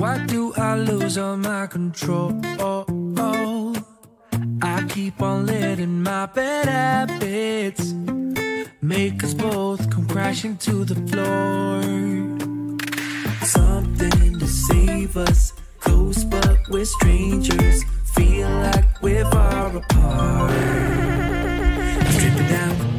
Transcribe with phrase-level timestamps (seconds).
[0.00, 2.32] Why do I lose all my control?
[2.58, 3.74] Oh,
[4.62, 7.92] I keep on letting my bad habits
[8.80, 11.82] make us both come crashing to the floor.
[13.44, 17.84] Something to save us, close but we're strangers.
[18.14, 20.50] Feel like we're far apart.
[22.14, 22.89] Stripping down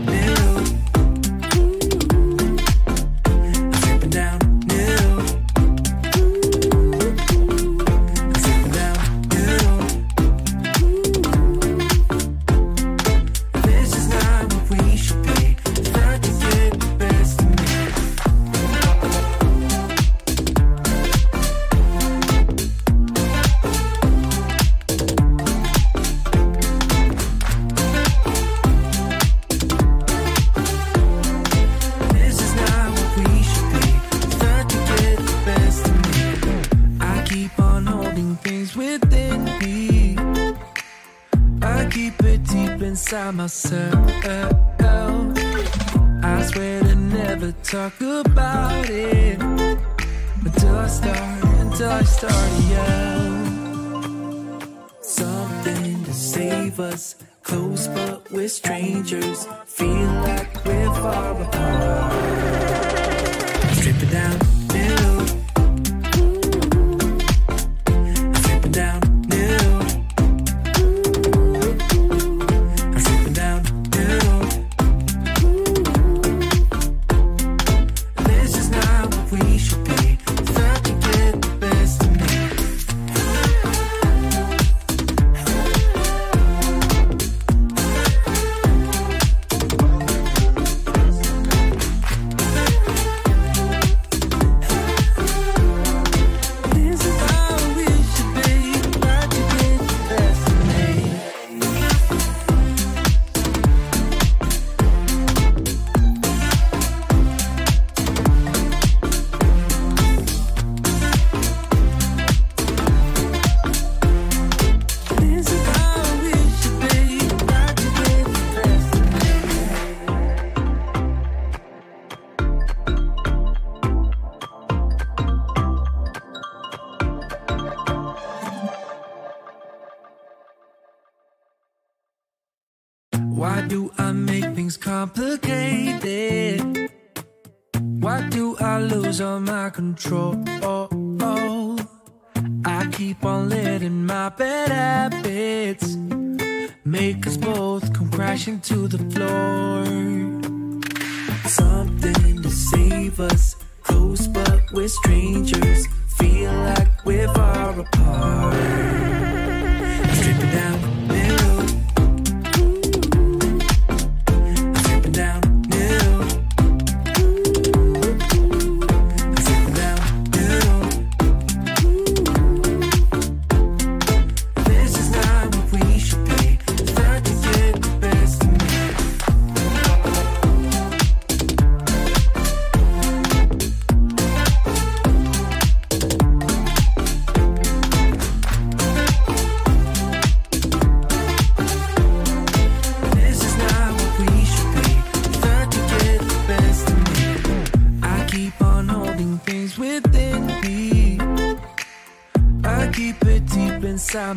[43.42, 44.01] myself.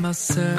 [0.07, 0.55] I swear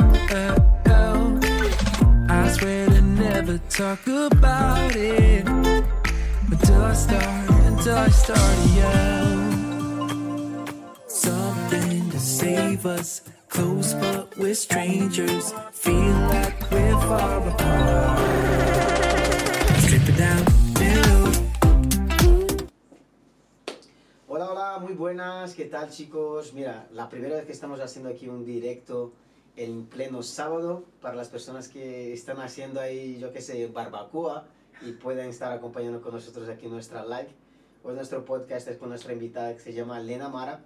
[2.87, 8.57] to never talk about it until I start, until I start.
[11.07, 15.53] Something to save us, close but we're strangers.
[15.73, 18.19] Feel like we're far apart.
[24.27, 26.51] Hola, hola, muy buenas, ¿qué tal chicos?
[26.53, 29.13] Mira, la primera vez que estamos haciendo aquí un directo
[29.55, 34.47] en pleno sábado para las personas que están haciendo ahí, yo qué sé, barbacoa
[34.81, 37.29] y pueden estar acompañando con nosotros aquí nuestra live.
[37.83, 40.65] Hoy nuestro podcast es con nuestra invitada que se llama Lena Mara,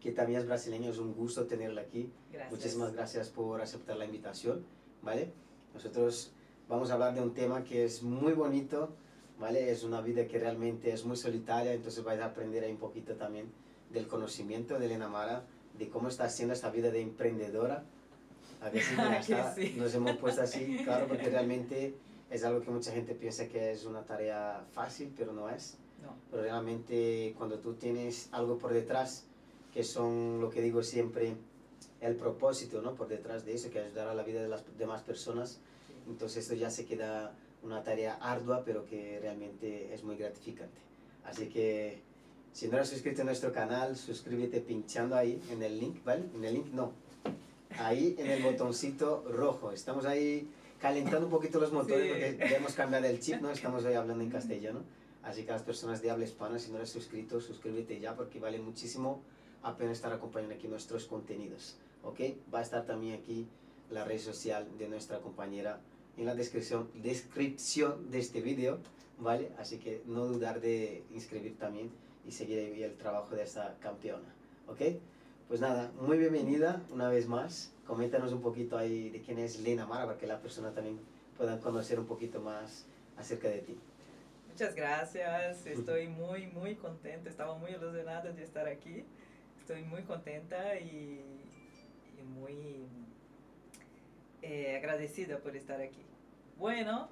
[0.00, 2.10] que también es brasileña, es un gusto tenerla aquí.
[2.32, 2.52] Gracias.
[2.52, 4.64] Muchísimas gracias por aceptar la invitación,
[5.02, 5.32] ¿vale?
[5.74, 6.32] Nosotros
[6.68, 8.90] vamos a hablar de un tema que es muy bonito,
[9.38, 9.70] ¿vale?
[9.70, 13.14] Es una vida que realmente es muy solitaria, entonces vais a aprender ahí un poquito
[13.14, 13.52] también
[13.90, 15.44] del conocimiento de Elena Mara,
[15.78, 17.84] de cómo está haciendo esta vida de emprendedora.
[18.66, 18.70] A
[19.26, 19.74] Que está- sí.
[19.76, 21.94] nos hemos puesto así, claro, porque realmente
[22.30, 25.76] es algo que mucha gente piensa que es una tarea fácil, pero no es.
[26.02, 26.14] No.
[26.30, 29.24] Pero realmente cuando tú tienes algo por detrás
[29.72, 31.34] que son lo que digo siempre,
[32.00, 32.94] el propósito, ¿no?
[32.94, 35.60] Por detrás de eso, que ayudar a la vida de las demás personas.
[36.06, 40.78] Entonces esto ya se queda una tarea ardua, pero que realmente es muy gratificante.
[41.24, 42.00] Así que
[42.52, 46.24] si no eres suscrito a nuestro canal, suscríbete pinchando ahí en el link, ¿vale?
[46.34, 46.92] En el link no.
[47.78, 49.72] Ahí en el botoncito rojo.
[49.72, 50.48] Estamos ahí
[50.80, 52.36] calentando un poquito los motores Sí.
[52.36, 53.50] porque ya hemos cambiado el chip, ¿no?
[53.50, 54.80] Estamos hoy hablando en castellano.
[55.22, 58.38] Así que a las personas de habla hispana, si no eres suscrito, suscríbete ya porque
[58.38, 59.20] vale muchísimo
[59.62, 61.76] apenas estar acompañando aquí nuestros contenidos.
[62.04, 62.20] ¿Ok?
[62.54, 63.46] Va a estar también aquí
[63.90, 65.80] la red social de nuestra compañera
[66.16, 68.78] en la descripción, descripción de este vídeo,
[69.18, 69.50] ¿vale?
[69.58, 71.90] Así que no dudar de inscribir también
[72.26, 74.34] y seguir ahí el trabajo de esta campeona,
[74.68, 74.80] ¿ok?
[75.48, 77.72] Pues nada, muy bienvenida una vez más.
[77.86, 80.98] Coméntanos un poquito ahí de quién es Lena Mara para que la persona también
[81.36, 82.84] pueda conocer un poquito más
[83.16, 83.78] acerca de ti.
[84.48, 89.04] Muchas gracias, estoy muy, muy contenta, estaba muy ilusionada de estar aquí.
[89.60, 91.20] Estoy muy contenta y,
[92.18, 92.88] y muy
[94.42, 96.02] eh, agradecida por estar aquí.
[96.58, 97.08] Bueno,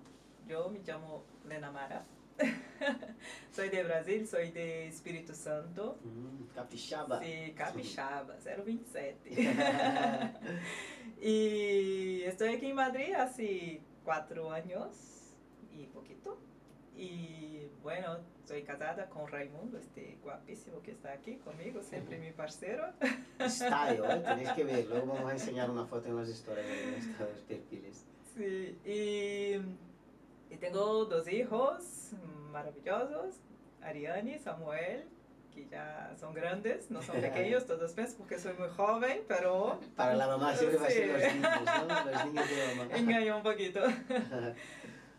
[0.48, 2.04] yo me llamo Lena Mara.
[3.52, 5.98] soy de Brasil, soy de Espíritu Santo.
[6.02, 7.20] Mm, capixaba.
[7.20, 9.30] Sí, Capixaba, 027.
[11.22, 15.34] y estoy aquí en Madrid hace cuatro años
[15.72, 16.38] y poquito.
[16.96, 22.84] Y bueno, soy casada con Raimundo, este guapísimo que está aquí conmigo, siempre mi parcero.
[23.40, 24.22] Style, ¿eh?
[24.24, 24.86] tenéis que ver.
[24.86, 28.04] Luego vamos a enseñar una foto en las historias de nuestros perfiles.
[28.36, 32.12] Sí, y, y tengo dos hijos
[32.54, 33.40] maravillosos,
[33.82, 35.04] Ariane y Samuel,
[35.52, 40.14] que ya son grandes, no son pequeños, todos piensan porque soy muy joven, pero Para
[40.14, 42.10] la mamá siempre va a ser los niños, ¿no?
[42.10, 42.96] Los niños de mamá.
[42.96, 43.80] engañó un poquito.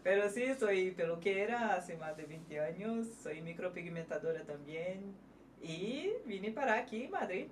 [0.01, 5.15] Pero sí, soy peluquera hace más de 20 años, soy micropigmentadora también
[5.61, 7.47] y vine para aquí, Madrid,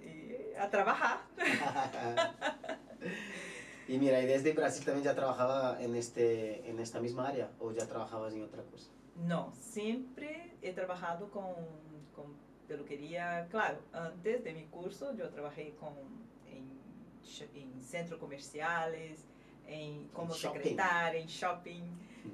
[0.00, 1.18] y a trabajar.
[3.88, 7.72] y mira, ¿y desde Brasil también ya trabajaba en, este, en esta misma área o
[7.72, 8.90] ya trabajabas en otra cosa?
[9.16, 11.54] No, siempre he trabajado con,
[12.14, 12.34] con
[12.66, 15.92] peluquería, claro, antes de mi curso yo trabajé con,
[16.48, 19.24] en, centros comerciales,
[19.66, 20.60] en, como shopping.
[20.60, 21.82] secretaria, en shopping,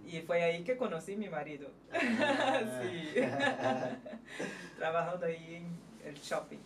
[0.07, 1.71] y fue ahí que conocí a mi marido.
[2.83, 3.21] Sí.
[4.79, 6.59] trabajando ahí en el shopping.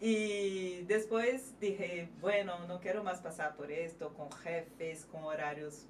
[0.00, 5.86] Y después dije, bueno, no quiero más pasar por esto con jefes, con horarios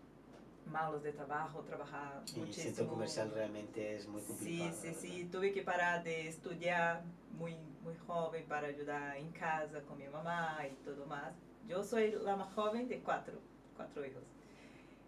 [0.70, 2.64] malos de trabajo, trabajar Y el muchísimo.
[2.74, 4.72] centro comercial realmente es muy Sí, complicado.
[4.80, 5.30] sí, sí, verdad.
[5.32, 7.02] tuve que parar de estudiar
[7.38, 11.32] muy, muy joven para ayudar en casa con mi mamá y todo más.
[11.68, 13.34] Yo soy la más joven de cuatro,
[13.76, 14.22] cuatro hijos.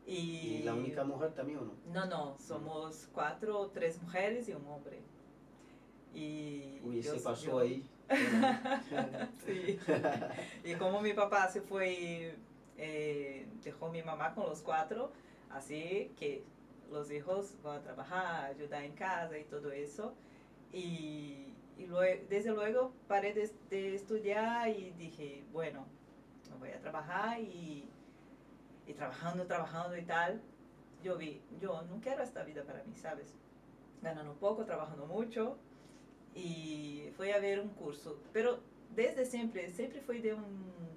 [0.06, 0.12] Y,
[0.58, 1.72] ¿Y la única mujer también o no?
[1.92, 5.00] No, no, somos cuatro, tres mujeres y un hombre.
[6.14, 7.88] Y Uy, se pasó yo- ahí.
[9.46, 9.78] sí.
[10.64, 12.36] Y como mi papá se fue,
[12.76, 15.12] eh, dejó mi mamá con los cuatro,
[15.52, 16.44] así que
[16.90, 20.14] los hijos van a trabajar, ayudar en casa y todo eso.
[20.72, 25.86] Y, y luego, desde luego paré de, de estudiar y dije, bueno,
[26.50, 27.88] no voy a trabajar y,
[28.86, 30.40] y trabajando, trabajando y tal.
[31.02, 33.34] Yo vi, yo no quiero esta vida para mí, ¿sabes?
[34.02, 35.58] Ganando poco, trabajando mucho
[36.34, 38.60] y fui a ver un curso, pero
[38.94, 40.44] desde siempre, siempre fui de, un,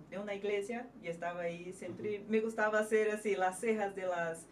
[0.10, 4.48] de una iglesia y estaba ahí, siempre me gustaba hacer así las cejas de las,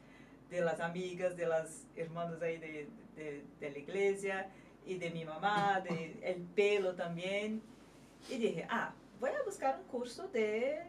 [0.54, 4.50] de las amigas, de las hermanas ahí de, de, de la iglesia
[4.86, 7.62] y de mi mamá, de el pelo también.
[8.30, 10.80] Y dije, ah, voy a buscar un curso de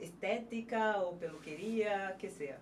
[0.00, 2.58] estética o peluquería, que sea.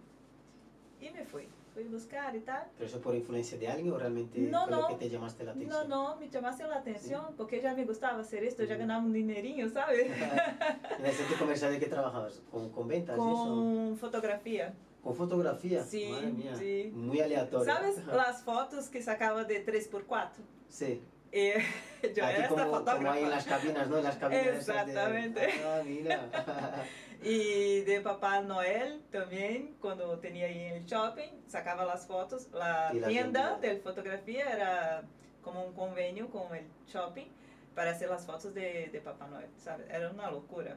[1.00, 2.64] Y me fui, fui a buscar y tal.
[2.78, 4.88] ¿Pero eso por influencia de alguien o realmente No, fue lo no.
[4.88, 5.88] que te llamaste la No, atención?
[5.90, 9.68] no, me llamaste la atención porque ya me gustaba hacer esto, ya ganaba un dinerinho,
[9.68, 10.06] ¿sabes?
[10.98, 12.40] ¿En el centro comercial de qué trabajabas?
[12.50, 13.34] ¿Con, con ventas y eso?
[13.44, 14.72] Con fotografía.
[15.06, 15.84] ¿Con fotografía?
[15.84, 16.56] Sí, Madre mía.
[16.56, 16.90] sí.
[16.94, 17.72] Muy aleatorio.
[17.72, 20.30] ¿Sabes las fotos que sacaba de 3x4?
[20.68, 21.00] Sí.
[21.30, 21.54] Eh,
[22.02, 23.48] yo Aquí era esta como, como hay en las fotógrafa.
[23.62, 23.98] cabinas, ¿no?
[23.98, 25.48] En las cabinas esas de- Exactamente.
[25.64, 26.84] Ah, mira.
[27.22, 32.48] Y de Papá Noel también, cuando tenía ahí en el shopping, sacaba las fotos.
[32.52, 35.02] La Y tienda de fotografía era
[35.40, 37.26] como un convenio con el shopping
[37.75, 39.86] para hacer las fotos de, de Papá Noel, ¿sabes?
[39.88, 40.76] Era una locura.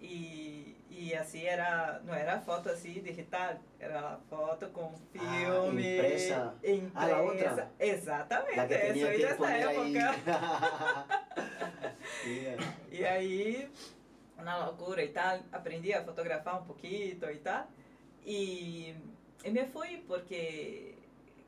[0.00, 5.96] Y, y así era, no era foto así digital, era la foto con filme.
[5.96, 6.54] impresa.
[6.94, 7.32] Ah, la otra.
[7.34, 7.70] impresa.
[7.78, 9.96] Exactamente, La que tenía soy que de esta poner ahí.
[9.96, 11.06] época.
[12.26, 12.56] Mira.
[12.90, 13.72] Y ahí,
[14.38, 17.66] una locura y tal, aprendí a fotografar un poquito y tal.
[18.24, 18.94] Y,
[19.44, 20.96] y me fui porque,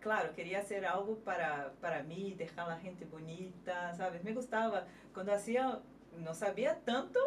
[0.00, 4.22] claro, quería hacer algo para, para mí, dejar a la gente bonita, ¿sabes?
[4.24, 5.78] Me gustaba, cuando hacía
[6.18, 7.20] no sabía tanto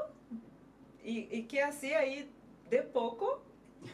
[1.04, 2.30] y, y que hacía ahí
[2.70, 3.42] de poco.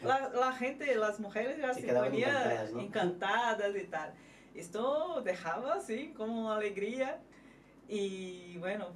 [0.03, 2.79] La, la gente, las mujeres ya Se se, ponían encantadas, ¿no?
[2.81, 4.13] encantadas y tal.
[4.55, 7.19] Esto dejaba así como alegría.
[7.87, 8.87] Y bueno,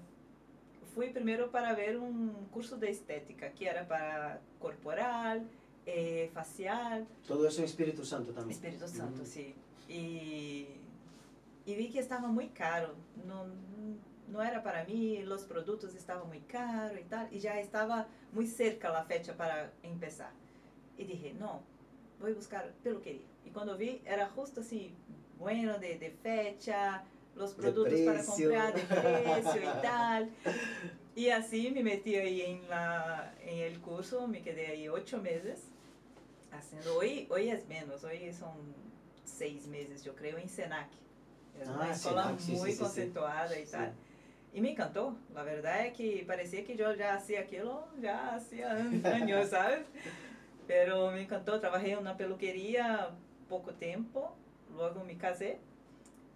[0.95, 5.47] fui primero para ver un curso de estética, que era para corporal,
[5.85, 8.51] eh, facial, Todo eso Espíritu Santo también.
[8.55, 9.25] Espíritu Santo, Mm.
[9.25, 9.55] sí.
[9.87, 10.67] Y,
[11.65, 12.95] y vi que estaba muy caro.
[13.27, 13.45] No,
[14.29, 17.27] no era para mí, los productos estaban muy caros y tal.
[17.33, 20.31] Y ya estaba muy cerca la fecha para empezar.
[20.97, 21.61] Y dije, no,
[22.19, 23.25] voy a buscar peluquería.
[23.45, 24.93] Y cuando vi, era justo así,
[25.37, 27.03] bueno, de, de fecha,
[27.35, 30.29] los productos para comprar, de precio y tal.
[31.15, 35.63] Y así me metí ahí en, la, en el curso, me quedé ahí ocho meses
[36.51, 36.97] haciendo.
[36.97, 38.53] Hoy, hoy es menos, hoy son
[39.23, 40.89] seis meses, yo creo, en Senac.
[41.59, 42.83] Es una Ah, escuela Senac, sí, muy sí, sí.
[42.83, 43.93] conceituada y tal.
[44.53, 45.15] Y me encantó.
[45.33, 49.81] La verdad es que parecía que yo ya hacía aquello, ya hacía años, ¿sabes?
[50.67, 51.59] Pero me encantó.
[51.59, 53.09] Trabajé en una peluquería
[53.47, 54.35] poco tiempo,
[54.75, 55.59] luego me casé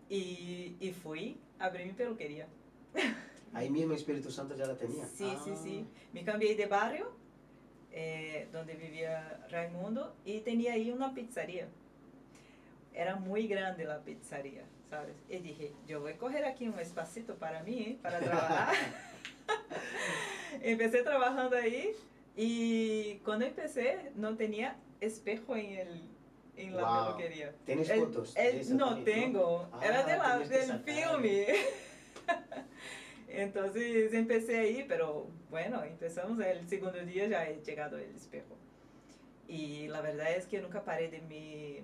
[0.10, 2.48] y, y fui a abrir mi peluquería.
[3.54, 5.06] Ahí mismo Espíritu Santo ya la tenía.
[5.06, 5.60] Sí, sí, Ah.
[5.62, 5.86] sí.
[6.12, 7.12] Me cambié de barrio,
[7.92, 11.68] eh, donde vivía Raimundo, y tenía ahí una pizzería.
[12.96, 14.64] Era muy grande la pizzería,
[14.94, 15.16] ¿sabes?
[15.28, 18.76] Y dije, yo voy a coger aquí un espacito para mí, para trabajar.
[20.62, 21.92] empecé trabajando ahí
[22.36, 26.02] y cuando empecé no tenía espejo en, el,
[26.58, 27.06] en la Wow.
[27.18, 27.54] peluquería.
[27.66, 28.36] ¿Tienes El- fotos?
[28.38, 31.48] el- eso no tengo, Ah, era de la, del filme.
[33.28, 38.56] Entonces empecé ahí, pero bueno, empezamos el segundo día ya he llegado el espejo.
[39.48, 41.80] Y la verdad es que nunca paré de mí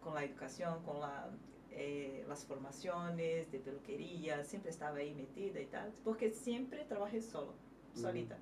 [0.00, 1.28] con la educación, con la,
[1.76, 7.54] eh, las formaciones de peluquería, siempre estaba ahí metida y tal, porque siempre trabajé solo,
[7.94, 8.36] solita.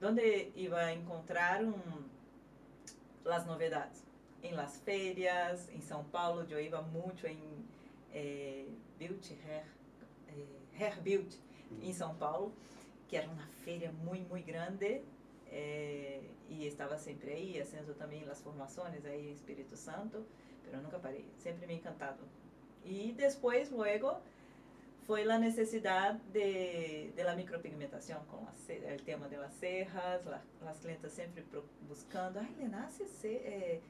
[0.00, 1.64] Donde iba a encontrar
[3.24, 4.02] las novedades?
[4.42, 7.38] En las ferias, en São Paulo, yo iba mucho en
[8.12, 8.66] eh,
[8.98, 9.64] Beauty Hair,
[10.28, 11.36] eh, Hair Beauty,
[11.80, 12.52] em São Paulo,
[13.08, 15.02] que era uma feira muito, muito grande.
[15.52, 20.24] eh, e estava sempre aí, fazendo também as formações aí em Espírito Santo,
[20.70, 22.22] mas nunca parei, sempre me encantado.
[22.84, 24.16] E depois, luego,
[25.06, 27.34] foi a necessidade de, de la
[28.48, 32.84] a ce- o tema de las cejas, la, as clientes sempre pro- buscando, ai, Lena,
[32.86, 33.80] hace ce- eh,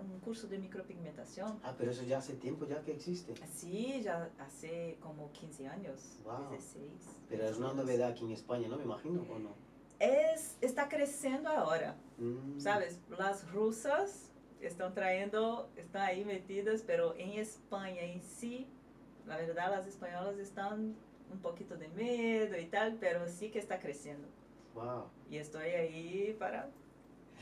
[0.00, 1.58] um curso de micropigmentação.
[1.62, 3.34] Ah, pero eso ya hace tiempo ya que existe.
[3.52, 6.50] Sí, ya hace como 15 años, Wow.
[6.50, 6.90] 16.
[7.28, 8.76] Pero es una novedad aquí en España, ¿no?
[8.76, 9.54] Me imagino, ¿o no?
[9.98, 12.60] Es, está creciendo ahora, Mm.
[12.60, 13.00] ¿sabes?
[13.18, 14.30] Las rusas
[14.66, 18.66] están trayendo, están ahí metidas, pero en España en sí,
[19.26, 20.94] la verdad las españolas están
[21.32, 24.28] un poquito de miedo y tal, pero sí que está creciendo.
[24.74, 25.04] Wow.
[25.30, 26.68] Y estoy ahí para...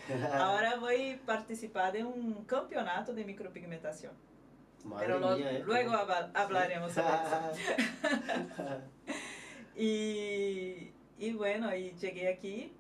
[0.33, 4.13] Ahora voy a participar de un campeonato de micropigmentación.
[4.85, 5.63] Madre pero lo- mía, ¿eh?
[5.65, 8.81] luego habla- hablaremos sobre eso.
[9.77, 12.73] Y, y bueno, y llegué aquí,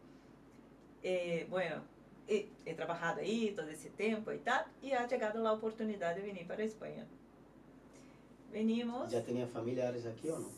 [1.02, 1.82] eh, bueno,
[2.28, 6.22] he, he trabajado ahí todo ese tiempo y tal, y ha llegado la oportunidad de
[6.22, 7.06] venir para España.
[8.52, 9.10] Venimos.
[9.10, 10.48] ¿Ya tenía familiares aquí o no?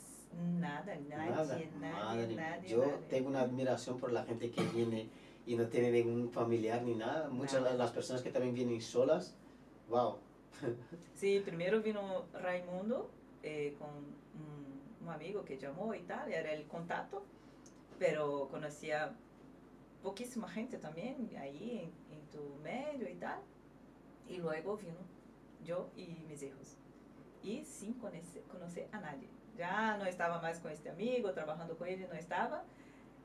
[0.58, 1.58] Nada, nadie, Nada.
[1.80, 2.68] nadie, nadie.
[2.68, 2.92] Yo nadie.
[3.08, 5.08] tengo una admiración por la gente que viene
[5.46, 7.28] y no tiene ningún familiar ni nada.
[7.30, 9.35] Muchas de las personas que también vienen solas.
[9.88, 10.18] Wow.
[11.14, 13.11] Sí, primero vino Raimundo
[13.42, 17.25] eh, con un, un amigo que llamó y tal, era el contacto,
[17.99, 19.14] pero conocía
[20.02, 23.40] poquísima gente también ahí en, en tu medio y tal.
[24.28, 24.98] Y luego vino
[25.64, 26.76] yo y mis hijos.
[27.42, 29.28] Y sin conocer, conocer a nadie.
[29.56, 32.64] Ya no estaba más con este amigo, trabajando con él, no estaba.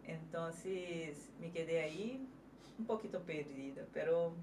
[0.06, 2.28] Entonces me quedé ahí
[2.80, 4.34] un poquito perdida, pero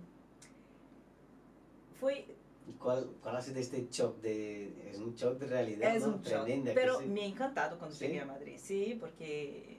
[1.98, 2.24] fui,
[2.68, 4.20] ¿Y cuál, cuál ha sido este shock?
[4.20, 6.08] De, es un shock de realidad, Es ¿no?
[6.14, 7.06] un shock, Tremenda, pero sí.
[7.06, 8.06] me ha encantado cuando ¿Sí?
[8.06, 9.77] llegué a Madrid, sí, porque,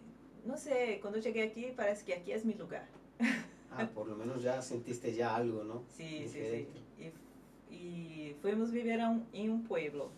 [0.49, 2.85] no sé, cuando llegué aquí parece que aquí es mi lugar.
[3.71, 5.83] Ah, por lo menos ya sentiste ya algo, ¿no?
[5.95, 6.39] Sí, sí, sí.
[6.39, 6.71] Diferente.
[7.69, 10.09] Y, y fuimos vivir a un- en un pueblo.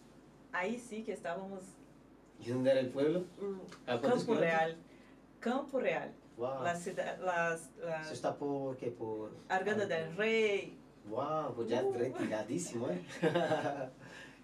[0.53, 1.59] Ahí sí que estábamos,
[2.39, 3.25] ¿Y dónde era el pueblo?
[3.85, 4.35] ¿A cuántos Campo?
[4.39, 4.77] Real,
[5.41, 6.63] Campo Real, Wow.
[6.63, 8.88] la ciudad, las, las Eso está por, ¿qué?
[8.89, 9.31] Por...
[9.50, 10.77] Arganda del Rey,
[11.09, 11.93] Wow, pues ya Uh.
[11.93, 13.01] retiradísimo, ¿eh?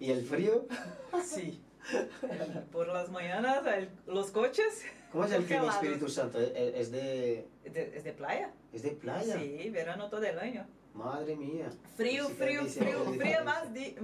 [0.01, 0.65] ¿Y el frío?
[1.24, 1.62] sí,
[2.72, 5.70] por las mañanas el- los coches ¿Cómo es el clima.
[5.70, 6.39] Espíritu Santo?
[6.39, 8.51] ¿Es- ¿Es de, de, es de playa.
[8.74, 9.38] es de playa?
[9.38, 10.65] Sí, verano todo el año.
[10.94, 11.70] Madre mía.
[11.96, 13.96] Frío, que frío, frío, frío más, di-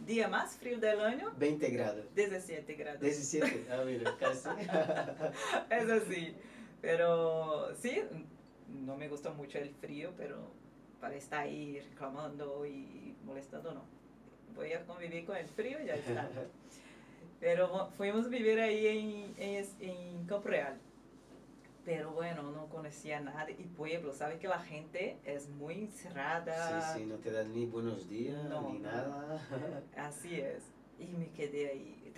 [0.00, 2.04] día más frío del año, 20 grados.
[2.14, 3.00] 17 grados.
[3.00, 3.66] 17.
[3.70, 4.48] Ah, mira, casi.
[5.70, 6.34] Es así.
[6.80, 8.00] Pero sí,
[8.68, 10.50] no me gusta mucho el frío, pero
[11.00, 13.84] para estar ahí reclamando y molestando no.
[14.54, 16.28] Voy a convivir con el frío y ya está.
[17.40, 20.78] Pero fuimos a vivir ahí en, en, en Campo Real.
[21.84, 23.50] Pero bueno, no conocía nada.
[23.50, 26.92] Y pueblo, ¿sabes que la gente es muy cerrada?
[26.92, 29.40] Sí, sí, no te dan ni buenos días No, ni nada.
[29.96, 30.64] Así es.
[30.98, 32.12] Y me quedé ahí.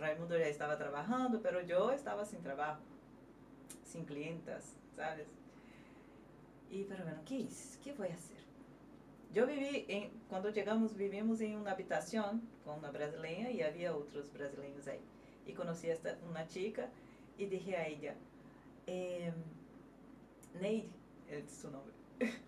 [0.00, 2.82] Raimundo, ya estaba trabajando, pero yo estaba sin trabajo,
[3.84, 5.28] sin clientas, ¿sabes?
[6.70, 7.78] Y, pero bueno, ¿qué hice?
[7.82, 8.38] ¿Qué voy a hacer?
[9.32, 14.32] Yo viví, en, cuando llegamos, vivimos en una habitación con una brasileña y había otros
[14.32, 15.00] brasileños ahí.
[15.46, 16.88] Y conocí a esta, una chica
[17.36, 18.14] y dije a ella,
[18.86, 19.32] eh,
[20.60, 20.88] Neide,
[21.28, 21.92] es su nombre,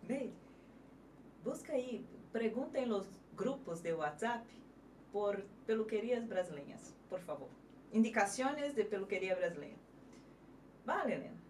[0.09, 0.33] Neide,
[1.45, 3.07] busca aí, pergunta em los
[3.37, 4.45] grupos de WhatsApp
[5.13, 7.49] por peluquerias brasileñas, por favor.
[7.93, 9.79] Indicaciones de peluquería brasileña.
[10.85, 11.41] Vale, Elena.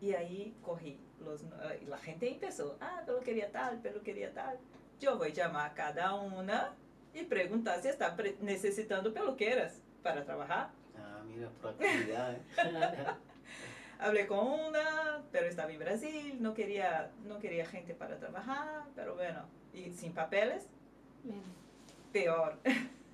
[0.00, 1.00] Y ahí cogí.
[1.20, 4.58] Los, eh, la gente empezó, ah, peluquería tal, peluquería tal.
[5.00, 6.74] Yo voy a llamar a cada una
[7.16, 10.70] y preguntar si está necesitando peluqueras para trabajar.
[10.96, 12.34] Ah, mira, proactividad.
[12.34, 12.40] ¿eh?
[13.98, 19.14] Hablé con una, pero estaba en Brasil, no quería, no quería gente para trabajar, pero
[19.14, 20.68] bueno, y sin papeles,
[22.12, 22.58] peor.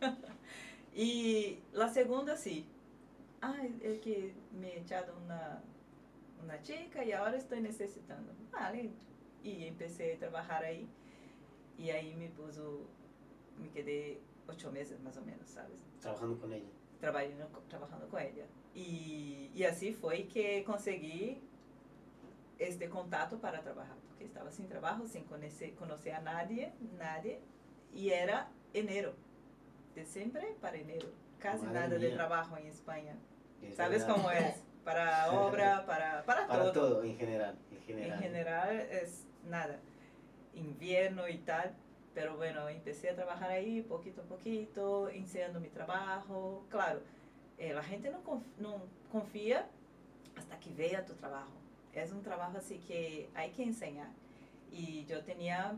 [0.94, 2.66] y la segunda sí.
[3.40, 5.60] Ah, es que me he echado una,
[6.42, 8.32] una chica y ahora estoy necesitando.
[8.50, 8.90] Vale.
[9.44, 10.88] Y empecé a trabajar ahí.
[11.78, 12.86] Y ahí me puso,
[13.60, 15.76] me quedé ocho meses más o menos, ¿sabes?
[16.00, 16.68] Trabajando con ella.
[17.00, 18.46] Trabajando, trabajando con ella.
[18.74, 21.40] Y, y así fue que conseguí
[22.58, 27.40] este contato para trabajar, porque estaba sin trabajo, sin conocer, conocer a nadie, nadie,
[27.92, 29.14] y era enero,
[29.94, 32.14] diciembre para enero, casi Madre nada de mía.
[32.16, 33.16] trabajo en España.
[33.62, 34.14] Es ¿Sabes verdad.
[34.16, 34.62] cómo es?
[34.82, 36.72] Para obra, para, para, Para todo.
[36.72, 37.56] todo, en general.
[37.70, 38.12] En general.
[38.16, 39.78] En general es nada,
[40.54, 41.76] invierno y tal,
[42.14, 46.64] pero bueno, empecé a trabajar ahí poquito a poquito, enseñando mi trabajo.
[46.68, 47.00] Claro,
[47.58, 49.66] eh, la gente no, conf- no confía
[50.36, 51.50] hasta que vea tu trabajo.
[51.92, 54.08] Es un trabajo así que hay que enseñar.
[54.70, 55.76] Y yo tenía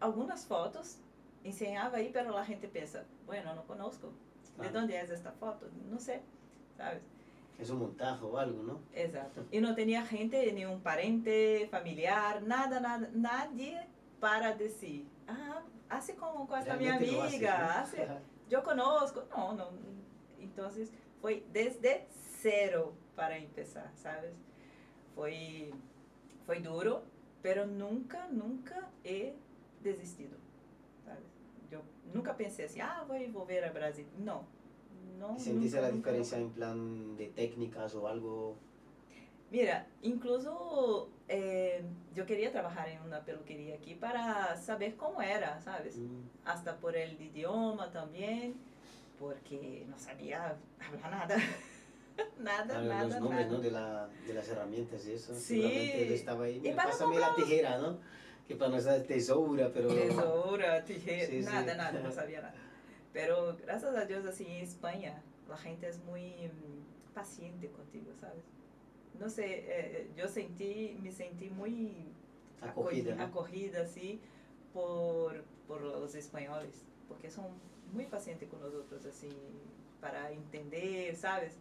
[0.00, 0.98] algunas fotos,
[1.42, 4.08] enseñaba ahí, pero la gente piensa, bueno, no conozco.
[4.08, 4.80] ¿De Claro.
[4.80, 5.66] dónde es esta foto?
[5.90, 6.20] No sé,
[6.76, 7.02] ¿sabes?
[7.58, 8.78] Es un montaje o algo, ¿no?
[8.94, 9.44] Exacto.
[9.50, 13.80] Y no tenía gente, ni un parente, familiar, nada, nada, nadie
[14.20, 17.70] para decir, ah, hace con, con esta mi Realmente lo haces, amiga, ¿no?
[17.80, 18.08] hace,
[18.48, 19.24] yo conozco.
[19.30, 19.68] No, no.
[20.40, 22.06] Entonces fue desde
[22.40, 24.34] cero para empezar, ¿sabes?
[25.14, 25.72] Foi,
[26.46, 27.02] foi duro,
[27.42, 29.34] pero nunca, nunca he
[29.82, 30.36] desistido,
[31.04, 31.24] ¿sabes?
[31.70, 34.06] Yo nunca pensé así, ah, voy a volver a Brasil.
[34.18, 34.44] No,
[35.18, 35.36] no.
[35.36, 36.48] ¿Y sentiste nunca, la nunca, diferencia nunca.
[36.48, 38.56] en plan de técnicas o algo?
[39.54, 41.80] Mira, incluso eh,
[42.12, 45.96] yo quería trabajar en una peluquería aquí para saber cómo era, ¿sabes?
[45.96, 48.56] Mm, Hasta por el idioma también,
[49.16, 51.36] porque no sabía hablar nada.
[52.40, 53.52] nada, claro, nada, los nombres, nada.
[53.56, 53.62] ¿no?
[53.62, 55.32] De, la, de las herramientas y eso.
[55.36, 55.62] Sí.
[55.62, 56.58] Él estaba ahí.
[56.58, 57.98] Mira, para pásame la tijera, ¿no?
[58.48, 59.86] Que para nosotros es tesoura, pero...
[59.94, 61.48] Tesoura, tijera, Sí, sí.
[61.48, 62.56] nada, nada, no sabía nada.
[63.12, 68.42] Pero gracias a Dios, así en España, la gente es muy mm, paciente contigo, ¿sabes?
[69.20, 71.92] No sé, eh, eh, yo sentí, me sentí muy
[72.60, 74.20] Acogida, acogida, así,
[74.72, 77.46] por, por los españoles, porque son
[77.92, 79.28] muy pacientes con nosotros, así,
[80.00, 81.52] para entender, ¿sabes?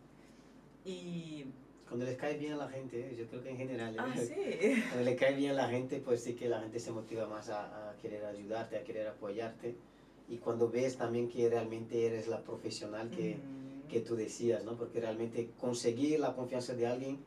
[0.85, 1.45] Y,
[1.87, 3.15] Cuando les cae bien a la gente, ¿eh?
[3.17, 3.95] yo creo que en general...
[3.95, 3.97] ¿eh?
[3.99, 6.91] ah, sí, Cuando le cae bien a la gente, pues sí que la gente se
[6.91, 9.75] motiva más a, a querer ayudarte, a querer apoyarte.
[10.29, 14.75] Y cuando ves también que realmente eres la profesional que, Mm, que tú decías, ¿no?
[14.75, 17.19] Porque realmente conseguir la confianza de alguien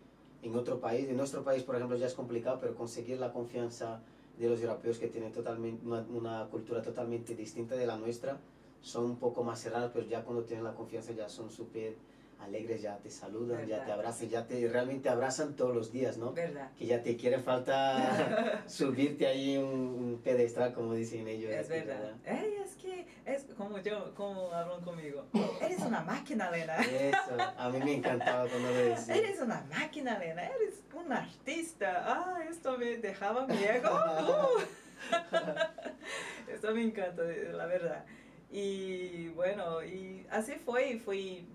[0.46, 4.00] en otro país, en nuestro país, por ejemplo, ya es complicado, pero conseguir la confianza
[4.38, 8.38] de los europeos que tienen totalmente, una, una cultura totalmente distinta de la nuestra,
[8.80, 11.96] son un poco más cerrados, pero ya cuando tienen la confianza ya son súper
[12.40, 13.94] alegres, ya te saludan, ya te Verdad.
[13.94, 16.32] abrazan, ya te realmente abrazan todos los días, ¿no?
[16.32, 16.70] ¿verdad?
[16.78, 21.50] Que ya te quiere falta subirte ahí un, un pedestal, como dicen ellos.
[21.50, 22.12] Es aquí, verdad.
[22.24, 25.26] Ey, es que, es como yo, como hablan conmigo.
[25.60, 26.76] Eres una máquina, Lena.
[26.76, 29.18] Eso, a mí me encantaba cuando lo decían.
[29.18, 30.46] Eres una máquina, Lena.
[30.46, 32.04] Eres un artista.
[32.06, 33.90] Ah, esto me dejaba mi ego.
[33.90, 34.60] Uh.
[36.50, 38.04] esto me encanta, la verdad.
[38.50, 40.98] Y bueno, y así fue.
[40.98, 41.46] Fui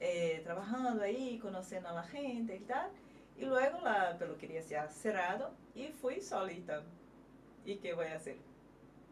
[0.00, 2.90] eh, trabajando ahí, conociendo a la gente y tal.
[3.36, 6.82] Y luego la peluquería se ha cerrado y fui solita.
[7.64, 8.36] ¿Y qué voy a hacer?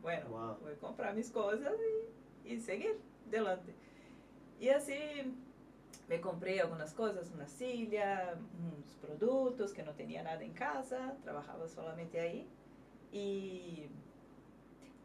[0.03, 0.59] Bueno, Wow.
[0.62, 1.72] voy a comprar mis cosas
[2.44, 3.75] y, y seguir adelante.
[4.61, 4.96] Y así
[6.09, 11.68] me compré algunas cosas, una silla, unos productos que no tenía nada en casa, trabajaba
[11.68, 12.49] solamente ahí.
[13.12, 13.88] Y,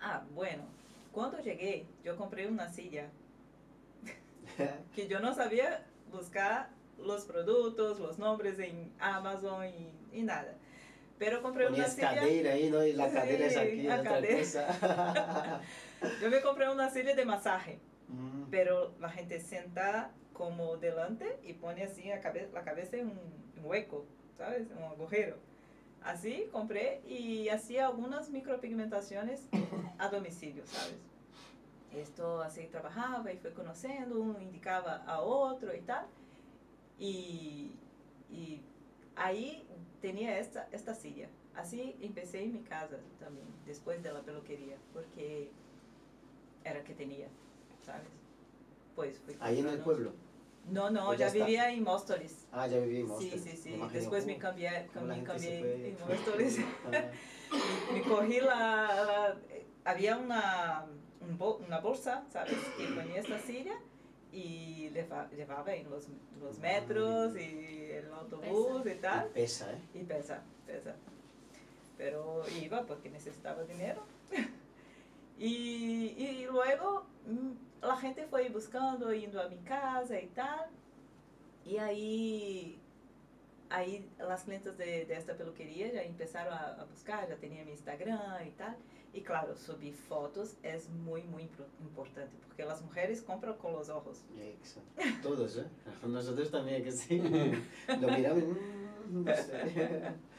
[0.01, 0.63] ah, bueno,
[1.11, 3.09] cuando llegué, yo compré una silla
[4.95, 10.53] que yo no sabía buscar los productos, los nombres en Amazon y, y nada.
[11.17, 12.15] Pero compré una Ponías silla.
[12.15, 12.83] cadera ahí, ¿no?
[12.83, 14.39] Y la Sí, cadera es aquí, la otra cadera.
[14.39, 15.61] cosa.
[16.21, 18.49] Yo me compré una silla de masaje, Mm.
[18.51, 23.19] pero la gente senta como delante y pone así la cabeza, la cabeza en un
[23.63, 24.05] hueco,
[24.37, 24.67] ¿sabes?
[24.75, 25.37] Un agujero.
[26.03, 29.47] Así compré y hacía algunas micropigmentaciones
[29.97, 30.95] a domicilio, ¿sabes?
[31.95, 36.05] Esto así trabajaba y fue conociendo, uno indicaba a otro y tal.
[36.97, 37.75] Y,
[38.29, 38.61] y
[39.15, 39.67] ahí
[40.01, 41.27] tenía esta, esta silla.
[41.55, 45.51] Así empecé en mi casa también, después de la peluquería, porque
[46.63, 47.27] era que tenía,
[47.85, 48.07] ¿sabes?
[48.95, 50.13] Pues fui Ahí en el pueblo.
[50.69, 52.45] No, no, Pues ya ya, vivía en Móstoles.
[52.51, 53.19] Ah, ya vivimos.
[53.19, 53.73] Sí, sí, sí.
[53.73, 56.59] imagino, Después me uh, cambié, cambié, cambié en Móstoles.
[57.93, 59.37] Me cogí la, la-
[59.83, 60.85] había una,
[61.21, 62.57] un bol- una bolsa, ¿sabes?
[62.79, 63.73] Y ponía esta silla
[64.31, 66.07] y leva- llevaba en los,
[66.41, 69.27] los metros y el autobús y tal.
[69.29, 69.77] y pesa, ¿eh?
[69.93, 70.95] Y pesa, pesa.
[71.97, 74.01] Pero iba porque necesitaba dinero.
[75.39, 80.67] y, y luego mm, la gente fue buscando, yendo a mi casa y tal.
[81.65, 82.79] Y ahí,
[83.69, 87.71] ahí las clientes de, de esta peluquería ya empezaron a, a buscar, ya tenía mi
[87.71, 88.75] Instagram y tal.
[89.13, 93.89] Y claro, subir fotos es muy, muy impro- importante porque las mujeres compran con los
[93.89, 94.21] ojos.
[94.37, 95.01] Exacto.
[95.21, 95.65] Todos, ¿eh?
[96.07, 97.17] Nosotros también, que sí.
[98.01, 100.13] Lo miramos, mm, no sé.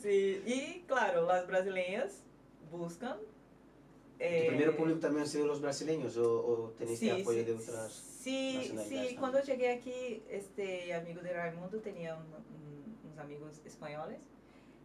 [0.00, 2.22] Sí, y claro, las brasileñas
[2.70, 3.18] buscan.
[3.18, 7.44] ¿Tu eh, primer público también han sido los brasileños o, o tenéis sí, apoyo sí,
[7.44, 7.92] de otras?
[7.92, 9.16] Sí, nacionalidades sí, también?
[9.16, 14.20] cuando llegué aquí, este amigo de Raimundo tenía un- un- unos amigos españoles,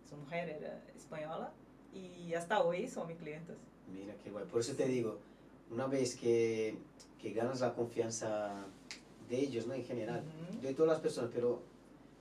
[0.10, 1.52] su mujer era española
[2.00, 3.56] y hasta hoy son mis clientes.
[3.94, 4.46] Mira qué guay.
[4.46, 5.20] Por eso te digo,
[5.70, 6.78] una vez que,
[7.22, 8.66] que ganas la confianza
[9.30, 9.74] de ellos, ¿no?
[9.74, 10.62] En general, Ujú.
[10.62, 11.62] de todas las personas, pero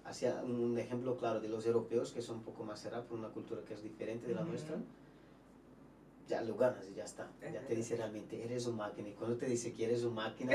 [0.04, 3.28] hacia un ejemplo claro de los europeos que son un poco más cerrados por una
[3.28, 4.50] cultura que es diferente de la Ujú.
[4.50, 4.76] nuestra,
[6.28, 7.30] ya lo ganas y ya está.
[7.42, 9.08] Es Ya te dice realmente, eres un máquina.
[9.08, 10.52] Y cuando te dice que eres un máquina,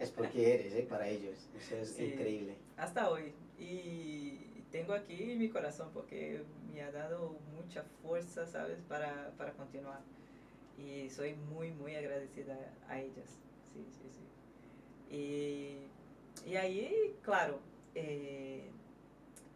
[0.00, 0.86] es porque eres, ¿eh?
[0.88, 1.36] Para ellos.
[1.58, 2.04] Eso es Sí.
[2.04, 2.56] increíble.
[2.76, 3.32] Hasta hoy.
[3.58, 8.78] Y tengo aquí mi corazón porque me ha dado mucha fuerza, ¿sabes?
[8.88, 10.00] Para, para continuar.
[10.78, 12.56] Y soy muy, muy agradecida
[12.88, 13.38] a ellas.
[13.72, 15.14] Sí, sí, sí.
[15.14, 17.60] Y, y ahí, claro,
[17.94, 18.70] eh,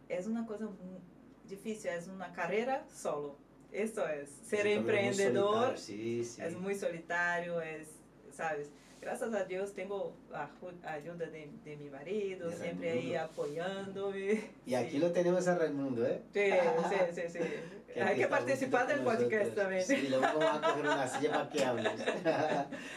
[0.09, 0.99] es una cosa muy
[1.47, 3.37] difícil, es una carrera solo.
[3.71, 6.41] Esto es, ser Es muy emprendedor Sí, sí.
[6.41, 7.89] es muy solitario, es,
[8.31, 8.69] ¿sabes?
[9.05, 13.13] Gracias a Dios tengo a ju- a ayuda de, de mi marido, De siempre ahí
[13.13, 13.21] Raimundo.
[13.23, 14.41] apoyándome.
[14.65, 14.97] Y aquí Sí.
[14.97, 16.21] lo tenemos a Raimundo, ¿eh?
[16.33, 16.51] Sí,
[16.89, 17.39] sí, sí, sí.
[17.95, 19.81] Que Hay que participar del podcast también.
[19.85, 21.91] Sí, luego vamos a coger una silla para que hables.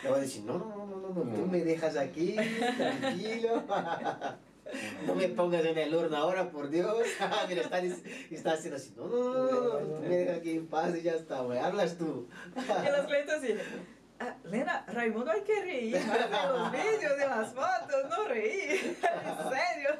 [0.03, 2.35] Le voy a decir, no, no, no, no, no, tú me dejas aquí,
[2.77, 3.63] tranquilo.
[5.07, 6.95] No me pongas en el horno ahora, por Dios.
[7.49, 10.67] Mira, está, está haciendo así, no, no, no, no, no, tú me dejas aquí en
[10.67, 12.29] paz y ya está, güey, hablas tú.
[12.55, 13.55] Y los clientes así,
[14.21, 18.97] "Ah, Lena, Raimundo hay que reír más de los vídeos, de las fotos, no reír.
[19.29, 19.91] En serio.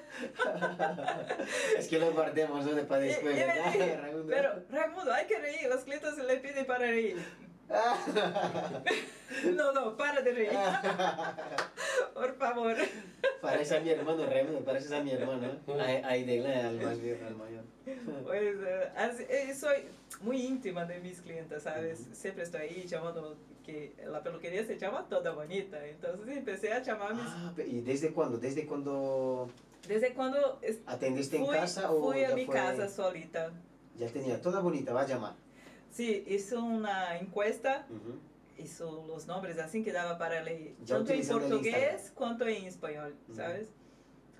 [1.79, 2.83] Es que lo guardemos, ¿no?
[2.85, 3.73] Para Y- después, y me ¿verdad?
[3.73, 4.27] dije, Raimundo?
[4.29, 7.17] pero Raimundo, hay que reír, los clientes le piden para reír.
[9.55, 10.51] No, no, para de reír,
[12.15, 12.75] por favor.
[13.43, 16.03] Parece a mi hermano, Raimundo, pareces a mi hermano, ¿eh?
[16.03, 17.65] A, a Idela, al más viejo, al mayor.
[18.25, 19.85] Pues eh, así- eh, soy
[20.23, 22.01] muy íntima de mis clientes, ¿sabes?
[22.01, 22.15] Ujú.
[22.15, 23.37] Siempre estoy ahí llamando,
[23.69, 27.25] que la peluquería se llama Toda Bonita, entonces empecé a llamar a mis...
[27.27, 28.39] Ah, ¿y desde cuándo?
[28.39, 29.51] ¿Desde cuándo
[29.87, 33.53] Desde cuando atendiste en fui, casa o fui ya a mi fue- casa solita.
[33.99, 35.35] Ya tenía toda bonita, va a llamar.
[35.91, 38.19] Sí, hizo una encuesta, Ujú.
[38.57, 43.15] hizo los nombres así que daba para leer, Ya tanto en portugués cuanto en español,
[43.29, 43.37] Ujú.
[43.37, 43.69] ¿sabes?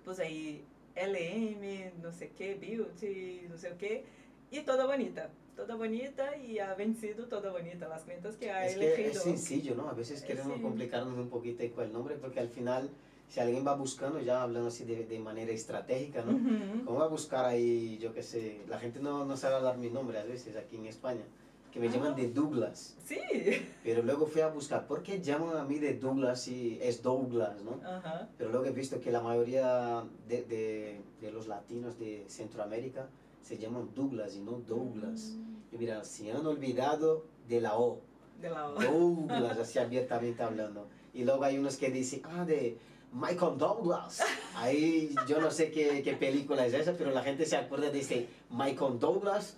[0.07, 0.65] Pues ahí
[0.97, 4.07] LM, no sé qué, Beauty, no sé qué,
[4.51, 8.77] y toda bonita, toda bonita y ha vencido toda bonita las clientas que ha Es
[8.77, 9.11] que elegido.
[9.11, 9.89] es sencillo, ¿no?
[9.89, 10.63] A veces queremos sí.
[10.63, 12.89] complicarnos un poquito con el nombre porque al final,
[13.29, 16.37] si alguien va buscando, ya hablando así de, de manera estratégica, ¿no?
[16.37, 16.85] Ujú.
[16.85, 18.61] ¿Cómo va a buscar ahí, yo qué sé?
[18.69, 21.25] La gente no, no sabe hablar mi nombre a veces aquí en España.
[21.73, 22.17] que me llaman Ah.
[22.17, 22.97] de Douglas.
[23.05, 23.19] Sí.
[23.85, 27.61] Pero luego fui a buscar, ¿por qué llaman a mí de Douglas si es Douglas,
[27.63, 27.79] no?
[27.87, 28.27] Ajá.
[28.39, 33.11] Pero luego he visto que la mayoría de, de, de los latinos de Centroamérica
[33.43, 35.35] se llaman Douglas y no Douglas.
[35.37, 38.01] Mm, Y mira, se han olvidado de la O.
[38.41, 40.87] De la Douglas, así abiertamente hablando.
[41.15, 42.79] Y luego hay unos que dicen, ah, de
[43.13, 44.21] Michael Douglas.
[44.55, 48.01] Ahí yo no sé qué, qué película es esa, pero la gente se acuerda de
[48.01, 49.57] ese Michael Douglas.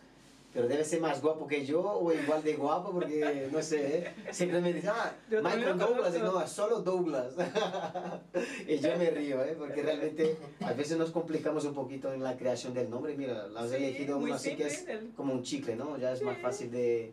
[0.53, 4.15] Pero debe ser más guapo que yo o igual de guapo porque no sé, ¿eh?
[4.33, 7.35] siempre me dicen, ah, Yo Michael Douglas y no, es solo Douglas.
[8.67, 9.55] y yo me río, ¿eh?
[9.57, 13.17] porque realmente a veces nos complicamos un poquito en la creación del nombre.
[13.17, 15.97] Mira, la has Sí, elegido uno así que es el- como un chicle, ¿no?
[15.99, 16.43] Ya es más Sí.
[16.43, 17.13] fácil de,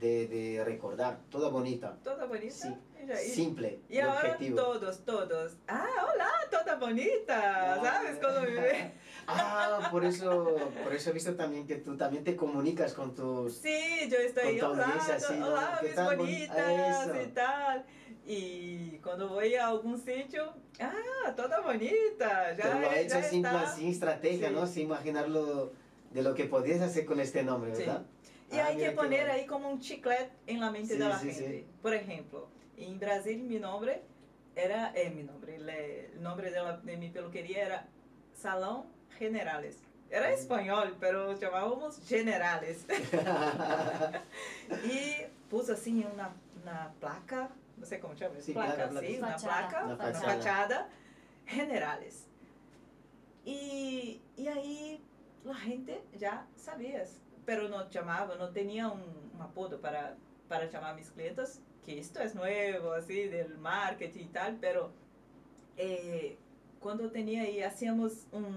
[0.00, 2.54] de, de recordar, toda bonita, Toda bonita.
[2.54, 2.68] Sí.
[3.14, 4.56] Simple Y y ahora objetivo.
[4.56, 5.52] todos, todos.
[5.68, 7.78] Ah, hola, toda bonita.
[7.82, 8.92] ¿Sabes cómo vive?
[9.28, 13.54] Ah, por eso, por eso he visto también que tú también te comunicas con tus...
[13.56, 15.46] Sí, yo estoy, Con tu hola, audiencia, ¿no?
[15.48, 17.20] hola, ¿Qué mis bon- bonitas eso?
[17.22, 17.84] y tal.
[18.24, 22.52] Y cuando voy a algún sitio, ah, toda bonita.
[22.56, 24.54] Ya, Pero lo ha hecho ya sin, sin estrategia, Sí.
[24.54, 24.66] ¿no?
[24.68, 25.72] Sin imaginarlo
[26.12, 27.80] de lo que podías hacer con este nombre, Sí.
[27.82, 28.02] ¿verdad?
[28.52, 29.32] Y Ah, hay que poner bueno.
[29.34, 31.66] ahí como un chiclete en la mente Sí, de la gente.
[31.82, 34.02] Por ejemplo, en Brasil mi nombre
[34.54, 37.86] era, eh, mi nombre, le- el nombre de, la- de mi peluquería era
[38.34, 38.84] Salón
[39.18, 39.78] Generales.
[40.10, 40.34] Era Mm.
[40.34, 42.86] español, pero llamábamos Generales.
[44.84, 46.30] y puse assim una,
[46.62, 49.06] una placa, no sé cómo se llama, Sí, placa, placa, placa.
[49.06, 49.68] sí, una Fachada.
[49.68, 50.34] placa, Una una fachada.
[50.36, 50.88] fachada,
[51.46, 52.24] Generales.
[53.44, 55.00] Y, y ahí
[55.44, 57.04] la gente ya sabía,
[57.44, 59.02] pero no llamaba, no tenía un,
[59.34, 60.16] un apodo para,
[60.48, 64.90] para llamar a mis clientes, que esto es nuevo, así, del marketing y tal, pero
[65.76, 66.36] eh,
[66.80, 68.56] cuando tenía ahí, hacíamos un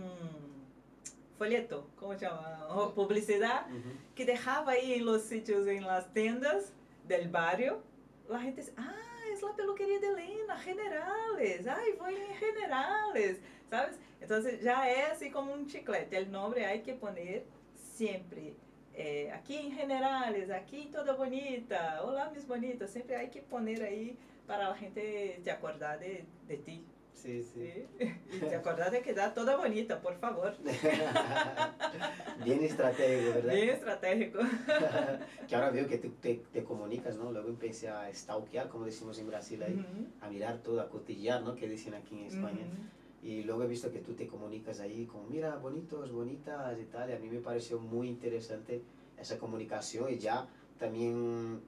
[1.38, 2.68] folleto, ¿cómo se llama?
[2.70, 3.90] O publicidad, Ujú.
[4.16, 6.74] que dejaba ahí en los sitios, en las tiendas
[7.08, 7.82] del barrio,
[8.28, 8.96] la gente dice, ah,
[9.34, 13.98] es la peluquería de Elena, Generales, ay, voy en Generales, ¿sabes?
[14.22, 18.54] Entonces ya es así como un chiclete, el nombre hay que poner siempre.
[19.02, 24.18] Eh, aquí en Generales, aquí toda bonita, hola mis bonitas, siempre hay que poner ahí
[24.46, 27.72] para la gente te acordar de, de ti, Sí, sí.
[27.98, 28.14] ¿sí?
[28.32, 30.54] Y te acordar de quedar toda bonita, por favor.
[32.44, 33.54] Bien estratégico, ¿verdad?
[33.54, 34.40] Bien estratégico.
[35.48, 37.32] que ahora veo que te, te, te comunicas, ¿no?
[37.32, 41.42] Luego empecé a stalkear, como decimos en Brasil ahí, Ujú, a mirar todo, a cotillar,
[41.42, 41.56] ¿no?
[41.56, 42.66] Que dicen aquí en España.
[42.66, 42.99] ujú.
[43.22, 47.10] Y luego he visto que tú te comunicas ahí con, mira, bonitos, bonitas y tal.
[47.10, 48.82] Y a mí me pareció muy interesante
[49.18, 51.60] esa comunicación y ya también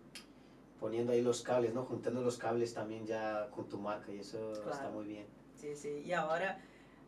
[0.79, 1.83] poniendo ahí los cables, ¿no?
[1.83, 4.91] Juntando los cables también ya con tu marca y eso está Claro.
[4.91, 5.25] muy bien.
[5.55, 6.01] Sí, sí.
[6.05, 6.59] Y ahora,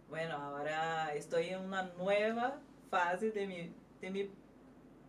[0.09, 2.59] bueno, ahora estoy en una nueva
[2.91, 4.29] fase de mi, de mi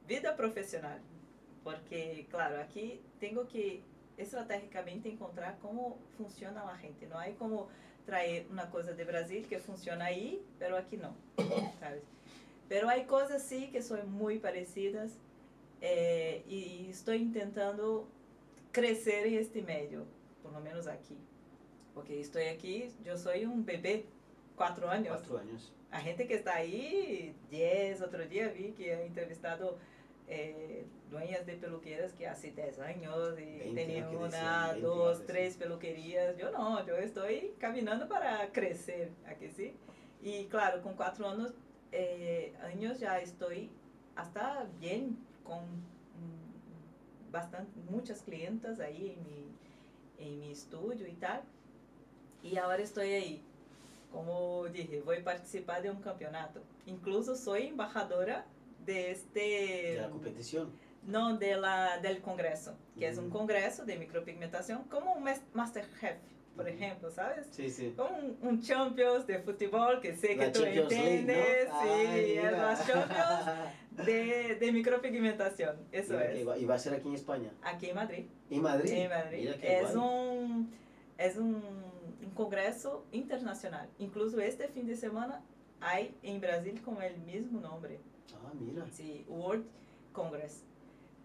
[0.06, 1.00] vida profesional.
[1.64, 3.82] Porque, claro, aquí tengo que
[4.16, 7.06] estratégicamente encontrar cómo funciona la gente.
[7.06, 7.68] No hay como
[8.04, 11.14] traer una cosa de Brasil que funciona ahí, pero aquí no,
[11.80, 12.02] ¿sabes?
[12.68, 15.12] Pero hay cosas sí que son muy parecidas
[15.80, 18.08] eh, y estoy intentando
[18.72, 20.04] crecer en este medio,
[20.42, 21.16] por lo menos aquí.
[21.94, 24.04] Porque estoy aquí, yo soy un bebé,
[24.56, 25.08] cuatro años.
[25.08, 25.72] Cuatro años.
[25.90, 29.78] A gente que está ahí, 10, otro día vi que ha entrevistado
[30.28, 35.56] eh, dueñas de peluqueras que hace 10 años y 20, tenían una, 20 dos, tres
[35.56, 36.36] peluquerías.
[36.36, 39.76] Yo no, yo estoy caminando para crecer, aquí sí.
[40.22, 41.52] Y claro, con cuatro años,
[41.92, 43.70] eh, años ya estoy
[44.16, 51.42] hasta bien con mm, bastante, muchas clientas ahí en mi, en mi estudio y tal.
[52.42, 53.42] Y ahora estoy ahí.
[54.10, 56.62] Como dije, voy a participar de un campeonato.
[56.86, 58.46] Incluso soy embajadora
[58.84, 59.40] de este...
[59.40, 60.70] De la competición.
[61.06, 66.16] No, de la, del congreso, que es un congreso de micropigmentación, como un Masterchef,
[66.56, 67.46] por ejemplo, ¿sabes?
[67.50, 67.92] Sí, sí.
[67.94, 71.10] Como un, un Champions de fútbol, que sé que La tú Champions League, ¿no?
[71.12, 73.46] entiendes, sí, Ay, es Champions
[74.06, 76.62] de, de micropigmentación, eso Mira que es.
[76.62, 77.50] Y va a ser aquí en España.
[77.62, 78.24] Aquí en Madrid.
[78.48, 78.90] ¿En Madrid?
[78.92, 79.50] En Madrid.
[79.60, 80.06] Es guay.
[80.06, 80.74] un,
[81.18, 81.62] es un,
[82.22, 83.90] un congreso internacional.
[83.98, 85.42] Incluso este fin de semana
[85.80, 88.00] hay en Brasil con el mismo nombre.
[88.32, 88.86] Ah, mira.
[88.92, 89.66] Sí, World
[90.12, 90.64] Congress.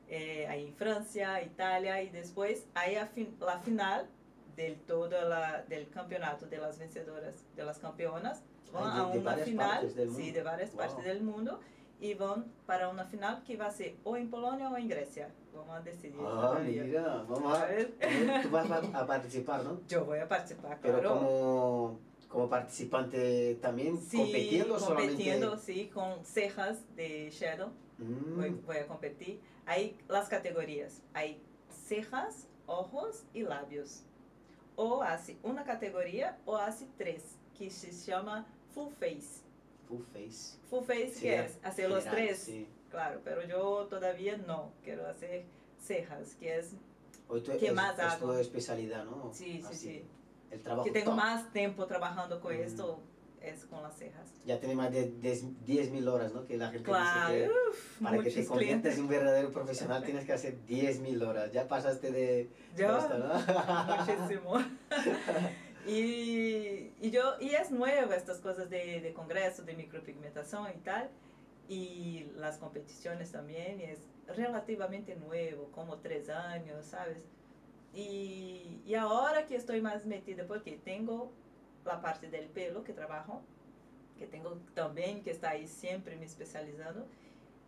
[0.07, 4.07] Eh, hay en Francia, Italia y después hay fin- la final
[4.55, 8.43] del todo la, del campeonato de las vencedoras, de las campeonas.
[8.73, 10.79] Van Ah, de- a una final, sí, de varias Wow.
[10.79, 11.59] partes del mundo
[11.99, 15.29] y van para una final que va a ser o en Polonia o en Grecia.
[15.53, 16.15] Vamos a decidir.
[16.19, 16.83] Ah, todavía.
[16.83, 17.23] mira.
[17.27, 17.65] Vamos a...
[17.65, 17.93] Ver.
[18.43, 19.81] Tú vas a, a participar, ¿no?
[19.87, 21.15] Yo voy a participar, Pero claro.
[21.19, 25.13] como, como participante también Sí, compitiendo o solamente?
[25.15, 27.69] competiendo, sí, con cejas de shadow.
[27.97, 29.41] Mm, Voy, voy a competir.
[29.65, 31.01] Hay las categorías.
[31.13, 31.41] Hay
[31.87, 34.03] cejas, ojos y labios.
[34.75, 37.23] O hace una categoría o hace tres,
[37.57, 39.41] que se llama full face.
[39.87, 40.57] full face.
[40.69, 42.39] Full face, Sí, que es hacer los general, tres.
[42.39, 42.67] sí.
[42.91, 44.71] Claro, pero yo todavía no.
[44.83, 45.45] Quiero hacer
[45.81, 46.71] cejas, que es
[47.27, 48.27] Hoy tú- ¿Qué es, más es hago?
[48.27, 49.31] tu especialidad, ¿no?
[49.33, 50.03] Sí, sí, Así, sí.
[50.51, 51.15] El trabajo que tengo top.
[51.17, 52.61] más tiempo trabajando con Mm.
[52.61, 52.99] esto,
[53.41, 54.27] es con las cejas.
[54.45, 56.45] Ya tiene más de 10.000 horas, ¿no?
[56.45, 60.03] Que la gente Claro, dice que uf, para que te conviertas en un verdadero profesional
[60.03, 61.51] tienes que hacer 10.000 horas.
[61.53, 63.95] Ya pasaste de, esto, ¿no?
[63.97, 64.53] muchísimo.
[65.87, 71.09] y, y yo, y es nuevo estas cosas de, de congreso, de micropigmentación y tal.
[71.67, 77.23] Y las competiciones también, y es relativamente nuevo, como tres años, ¿sabes?
[77.93, 81.31] Y, y ahora que estoy más metida, porque tengo
[81.85, 83.41] la parte del pelo que trabajo,
[84.17, 87.07] que tengo también que está ahí siempre me especializando,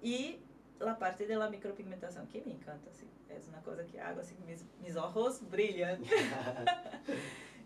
[0.02, 0.40] y
[0.80, 3.08] la parte de la micropigmentación, que me encanta, sí.
[3.30, 6.02] Es una cosa que hago, así, mis, mis ojos brillan.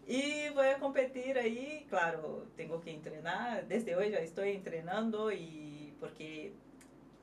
[0.07, 5.95] Y voy a competir ahí, claro, tengo que entrenar, desde hoy ya estoy entrenando y
[5.99, 6.53] porque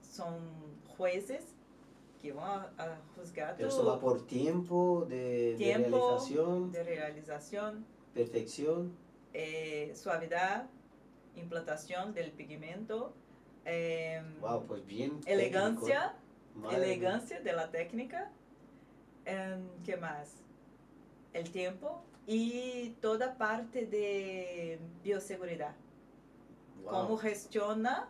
[0.00, 0.40] son
[0.96, 1.51] jueces
[2.22, 5.90] que van a, a juzgar tu esto va por tiempo de, de Tiempo.
[5.90, 8.92] realización, de realización, perfección.
[9.34, 10.66] eh, suavidad,
[11.34, 13.12] implantación del pigmento,
[13.64, 15.20] em, Wow, pues bien.
[15.26, 16.14] elegancia,
[16.70, 18.30] elegancia de la técnica,
[19.24, 20.36] em, ¿qué más?
[21.32, 25.74] El tiempo y toda parte de bioseguridad.
[26.84, 28.08] Wow, Cómo gestiona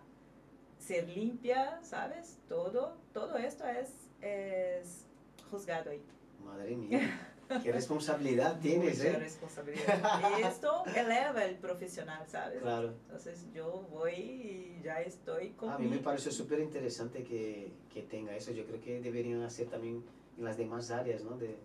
[0.83, 2.39] ser limpia, ¿sabes?
[2.49, 3.91] Todo, todo esto es,
[4.21, 5.07] es
[5.51, 6.03] juzgado ahí.
[6.45, 7.29] Madre mía.
[7.63, 9.17] Qué responsabilidad tienes, Mucha ¿eh?
[9.19, 10.21] responsabilidad.
[10.39, 12.61] Y esto eleva el profesional, ¿sabes?
[12.61, 12.95] Claro.
[13.07, 18.03] Entonces yo voy y ya estoy con A mí me parece súper interesante que, que
[18.03, 18.53] tenga eso.
[18.53, 20.03] Yo creo que deberían hacer también
[20.39, 21.37] en las demás áreas, ¿no?
[21.37, 21.59] De,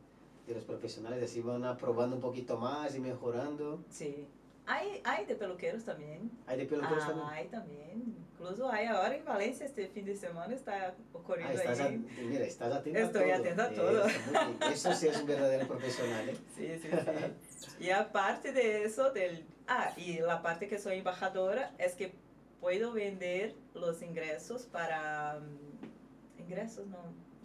[0.46, 3.84] de los profesionales, así van a probando un poquito más y mejorando.
[3.90, 4.28] Sí.
[4.70, 6.30] Hay, hay de peluqueros también.
[6.46, 7.28] Hay de peluqueros Ah, también.
[7.30, 8.16] hay también.
[8.34, 11.98] Incluso hay ahora en Valencia este fin de semana está ocurriendo Ah, estás, a- ahí.
[12.30, 14.04] mira, estás atenta Estoy a atenta a todo.
[14.06, 14.72] Bien.
[14.74, 16.38] Eso sí es un verdadero profesional, ¿eh?
[16.56, 17.86] Sí, sí, sí.
[17.86, 19.46] Y aparte de eso, del...
[19.68, 22.14] Ah, y la parte que soy embajadora es que
[22.60, 25.40] puedo vender los ingresos para...
[25.40, 26.98] mm, ingresos, no.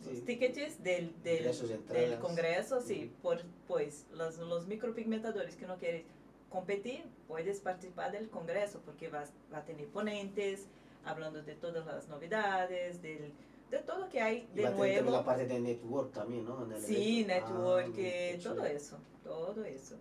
[0.04, 0.22] Los Sí.
[0.22, 1.44] tickets del, del,
[1.88, 3.12] del congreso, sí.
[3.22, 6.04] Por, pues los, los micropigmentadores que no quieren
[6.52, 10.68] competir, puedes participar del congreso porque vas, va a tener ponentes
[11.04, 13.32] hablando de todas las novedades, del,
[13.70, 15.16] de todo que hay Y de va a tener nuevo.
[15.16, 16.64] la parte de network también, ¿no?
[16.78, 17.32] Sí, evento.
[17.34, 19.96] Ah, network, qué todo eso, todo eso.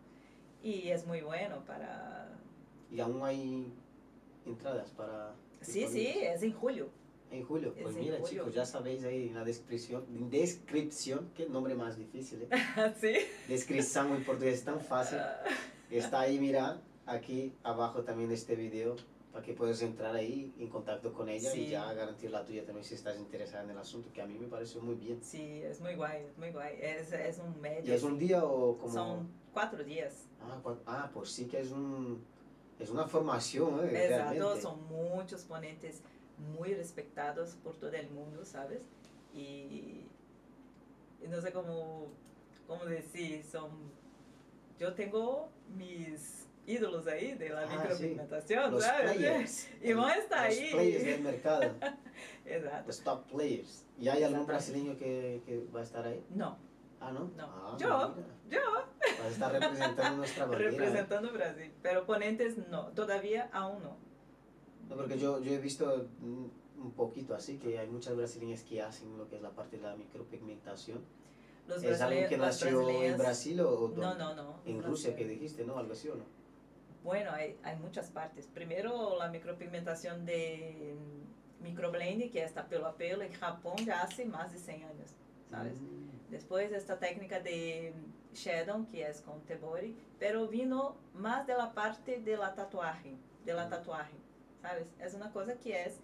[0.62, 2.30] Y es muy bueno para...
[2.92, 3.74] Y aún hay
[4.46, 5.34] entradas para...
[5.62, 6.90] Sí, sí, es en julio.
[7.32, 11.48] En julio, Es pues en mira chicos, ya sabéis ahí en la descripción, descripción, qué
[11.48, 12.50] nombre más difícil, ¿eh?
[13.00, 13.14] ¿Sí?
[13.48, 15.20] Descripción en portugués es tan fácil.
[15.92, 18.96] Está ahí, mira, aquí abajo también este video,
[19.32, 22.84] para que puedas entrar ahí en contacto con ella y ya garantir la tuya también
[22.86, 25.20] si estás interesada en el asunto, que a mí me pareció muy bien.
[25.24, 26.78] Sí, es muy guay, es muy guay.
[26.82, 27.94] Es, es un ¿Y medio.
[27.94, 28.94] es un día o como...?
[28.94, 30.26] Son cuatro días.
[30.42, 32.24] Ah, ah, pues sí que es un...
[32.80, 34.06] Es una formación, ¿eh?
[34.08, 34.62] Exacto, Realmente.
[34.62, 36.02] son muchos ponentes
[36.58, 38.82] muy respetados por todo el mundo, ¿sabes?
[39.36, 40.02] Y,
[41.24, 42.08] y no sé cómo,
[42.68, 43.70] cómo decir, son...
[44.82, 47.78] Yo tengo mis ídolos ahí de la Ah, sí.
[47.78, 49.12] micropigmentación, Los ¿sabes?
[49.14, 49.70] players.
[49.84, 50.72] Y a estar los ahí.
[50.72, 51.62] players del mercado.
[52.46, 52.88] Exacto.
[52.88, 53.86] Los top players.
[54.00, 56.26] ¿Y hay algún brasileño que, que va a estar ahí?
[56.32, 56.58] No,
[57.00, 57.32] Ah, ¿no?
[57.38, 57.46] No.
[57.48, 58.16] Ah, Yo.
[58.16, 58.28] mira.
[58.50, 60.70] yo Vas a estar representando nuestra bandera.
[60.70, 60.72] ¿eh?
[60.72, 63.98] representando Brasil, pero ponentes no, todavía aún no.
[64.90, 69.16] No, porque yo, yo he visto un poquito así, que hay muchas brasileñas que hacen
[69.16, 71.04] lo que es la parte de la micropigmentación.
[71.68, 74.60] Los ¿Es alguien que nació en Brasil o, o No, no, no.
[74.66, 75.78] En Rusia que dijiste, ¿no?
[75.78, 76.24] Algo así o no.
[77.04, 78.48] Bueno, hay, hay muchas partes.
[78.48, 80.96] Primero, la micropigmentación de
[81.62, 85.12] microblending, que está pelo a pelo, en Japón ya hace más de 100 años,
[85.50, 85.74] ¿sabes?
[85.80, 86.30] Mm.
[86.32, 87.94] Después, esta técnica de
[88.34, 93.54] shadow, que es con tebori, pero vino más de la parte de la tatuaje, de
[93.54, 93.70] la Mm.
[93.70, 94.16] tatuaje,
[94.62, 94.88] ¿sabes?
[95.00, 96.00] Es una cosa que es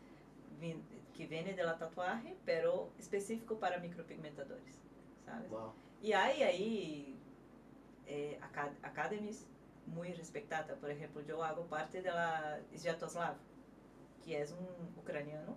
[1.15, 4.75] que viene de la tatuaje, pero específico para micropigmentadores,
[5.27, 5.49] ¿sabes?
[5.51, 5.73] Wow.
[6.01, 7.19] Y hay ahí
[8.07, 9.45] eh, aca- academies
[9.85, 10.77] muy respetadas.
[10.79, 13.35] Por ejemplo, yo hago parte de la Sviatoslav,
[14.25, 14.67] que es un
[14.97, 15.55] ucraniano.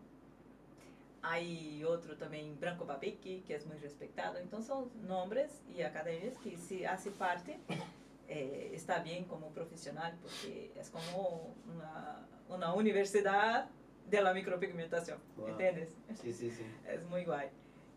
[1.22, 4.38] Hay otro también, Branko Babicki, que es muy respetado.
[4.38, 7.58] Entonces son nombres y academias que se hace parte
[8.28, 13.68] eh, está bien como profesional porque es como una, una universidad
[14.08, 15.48] de la micropigmentación, Wow.
[15.48, 15.90] ¿entiendes?
[16.22, 16.64] Sí, sí, sí.
[16.88, 17.48] Es muy guay.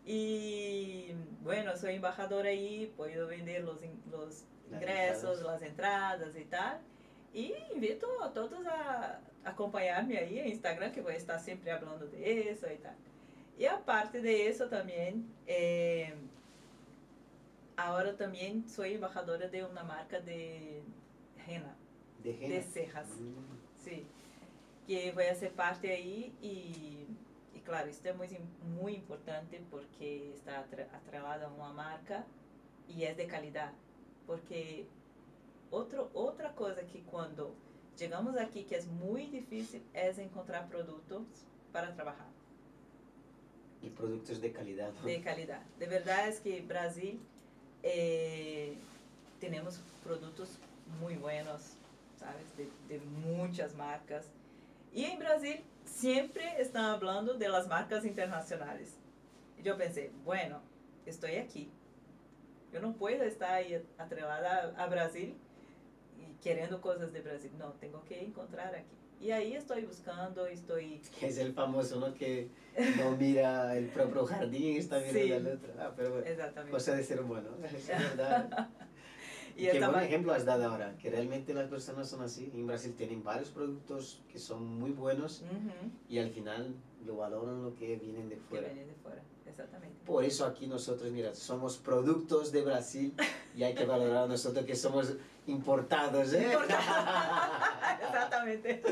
[0.04, 5.60] Y bueno, soy embajadora ahí, puedo vender los, in- los Las ingresos, entradas.
[5.60, 6.80] las entradas y tal.
[7.32, 12.06] Y invito a todos a acompañarme ahí en Instagram, que voy a estar siempre hablando
[12.06, 12.94] de eso y tal.
[13.58, 16.14] Y aparte de eso también, eh,
[17.76, 20.82] ahora también soy embajadora de una marca de
[21.46, 21.74] henna,
[22.22, 22.62] De de henna.
[22.62, 23.06] cejas.
[23.08, 23.84] Mm.
[23.84, 24.06] Sí,
[24.86, 27.06] que voy a ser parte ahí y, y
[27.64, 28.28] claro, esto es muy,
[28.80, 32.24] muy importante porque está atre- atrelada a una marca
[32.88, 33.72] y es de calidad.
[34.26, 34.86] Porque
[35.70, 37.54] otro, otra cosa que cuando
[37.98, 41.22] llegamos aquí que es muy difícil es encontrar productos
[41.72, 42.26] para trabajar
[43.82, 44.92] Y productos de calidad.
[44.92, 45.02] ¿no?
[45.02, 45.62] de calidad.
[45.78, 47.20] De verdad es que Brasil
[47.82, 48.76] eh,
[49.40, 50.58] tenemos productos
[51.00, 51.76] muy buenos,
[52.18, 52.56] ¿sabes?
[52.56, 54.26] De, de muchas marcas.
[54.94, 58.94] Y en Brasil siempre están hablando de las marcas internacionales.
[59.58, 60.60] Y yo pensé, bueno,
[61.04, 61.70] estoy aquí.
[62.72, 65.36] Yo no puedo estar ahí atrelada a, Brasil
[66.16, 67.50] y queriendo cosas de Brasil.
[67.58, 68.96] No, tengo que encontrar aquí.
[69.20, 72.14] Y ahí estoy buscando, estoy Que es el famoso, ¿no?
[72.14, 72.48] Que
[72.98, 75.32] no mira el propio jardín, está mirando Sí.
[75.32, 75.72] al otro.
[75.78, 76.72] Ah, pero bueno, exactamente.
[76.72, 77.50] cosa de ser humano.
[77.64, 78.68] Es verdad.
[79.56, 82.50] y Qué buen ejemplo has dado ahora, que realmente las personas son así.
[82.54, 85.90] En Brasil tienen varios productos que son muy buenos Ujú.
[86.08, 86.74] y al final
[87.06, 88.66] lo valoran lo que vienen de que fuera.
[88.68, 89.94] viene de fuera, exactamente.
[90.04, 93.14] Por eso aquí nosotros, mira, somos productos de Brasil
[93.56, 95.14] y hay que valorar a nosotros que somos
[95.46, 96.48] importados, ¿eh?
[98.02, 98.82] exactamente.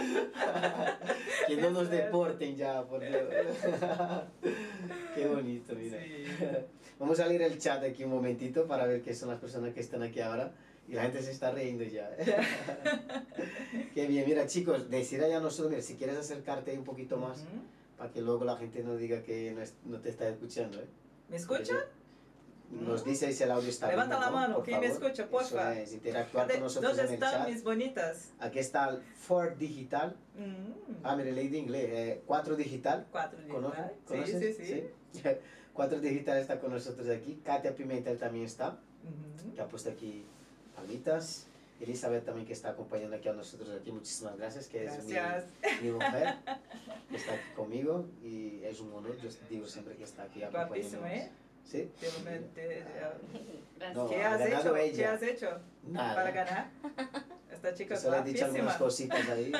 [1.46, 3.22] que no nos deporten ya, por Dios.
[5.14, 5.98] Qué bonito, mira.
[5.98, 6.24] Sí.
[7.02, 9.80] Vamos a leer el chat aquí un momentito para ver qué son las personas que
[9.80, 10.52] están aquí ahora.
[10.88, 12.08] Y la gente se está riendo ya.
[13.94, 17.48] Qué bien, mira chicos, decir allá a nosotros, si quieres acercarte un poquito más, Ujú.
[17.98, 20.78] para que luego la gente no diga que no, es- no te está escuchando.
[20.80, 20.86] ¿eh?
[21.28, 21.74] ¿Me escucha?
[22.70, 24.20] Nos dice si el audio está Levanta bien.
[24.20, 25.02] la no, mano, por ¿quién me favor.
[25.02, 25.72] escucha, porfa?
[25.74, 27.48] Eso es, interactuar ¿Dónde, con nosotros dónde en el están chat.
[27.48, 28.32] mis bonitas?
[28.38, 30.14] Aquí está el Ford Digital.
[30.38, 31.84] Mm, Ah, mire, leí de inglés.
[31.90, 33.06] eh, 4 Digital.
[33.10, 33.50] Cuatro días.
[33.52, 33.76] ¿Conoce?
[33.80, 33.92] ¿vale?
[34.06, 34.56] ¿Conoces?
[34.56, 34.82] Sí, sí,
[35.12, 35.22] sí.
[35.74, 37.40] 4 Digital está con nosotros aquí.
[37.44, 38.78] Katia Pimentel también está.
[39.04, 39.54] Ujú.
[39.54, 40.24] que ha puesto aquí
[40.76, 41.46] palmitas.
[41.80, 45.46] Elizabeth también que está acompañando aquí a nosotros aquí, muchísimas gracias, que es Gracias.
[45.82, 46.36] mi, mi mujer,
[47.10, 51.02] que está aquí conmigo y es un honor, yo digo siempre que está aquí Guapísimo,
[51.04, 51.12] acompañándonos.
[51.12, 51.30] ¿eh?
[51.64, 51.90] ¿Sí?
[53.94, 54.74] No, ¿Qué ha has hecho?
[54.74, 55.58] ¿Qué has hecho
[55.88, 56.14] Nada.
[56.14, 56.70] para ganar?
[57.52, 59.52] Esta chica es Solo he dicho algunas cositas ahí.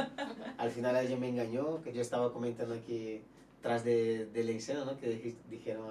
[0.59, 3.23] Al final ella me engañó, que yo estaba comentando aquí
[3.63, 4.99] tras de, de la escena, ¿no?
[4.99, 5.87] que dij- dijeron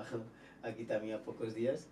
[0.63, 1.87] aquí también a pocos días,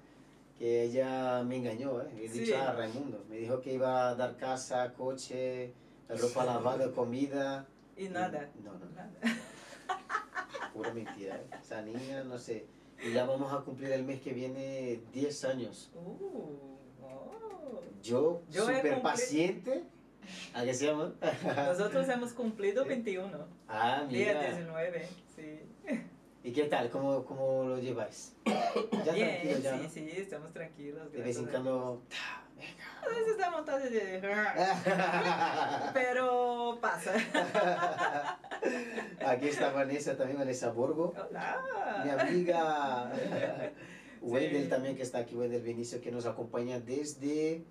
[0.58, 2.08] que ella me engañó, ¿eh?
[2.22, 2.40] He Sí.
[2.42, 3.24] dicho a Raimundo.
[3.30, 5.72] Me dijo que iba a dar casa, coche,
[6.10, 7.66] ropa lavada, comida.
[7.96, 8.50] Y nada.
[8.64, 9.12] No, no, Nada.
[10.74, 11.36] pura mentira.
[11.38, 11.46] ¿eh?
[11.62, 12.66] Esa niña, no sé.
[13.02, 15.90] Y ya vamos a cumplir el mes que viene 10 años.
[15.96, 16.68] Uh,
[17.04, 17.82] oh.
[18.04, 19.84] Yo, Yo súper paciente.
[20.54, 21.14] ¿A qué se llama?
[21.56, 23.30] Nosotros hemos cumplido 21.
[23.68, 24.42] ah, Día mira.
[24.50, 25.08] 19,
[25.40, 25.60] sí.
[26.44, 26.90] ¿Y qué tal?
[26.90, 28.36] ¿Cómo, cómo lo lleváis?
[29.06, 29.90] Ya Bien, tranquilo, ya, sí, ¿no?
[29.90, 31.12] sí, estamos tranquilos.
[31.12, 32.02] De vez en cuando...
[33.02, 34.20] A veces da vontade de...
[35.94, 37.14] Pero pasa.
[39.26, 41.14] Aquí está Vanessa también, Vanessa Borgo.
[41.18, 42.02] Hola.
[42.04, 43.12] Mi amiga
[44.22, 44.70] Wendell Sí.
[44.70, 47.64] también que está aquí, Wendell Benicio, que nos acompaña desde,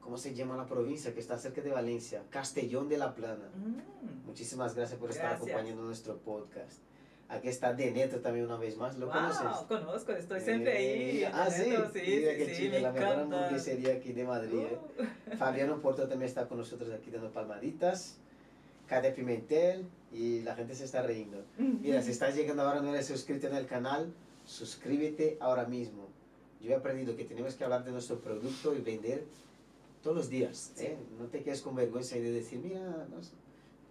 [0.00, 1.14] ¿cómo se llama la provincia?
[1.14, 3.48] Que está cerca de Valencia, Castellón de la Plana.
[3.54, 4.26] Mm.
[4.26, 5.48] Muchísimas gracias por estar Gracias.
[5.48, 6.80] acompañando nuestro podcast.
[7.34, 9.66] Aquí está Deneto también una vez más, ¿lo wow, conoces?
[9.66, 11.22] conozco, estoy siempre ahí.
[11.22, 14.24] Eh, ah, sí, sí, mira sí, qué sí, chido, me la mejor hamburguesería aquí de
[14.24, 14.58] Madrid.
[14.60, 14.78] ¿eh?
[15.32, 18.18] Uh, Fabiano Porto también está con nosotros aquí dando palmaditas.
[18.86, 21.42] Katia Pimentel y la gente se está riendo.
[21.58, 24.12] Mira, si estás llegando ahora no eres suscrito en el canal,
[24.44, 26.08] suscríbete ahora mismo.
[26.60, 29.24] Yo he aprendido que tenemos que hablar de nuestro producto y vender
[30.02, 30.72] todos los días.
[30.78, 30.96] ¿eh?
[31.18, 33.32] No te quedes con vergüenza y de decir, mira, no sé,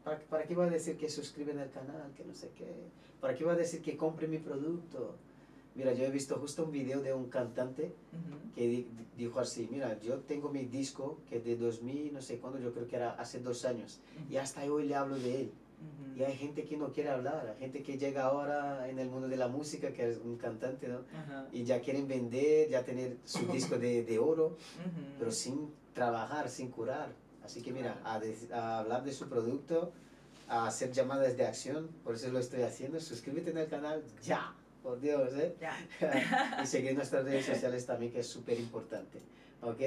[0.04, 2.12] ¿para, ¿para qué va a decir que suscriben al canal?
[2.16, 2.66] Que no sé qué.
[3.22, 5.16] ¿Para qué va a decir que compre mi producto?
[5.76, 8.54] Mira, yo he visto justo un video de un cantante Ujú.
[8.56, 8.88] que di-
[9.18, 12.88] dijo así, mira, yo tengo mi disco que de 2000, no sé cuándo, yo creo
[12.88, 14.00] que era hace dos años,
[14.30, 15.52] y hasta hoy le hablo de él.
[16.16, 19.28] Y hay gente que no quiere hablar, hay gente que llega ahora en el mundo
[19.28, 21.00] de la música, que es un cantante, ¿no?
[21.52, 24.56] Y ya quieren vender, ya tener su disco de, de oro,
[25.18, 27.10] pero sin trabajar, sin curar.
[27.44, 28.22] Así que mira, a,
[28.54, 29.92] a hablar de su producto,
[30.48, 33.00] a hacer llamadas de acción, por eso lo estoy haciendo.
[33.00, 34.54] Suscríbete en el canal ya.
[34.82, 35.56] por Dios, ¿eh?
[35.60, 36.60] Ya.
[36.64, 39.20] y seguir nuestras redes sociales también, que es súper importante.
[39.62, 39.80] ¿Ok?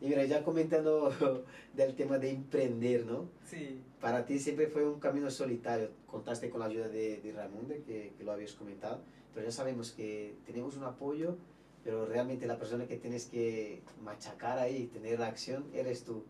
[0.00, 1.12] Y mira, ya comentando
[1.74, 3.28] del tema de emprender, ¿no?
[3.44, 3.80] Sí.
[4.00, 5.90] Para ti siempre fue un camino solitario.
[6.06, 9.00] Contaste con la ayuda de, de Raimundo, que, que lo habías comentado,
[9.32, 11.36] pero ya sabemos que tenemos un apoyo,
[11.82, 16.24] pero realmente la persona que tienes que machacar ahí, tener la acción, eres tú.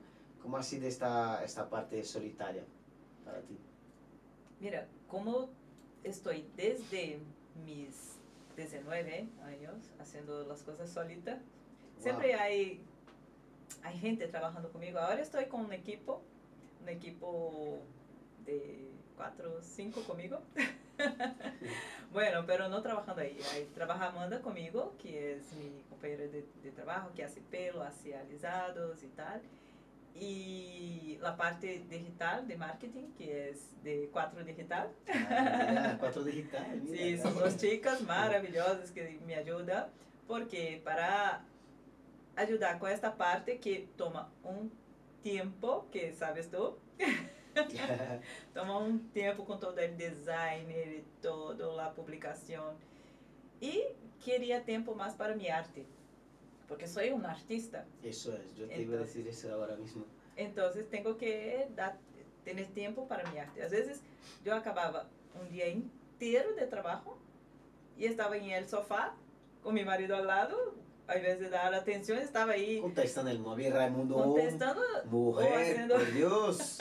[0.44, 2.62] ¿Cómo ha sido esta, esta parte solitaria
[3.24, 3.58] para ti?
[4.60, 5.48] Mira, como
[6.02, 7.18] estoy desde
[7.64, 8.18] mis
[8.54, 11.40] 19 años haciendo las cosas solita,
[11.98, 12.84] siempre hay,
[13.84, 14.98] hay gente trabajando conmigo.
[14.98, 16.20] Ahora estoy con un equipo,
[16.82, 17.78] un equipo
[18.44, 20.42] de cuatro, cinco conmigo.
[22.12, 23.40] bueno, pero no trabajando ahí.
[23.54, 28.14] Ahí trabaja Amanda conmigo, que es mi compañera de, de trabajo, que hace pelo, hace
[28.14, 29.40] alisados y tal.
[30.14, 34.90] Y la parte digital de marketing, que es de cuatro digital.
[35.08, 36.80] Ah, mira, cuatro digital.
[36.82, 36.96] mira.
[36.96, 39.86] Sí, son dos chicas maravillosas que me ayudan,
[40.26, 41.44] porque para
[42.36, 44.72] ayudar con esta parte que toma un
[45.22, 46.76] tiempo, que sabes tú,
[48.54, 52.76] toma un tiempo con todo el designer y toda la publicación.
[53.60, 53.82] Y
[54.24, 55.86] quería tiempo más para mi arte,
[56.74, 57.84] porque soy un artista.
[58.02, 60.04] Eso es, yo te iba a decir eso ahora mismo.
[60.34, 61.96] Entonces tengo que dar,
[62.44, 63.62] tener tiempo para mi arte.
[63.62, 64.00] A veces
[64.44, 65.06] yo acababa
[65.40, 67.16] un día entero de trabajo
[67.96, 69.14] y estaba en el sofá
[69.62, 70.74] con mi marido al lado.
[71.06, 74.16] A vez de dar atención, estaba ahí Contestando el móvil, Raimundo.
[74.16, 74.80] contestando.
[75.04, 76.78] o Mujer, haciendo- por Dios.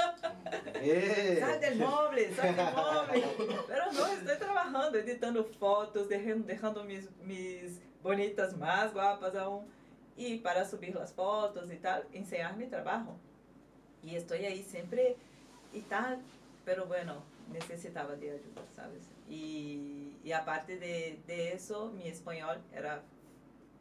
[0.75, 1.37] Eh.
[1.41, 3.57] Sal del móvil, sal del móvil.
[3.67, 9.65] Pero no, estoy trabajando, editando fotos, dejando, dejando mis, mis bonitas más guapas aún.
[10.15, 13.15] Y para subir las fotos y tal, enseñar mi trabajo.
[14.03, 15.15] Y estoy ahí siempre
[15.73, 16.19] y tal,
[16.65, 19.01] pero bueno, necesitaba de ayuda, ¿sabes?
[19.29, 23.01] Y, y aparte de, de eso, mi español era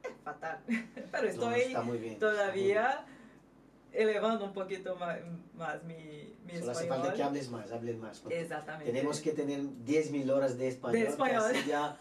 [0.05, 0.61] eh, fatal.
[1.13, 2.19] Pero No, estoy bien.
[2.19, 3.05] todavía
[3.93, 5.19] elevando un poquito más,
[5.55, 5.95] más mi,
[6.45, 7.05] mi Solo hace español.
[7.07, 8.23] falta que hables más, hables más.
[8.31, 8.93] Exactamente.
[8.93, 11.01] Tenemos que tener 10.000 horas de español.
[11.01, 11.43] De español.
[11.45, 11.99] así ya,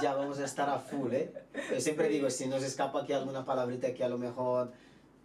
[0.00, 1.32] ya vamos a estar a full, ¿eh?
[1.72, 4.72] Yo siempre digo, si nos escapa aquí alguna palabrita que a lo mejor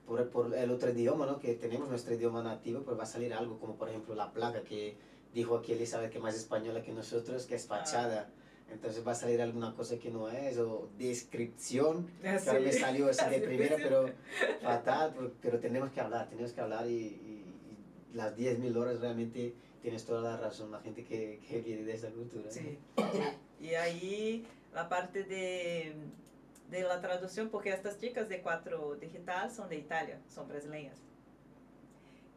[0.06, 1.40] por, por el otro idioma, ¿no?
[1.40, 4.62] Que tenemos nuestro idioma nativo, pues va a salir algo, como por ejemplo la placa
[4.64, 4.98] que
[5.34, 7.76] dijo aquí Elizabeth, que más española que nosotros, que es Ah.
[8.72, 13.10] Entonces va a salir alguna cosa que no es, o descripción, Ah, ahora me salió
[13.10, 14.10] así de primera, pero
[14.62, 17.46] fatal, pero, pero tenemos que hablar, tenemos que hablar y, y-
[18.12, 21.94] y las 10.000 horas realmente tienes toda la razón, la gente que, que viene de
[21.94, 22.46] esa cultura.
[22.46, 22.52] ¿no?
[22.52, 22.78] Sí.
[23.62, 25.96] Y ahí la parte de,
[26.70, 30.98] de la traducción, porque estas chicas de cuatro digital son de Italia, son brasileñas.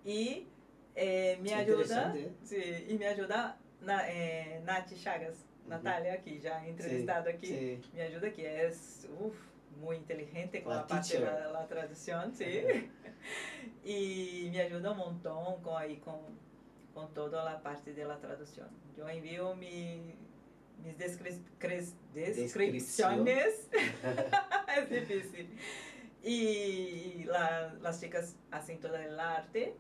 [0.05, 0.47] Y
[0.95, 2.33] eh, me Sí, ayuda, ¿eh?
[2.45, 2.57] sí,
[2.89, 5.37] y me ayuda na, eh, Nath Chagas,
[5.69, 7.47] Natalia, ya he entrevistado aquí.
[7.47, 7.81] Sí.
[7.95, 9.35] me ayuda que es uf,
[9.81, 11.43] muy inteligente con La la, parte de teacher.
[11.45, 12.61] la, la traducción, sí.
[13.85, 16.19] y me ayuda un montón con, ahí, con,
[16.95, 18.69] con toda la parte de la traducción.
[18.97, 20.15] Yo envío mi,
[20.85, 21.41] mis descri-
[22.13, 23.69] descripciones,
[24.77, 25.57] es difícil.
[26.23, 29.75] Y la- las chicas hacen todo el arte,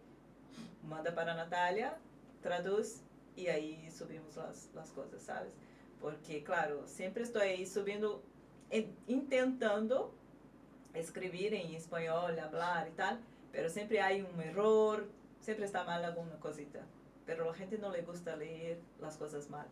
[0.88, 1.96] manda para Natalia,
[2.42, 3.00] traduz
[3.36, 5.52] y ahí subimos las, las cosas, ¿sabes?
[6.02, 8.22] Porque, claro, siempre estoy subiendo,
[8.70, 10.12] en- intentando
[10.94, 13.20] escribir en español, hablar y tal,
[13.52, 15.06] pero siempre hay un error,
[15.40, 16.84] siempre está mal alguna cosita.
[17.24, 19.66] Pero a la gente no le gusta leer las cosas mal,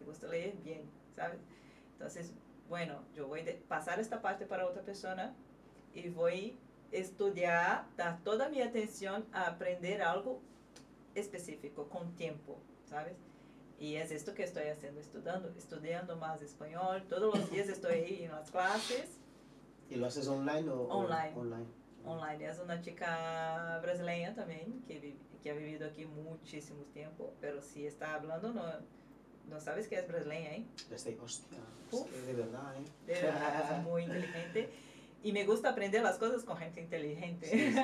[0.00, 1.38] le gusta leer bien, ¿sabes?
[1.92, 2.32] Entonces,
[2.68, 5.34] bueno, yo voy a pasar esta parte para otra persona
[5.94, 6.58] y voy
[6.92, 10.40] a estudiar, dar toda mi atención a aprender algo
[11.14, 12.56] específico, con tiempo,
[12.86, 13.16] ¿sabes?
[13.78, 17.04] Y es esto que estoy haciendo, estudiando, estudiando más español.
[17.08, 19.10] Todos los días estoy ahí en las clases,
[19.90, 21.32] ¿Y lo haces online o Online.
[21.34, 21.66] online?
[22.04, 22.46] online.
[22.46, 27.86] Es una chica brasileña también, que, vi- que ha vivido aquí muchísimo tiempo, pero si
[27.86, 28.64] está hablando, no,
[29.48, 30.66] no sabes que es brasileña, ¿eh?
[30.90, 31.58] Estoy, hostia,
[31.90, 32.84] es que de verdad, ¿eh?
[33.06, 34.68] De verdad, es muy inteligente.
[35.22, 37.46] Y me gusta aprender las cosas con gente inteligente.
[37.48, 37.78] Sí, sí.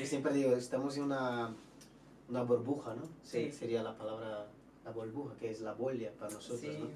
[0.00, 1.54] Yo siempre digo, estamos en una,
[2.28, 3.02] una burbuja, ¿no?
[3.22, 3.50] Sí.
[3.52, 4.46] Sería la palabra,
[4.84, 6.76] la burbuja, que es la bolia para nosotros, Sí.
[6.78, 6.88] ¿no?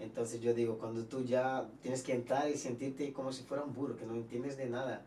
[0.00, 3.72] Entonces yo digo, cuando tú ya tienes que entrar y sentirte como si fuera un
[3.72, 5.02] burro, que no entiendes de nada.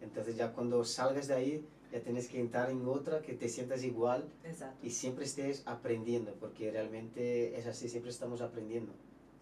[0.00, 3.84] Entonces ya cuando salgas de ahí, ya tienes que entrar en otra, que te sientas
[3.84, 4.84] igual Exacto.
[4.84, 8.92] y siempre estés aprendiendo, porque realmente es así, siempre estamos aprendiendo.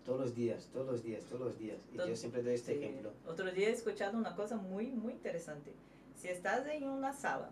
[0.04, 1.78] Todos los días, todos los días, todos los días.
[1.92, 2.84] Y Todo- yo siempre doy este Sí.
[2.84, 3.10] ejemplo.
[3.26, 5.72] Otro día he escuchado una cosa muy, muy interesante.
[6.14, 7.50] Si estás en una sala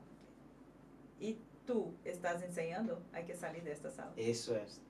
[1.19, 4.13] y tú estás enseñando, hay que salir de esta sala.
[4.17, 4.81] Eso es.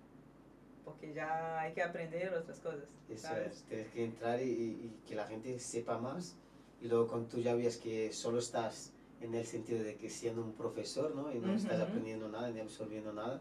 [0.84, 2.88] porque ya hay que aprender otras cosas.
[3.08, 3.52] Eso ¿sabes?
[3.58, 6.36] es, tienes que entrar y, y- que la gente sepa más.
[6.80, 10.42] Y luego cuando tú ya ves que solo estás en el sentido de que siendo
[10.42, 11.32] un profesor, ¿no?
[11.32, 11.84] Y no estás Ujú.
[11.88, 13.40] aprendiendo nada ni absorbiendo nada,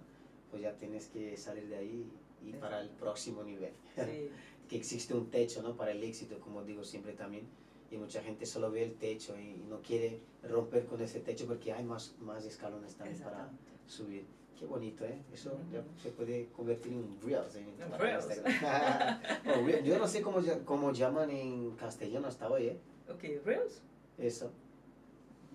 [0.52, 2.12] pues ya tienes que salir de ahí
[2.46, 3.74] y para el próximo nivel.
[3.96, 4.30] Sí,
[4.70, 5.76] que existe un techo, ¿no?
[5.76, 7.48] Para el éxito, como digo siempre también.
[7.92, 11.46] Y mucha gente solo ve el techo y, y no quiere romper con ese techo
[11.46, 13.50] porque hay más, más escalones también para
[13.86, 14.26] subir.
[14.58, 15.20] Qué bonito, ¿eh?
[15.34, 15.74] Eso Ujú.
[15.74, 17.56] ya se puede convertir en Reels.
[17.56, 18.28] En, En Reels.
[19.84, 22.78] Yo no sé cómo, cómo llaman en castellano hasta hoy, ¿eh?
[23.10, 23.82] Ok, Reels.
[24.18, 24.52] Eso.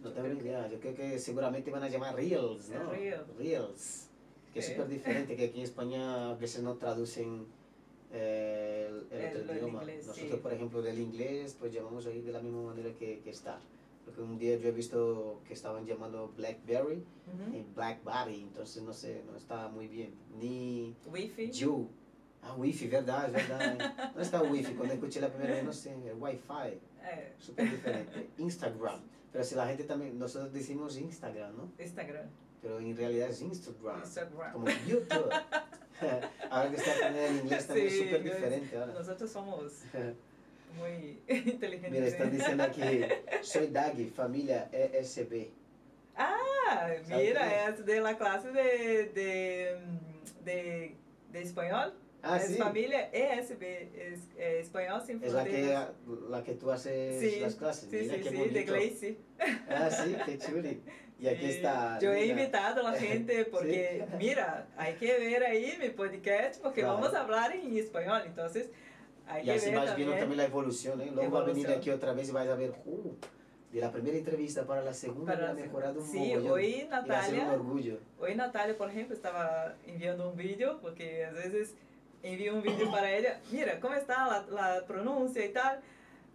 [0.03, 0.69] No Yo tengo ni que- idea.
[0.69, 2.91] Yo creo que seguramente van a llamar Reels, ¿no?
[2.91, 3.23] Reel.
[3.39, 4.09] Reels.
[4.53, 4.73] Que es Sí.
[4.73, 7.47] súper diferente, que aquí en España a veces no traducen eh,
[8.17, 9.81] el, el El- otro idioma.
[9.83, 10.41] inglés, Nosotros, sí.
[10.43, 13.59] por ejemplo, del inglés, pues llamamos ahí de la misma manera que, que está.
[14.05, 17.57] Porque un día yo he visto que estaban llamando Blackberry Ujú.
[17.57, 20.15] en Blackberry, entonces no sé, no está muy bien.
[20.39, 21.51] Ni Wi-Fi.
[21.51, 21.89] You.
[22.43, 24.13] Ah, Wi-Fi, verdad, verdad.
[24.15, 28.31] No está Wi-Fi, cuando escuché la primera vez, no sé, el Wi-Fi, Eh, súper diferente.
[28.39, 29.01] Instagram.
[29.33, 31.73] Pero si la gente también, nosotros decimos Instagram, ¿no?
[31.83, 32.27] Instagram.
[32.63, 33.99] Pero en realidad es Instagram.
[33.99, 34.53] Instagram.
[34.53, 35.31] Como YouTube.
[36.51, 38.93] ahora que está aprendiendo el inglés también es Sí, súper yo- diferente ahora.
[38.93, 39.73] Nosotros somos
[40.77, 41.91] muy inteligentes.
[41.93, 42.83] Mira, están diciendo aquí,
[43.43, 45.49] soy Daggy, familia ESB.
[46.17, 48.63] Ah, ¿Sabe mira, es de la clase de,
[49.15, 49.79] de,
[50.45, 50.95] de,
[51.33, 51.93] de español.
[52.23, 52.55] Ah, es sí.
[52.55, 55.89] familia ESB, es eh, Español Sin Es la que, Fronteras.
[56.31, 57.89] la que tú haces Sí, las clases.
[57.91, 58.55] Sí, Mira sí, qué sí, bonito.
[58.55, 59.19] de Glacy.
[59.69, 60.81] Ah, sí, qué chuli.
[61.19, 61.99] Y aquí Sí, está.
[61.99, 64.17] Yo he invitado a la gente porque, Sí.
[64.19, 66.97] mira, hay que ver ahí mi podcast porque Claro.
[66.97, 68.69] vamos a hablar en español, entonces
[69.27, 70.19] hay Y que así ver vas viendo también.
[70.21, 71.11] también la evolución, ¿eh?
[71.15, 71.79] Luego va a venir Evolución.
[71.79, 73.13] aquí otra vez y vais a ver, uh,
[73.73, 76.53] de la primera entrevista para la segunda Para ha la mejorado un Sí, mogollón.
[76.53, 77.99] hoy a Natalia, orgullo.
[78.21, 81.75] hoy Natalia, por ejemplo, estaba enviando un vídeo porque a veces
[82.23, 84.47] envío un vídeo para ella, mira, ¿cómo está la,
[84.77, 85.81] la pronuncia y tal?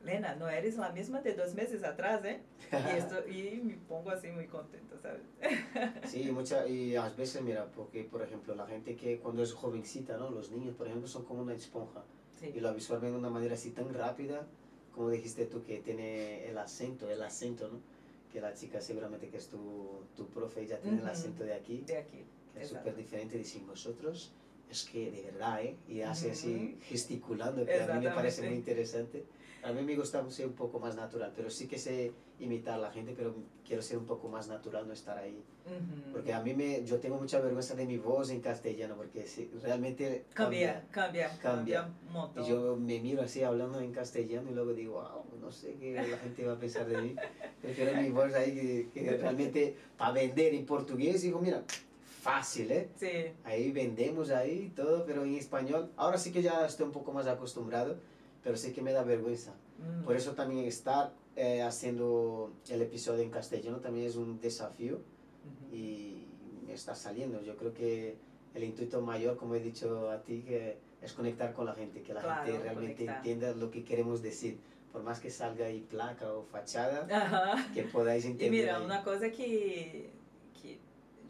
[0.03, 2.41] Lena, no eres la misma de dos meses atrás, ¿eh?
[2.71, 5.21] Y, esto, y me pongo así muy contenta, ¿sabes?
[6.09, 10.17] Sí, mucha, y a veces, mira, porque, por ejemplo, la gente que cuando es jovencita,
[10.17, 10.29] ¿no?
[10.29, 12.03] Los niños, por ejemplo, son como una esponja.
[12.39, 12.51] Sí.
[12.55, 14.47] Y lo absorben de una manera así tan rápida,
[14.95, 17.79] como dijiste tú, que tiene el acento, el acento, ¿no?
[18.33, 21.11] Que la chica seguramente que es tu, tu profe, ya tiene el Ujú.
[21.11, 21.83] acento de aquí.
[21.85, 22.25] De aquí.
[22.53, 24.31] que es súper diferente, dicen vosotros,
[24.69, 25.75] es que de verdad, ¿eh?
[25.87, 29.25] Y hace así gesticulando, que a mí me parece muy interesante.
[29.63, 32.77] A mí me gusta ser un poco más natural, pero sí que sé imitar a
[32.77, 33.35] la gente, pero
[33.65, 35.43] quiero ser un poco más natural, no estar ahí.
[35.65, 36.11] Ujú.
[36.13, 39.51] Porque a mí me, yo tengo mucha vergüenza de mi voz en castellano, porque sí,
[39.61, 41.81] realmente Cambia, cambia, Cambia.
[41.81, 42.43] cambia montón.
[42.43, 45.93] Y yo me miro así hablando en castellano y luego digo, wow, no sé qué
[45.93, 47.15] la gente va a pensar de mí.
[47.61, 51.21] Prefiero mi voz ahí que, que realmente para vender en portugués.
[51.21, 51.63] Digo, mira,
[52.21, 52.89] fácil, ¿eh?
[52.95, 55.91] Sí, Ahí vendemos ahí todo, pero en español.
[55.97, 57.97] Ahora sí que ya estoy un poco más acostumbrado,
[58.43, 59.53] pero sí que me da vergüenza.
[59.79, 64.99] mm, Por eso también estar eh, haciendo el episodio en castellano también es un desafío
[65.71, 66.25] y
[66.65, 67.41] me está saliendo.
[67.41, 68.17] Yo creo que
[68.53, 72.13] el intuito mayor, como he dicho a ti, que es conectar con la gente, que
[72.13, 73.17] la Claro, gente realmente conectar.
[73.17, 74.59] entienda lo que queremos decir.
[74.91, 77.65] Por más que salga ahí placa o fachada, Ajá.
[77.73, 78.51] que podáis Y entender.
[78.51, 78.83] mira, ahí.
[78.83, 80.09] una cosa que,
[80.61, 80.79] que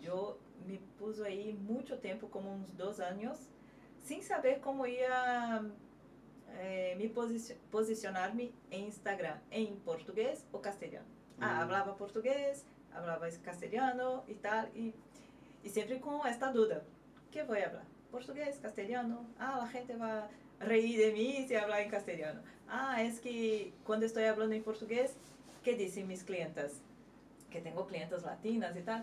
[0.01, 3.38] yo me puse ahí mucho tiempo, como uns dos años,
[4.03, 5.62] sin saber cómo ia
[6.60, 11.08] eh, me posici- posicionar-me em Instagram, em português ou castelhano.
[11.39, 11.68] Ah, Mm.
[11.68, 14.93] falava português, falava castelhano e tal, e,
[15.64, 16.86] e sempre com esta dúvida.
[17.32, 17.86] que vou falar?
[18.12, 19.26] Português, castelhano?
[19.39, 20.28] Ah, a gente vai
[20.60, 22.43] reír de mim se falar em castelhano.
[22.68, 25.18] Ah, es que quando estou falando em português,
[25.64, 26.82] que dizem mis clientas?
[27.49, 29.02] Que tenho clientas latinas e tal.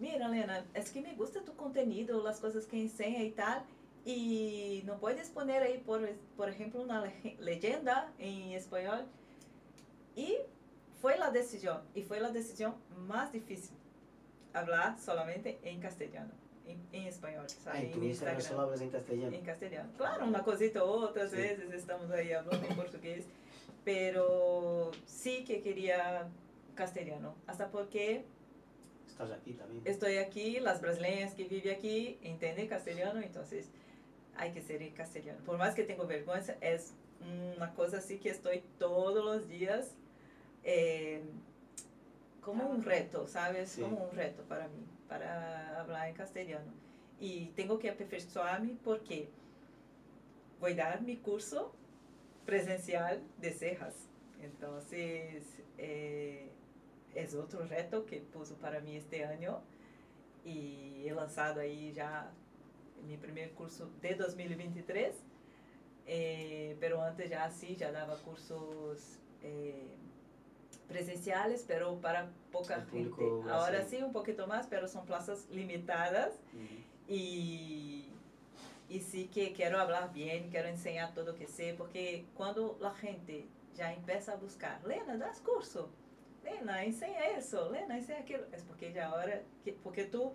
[0.00, 3.64] Mira, Lena, es que me gusta tu contenido, as coisas que enseña e tal.
[4.06, 6.00] E não puedes poner aí, por,
[6.36, 9.04] por exemplo, uma lege- legenda em espanhol.
[10.16, 10.42] E
[11.00, 13.74] foi a decisão, e foi a decisão mais difícil.
[14.52, 16.32] Hablar solamente em castelhano,
[16.66, 19.34] em, em espanhol, Ah, en Instagram solo hablas en castellano.
[19.36, 19.92] em castelhano.
[19.96, 20.80] Claro, uma cosita
[21.22, 21.36] às Sim.
[21.36, 23.24] vezes estamos aí falando em português,
[23.84, 26.26] pero sí que queria
[26.74, 28.24] castelhano, hasta porque
[29.06, 29.82] Estás aquí también.
[29.86, 33.44] estou aqui, as brasileiras que vivem aqui entendem castelhano, então
[34.36, 35.40] hay que ser em castelhano.
[35.42, 36.78] Por mais que tenho vergonha, é
[37.56, 39.94] uma coisa assim que estou todos os dias
[40.64, 41.22] eh,
[42.40, 43.70] como um reto, sabes?
[43.70, 43.82] Sim.
[43.82, 46.72] Como um reto para mim, para falar em castelhano.
[47.20, 49.28] E tenho que aperfeiçoar-me porque
[50.58, 51.70] vou dar meu curso
[52.46, 54.08] presencial de cejas.
[54.42, 56.46] Então, é,
[57.14, 59.62] é outro reto que puso para mim este ano
[60.44, 62.30] e he lançado aí já
[63.06, 65.14] mi primer curso de 2023,
[66.06, 69.86] eh, pero antes ya sí, ya daba cursos eh,
[70.88, 73.22] presenciales, pero para poca El gente.
[73.50, 73.88] Ahora brasileño.
[73.88, 76.66] sí, un poquito más, pero son plazas limitadas Ujú.
[77.08, 78.08] y,
[78.88, 82.92] y sí que quiero hablar bien, quiero enseñar todo lo que sé, porque cuando la
[82.92, 83.46] gente
[83.76, 85.88] ya empieza a buscar, Lena, das curso,
[86.42, 90.32] Lena, enseña eso, Lena, enseña aquilo, es porque ya ahora, que, porque tú,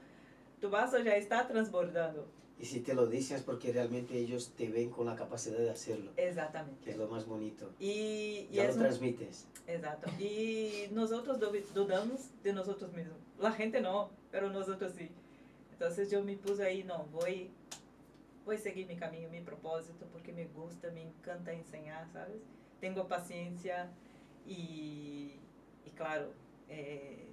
[0.61, 2.27] tu vaso ya está transbordando.
[2.57, 5.69] Y si te lo dicen es porque realmente ellos te ven con la capacidad de
[5.69, 6.89] hacerlo, que Exactamente.
[6.89, 7.69] es lo más bonito.
[7.79, 9.45] Y, Ya lo transmites.
[9.67, 10.09] Exacto.
[10.19, 11.39] Y nosotros
[11.73, 13.17] dudamos de nosotros mismos.
[13.39, 15.09] La gente no, pero nosotros sí.
[15.73, 17.49] Entonces yo me puse ahí, no, voy,
[18.45, 22.37] voy a seguir mi camino, mi propósito, porque me gusta, me encanta enseñar, ¿sabes?
[22.79, 23.91] Tengo paciencia
[24.47, 25.33] y,
[25.85, 26.31] y claro,
[26.69, 27.27] eh,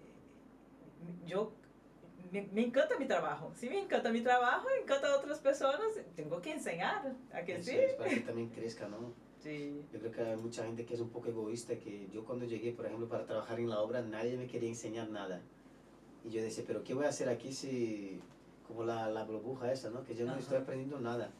[1.27, 1.53] yo
[2.33, 3.53] me, me encanta mi trabajo.
[3.55, 7.71] Si me encanta mi trabajo, encanta a otras personas, tengo que enseñar, ¿a que Eso
[7.71, 7.77] sí?
[7.77, 9.13] es para que también crezca, ¿no?
[9.43, 9.85] Sí.
[9.93, 12.73] Yo creo que hay mucha gente que es un poco egoísta, que yo cuando llegué,
[12.73, 15.41] por ejemplo, para trabajar en la obra, nadie me quería enseñar nada.
[16.25, 18.21] Y yo decía, pero ¿qué voy a hacer aquí si,
[18.69, 20.05] como la, la burbuja esa, ¿no?
[20.05, 20.41] Que yo no Ajá.
[20.41, 21.31] estoy aprendiendo nada.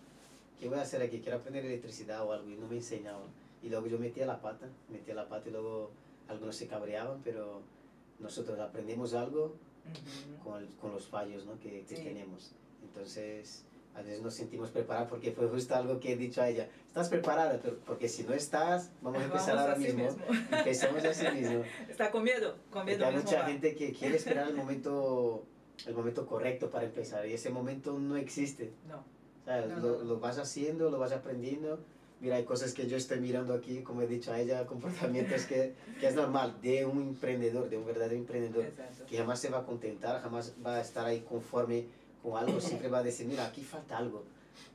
[0.59, 1.21] ¿Qué voy a hacer aquí?
[1.21, 3.29] Quiero aprender electricidad o algo y no me enseñaban.
[3.63, 5.91] Y luego yo metía la pata, metía la pata y luego
[6.29, 7.63] algunos se cabreaban, pero
[8.19, 9.55] nosotros aprendimos algo
[10.43, 11.59] Con, con los fallos ¿no?
[11.61, 12.03] que, que Sí.
[12.03, 12.53] tenemos.
[12.83, 13.65] Entonces,
[13.95, 16.69] a veces nos sentimos preparados porque fue justo algo que he dicho a ella.
[16.87, 20.17] Estás preparada, porque si no estás, vamos a empezar Vamos ahora así mismo.
[20.59, 21.63] Empezamos así mismo.
[21.89, 23.49] Está con miedo, con miedo hay mismo mucha va.
[23.49, 25.45] gente que quiere esperar el momento,
[25.87, 28.73] el momento correcto para empezar y ese momento no existe.
[28.89, 29.05] No.
[29.45, 29.69] ¿sabes?
[29.71, 30.05] No, lo, no.
[30.05, 31.81] lo vas haciendo, lo vas aprendiendo.
[32.23, 35.75] Mira, hay cosas que yo estoy mirando aquí, como he dicho a ella, comportamientos que,
[35.99, 39.07] que es normal de un emprendedor, de un verdadero emprendedor Exacto.
[39.07, 41.87] que jamás se va a contentar, jamás va a estar ahí conforme
[42.23, 44.23] con algo, siempre va a decir, mira, aquí falta algo.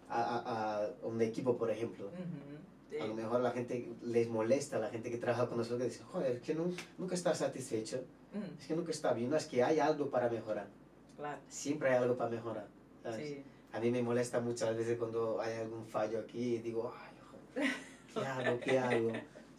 [0.10, 2.08] A, a- a un equipo, por ejemplo.
[2.08, 2.58] Ujú,
[2.90, 2.98] sí.
[3.00, 6.04] A lo mejor la gente les molesta, la gente que trabaja con nosotros, que dice,
[6.04, 9.46] joder, es que nu- nunca está satisfecho, Mm, es que nunca está bien, no, es
[9.46, 10.68] que hay algo para mejorar,
[11.16, 11.40] claro.
[11.48, 12.68] siempre hay algo para mejorar.
[13.16, 13.42] Sí.
[13.72, 16.94] A mí me molesta muchas veces cuando hay algún fallo aquí y digo,
[18.14, 18.60] ¿qué hago?
[18.60, 19.12] ¿Qué hago?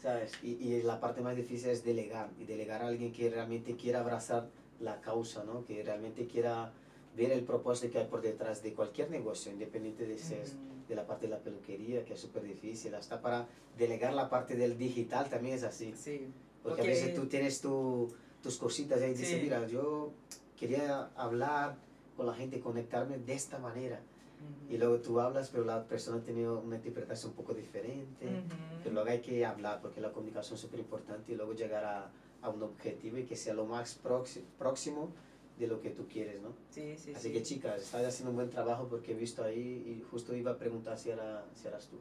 [0.03, 0.33] ¿Sabes?
[0.43, 4.01] Y, y la parte más difícil es delegar, y delegar a alguien que realmente quiera
[4.01, 4.49] abrazar
[4.81, 5.65] la causa, ¿no?
[5.65, 6.73] Que realmente quiera
[7.17, 10.55] ver el propósito que hay por detrás de cualquier negocio, independiente de si es
[10.89, 13.47] de la parte de la peluquería, que es súper difícil, hasta para
[13.77, 15.93] delegar la parte del digital también es así.
[15.97, 16.29] Sí.
[16.63, 19.41] Porque, a veces tú tienes tu- tus cositas ahí y dices, Sí.
[19.43, 20.13] mira, yo
[20.57, 21.77] quería hablar
[22.17, 24.01] con la gente, conectarme de esta manera.
[24.41, 24.75] Ujú.
[24.75, 28.27] Y luego tú hablas, pero la persona tiene una interpretación un poco diferente.
[28.27, 28.81] Ujú.
[28.83, 32.11] Pero luego hay que hablar porque la comunicación es súper importante y luego llegar a,
[32.43, 35.11] a un objetivo y que sea lo más proxi- próximo
[35.59, 36.51] de lo que tú quieres, ¿no?
[36.71, 37.33] Sí, sí, Así sí.
[37.35, 39.59] que chicas, estás haciendo un buen trabajo porque he visto ahí
[39.99, 41.99] y justo iba a preguntar si, era, si eras tú.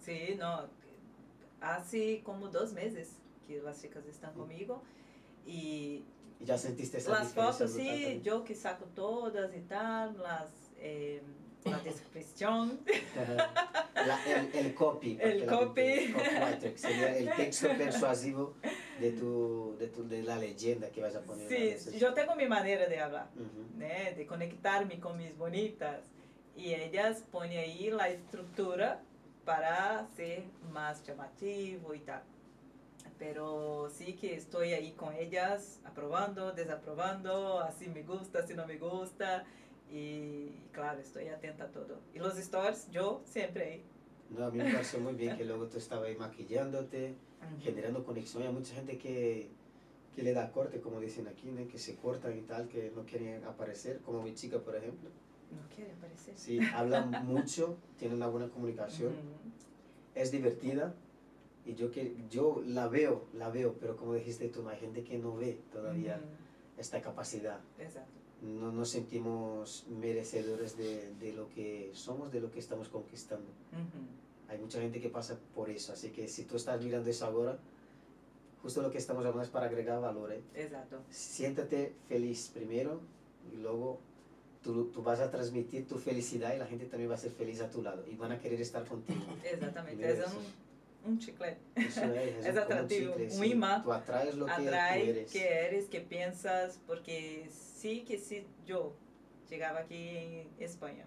[0.00, 0.68] Sí, no.
[1.60, 4.82] Hace como dos meses que las chicas están conmigo
[5.46, 6.04] y
[6.38, 11.20] Y ya sentiste esa las fotos sí, yo que saco todas y tal, las eh,
[11.64, 12.80] la descripción,
[13.94, 15.18] La- el, el copy.
[15.20, 16.12] El copy.
[16.12, 18.54] copywriter, que sería el texto persuasivo
[18.98, 21.78] de, tu, de, tu, de la leyenda que vas a poner.
[21.78, 23.28] sí, yo tengo mi manera de hablar.
[23.34, 23.78] Ujú.
[23.78, 26.00] né, de conectarme con mis bonitas.
[26.56, 29.00] Y ellas ponen ahí la estructura
[29.44, 30.42] para ser
[30.72, 32.22] más llamativo y tal.
[33.18, 38.76] Pero sí que estoy ahí con ellas, aprobando, desaprobando, así me gusta, así no me
[38.78, 39.44] gusta.
[39.90, 41.98] Y claro, estoy atenta a todo.
[42.14, 43.82] Y los stories, yo siempre ahí.
[44.30, 47.14] No, a mí me pareció muy bien que luego tú estabas ahí maquillándote,
[47.60, 48.44] generando conexión.
[48.44, 49.50] Hay mucha gente que,
[50.14, 51.66] que le da corte, como dicen aquí, ¿no?
[51.66, 55.10] que se cortan y tal, que no quieren aparecer, como mi chica, por ejemplo.
[55.50, 56.34] No quiere aparecer.
[56.36, 59.50] Sí, hablan mucho, tiene una buena comunicación, Ujú.
[60.14, 60.94] es divertida
[61.66, 65.18] y yo, que, yo la veo, la veo, pero como dijiste tú, hay gente que
[65.18, 66.80] no ve todavía Ujú.
[66.80, 67.58] esta capacidad.
[67.78, 68.19] Exacto.
[68.42, 73.46] No nos sentimos merecedores de, de lo que somos, de lo que estamos conquistando.
[74.48, 77.58] Hay mucha gente que pasa por eso, así que si tú estás mirando eso ahora,
[78.62, 80.32] justo lo que estamos hablando es para agregar valor.
[80.32, 80.42] ¿eh?
[80.54, 81.00] Exacto.
[81.10, 83.00] Siéntate feliz primero
[83.52, 84.00] y luego
[84.62, 87.60] tú, tú vas a transmitir tu felicidad y la gente también va a ser feliz
[87.60, 89.20] a tu lado y van a querer estar contigo.
[89.44, 90.24] Exactamente.
[91.04, 91.08] Mira Es eso.
[91.08, 91.60] un, un chiclete.
[91.76, 93.50] Eso es, Es como atractivo, chicle, un sí.
[93.52, 93.82] imán.
[93.82, 95.32] Tú atraes lo que tú Atrae eres.
[95.32, 98.94] que eres, que piensas, porque sí que si yo
[99.48, 101.06] llegaba aquí en España,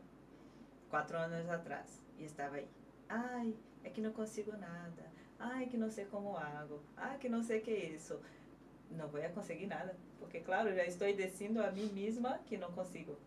[0.90, 2.68] cuatro años atrás, y estaba ahí,
[3.10, 7.44] ay, é que no consigo nada, ay, que no sé cómo hago, ay, que no
[7.44, 8.22] sé qué es eso,
[8.92, 12.70] no voy a conseguir nada, porque claro, ya estoy diciendo a mí misma que no
[12.76, 13.18] consigo,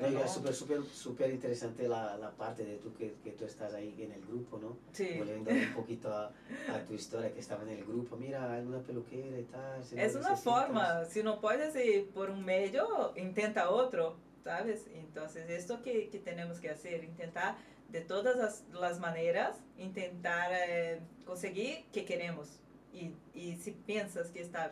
[0.00, 0.24] pero No, no.
[0.24, 3.94] es súper, súper, súper interesante la, la parte de tú que, que tú estás ahí
[4.02, 4.76] en el grupo, ¿no?
[4.92, 5.08] Sí.
[5.18, 6.32] Volviendo un poquito a,
[6.72, 9.84] a tu historia, que estaba en el grupo, mira, hay una peluquera y tal.
[9.84, 10.42] si no Es una necesitas.
[10.42, 14.86] forma, si no puedes ir por un medio, intenta otro, ¿sabes?
[14.94, 17.56] Entonces, esto que, que tenemos que hacer, intentar
[17.90, 22.48] de todas las, las maneras, intentar eh, conseguir que queremos.
[22.92, 24.70] Y, y si piensas que está,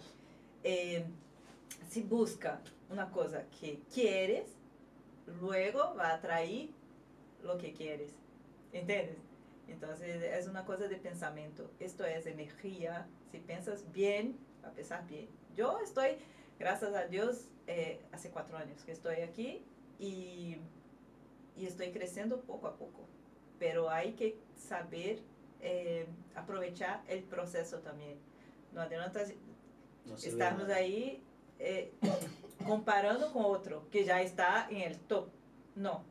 [0.64, 1.04] eh,
[1.88, 2.60] si busca
[2.90, 4.44] una cosa que quieres,
[5.26, 6.68] luego va a atraer
[7.42, 8.12] lo que quieres,
[8.72, 9.18] ¿entiendes?
[9.68, 11.70] Entonces es una cosa de pensamiento.
[11.80, 13.06] Esto es energía.
[13.30, 15.28] Si piensas bien, va a pensar bien.
[15.56, 16.16] Yo estoy,
[16.58, 19.64] gracias a Dios, eh, hace cuatro años que estoy aquí
[19.98, 20.58] y,
[21.56, 23.06] y estoy creciendo poco a poco.
[23.58, 25.20] Pero hay que saber
[25.60, 28.18] eh, aprovechar el proceso también.
[28.72, 29.22] No adianta
[30.06, 31.22] No estarmos ahí
[31.64, 31.92] eh,
[32.66, 35.28] comparando con otro que ya está en el top.
[35.74, 36.04] No,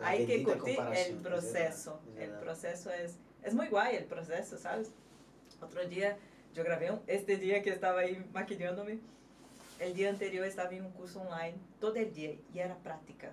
[0.00, 2.00] hay que curtir el es proceso.
[2.06, 2.40] verdad, es el verdad.
[2.42, 4.90] proceso es, es muy guay el proceso, ¿sabes?
[5.60, 6.16] Otro día
[6.54, 8.98] yo grabé, un- este día que estaba ahí maquillándome,
[9.78, 13.30] el día anterior estaba en un curso online todo el día y era práctica.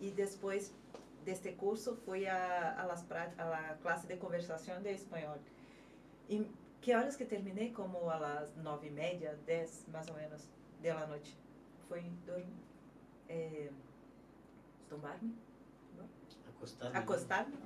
[0.00, 0.72] Y después
[1.24, 5.38] de este curso fui a, a, las, a la clase de conversación de español.
[6.28, 6.46] Y
[6.84, 7.72] que horas que terminé?
[7.72, 10.46] Como las nove y media, dez más o menos
[10.82, 11.34] de la noche.
[11.88, 12.46] Fui dormir,
[13.28, 13.70] eh,
[14.90, 15.32] tumbar-me,
[16.46, 16.98] Acostarme.
[16.98, 17.56] acostar-me.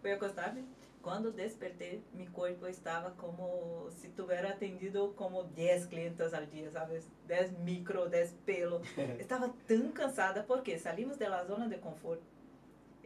[0.00, 0.64] Fui acostar-me.
[1.00, 7.08] Quando despertei, meu corpo estava como se tivesse atendido como 10 clientes al dia, sabes?
[7.28, 8.80] 10 micro, 10 pelo.
[9.20, 12.24] Estava tão cansada porque salimos da zona de conforto.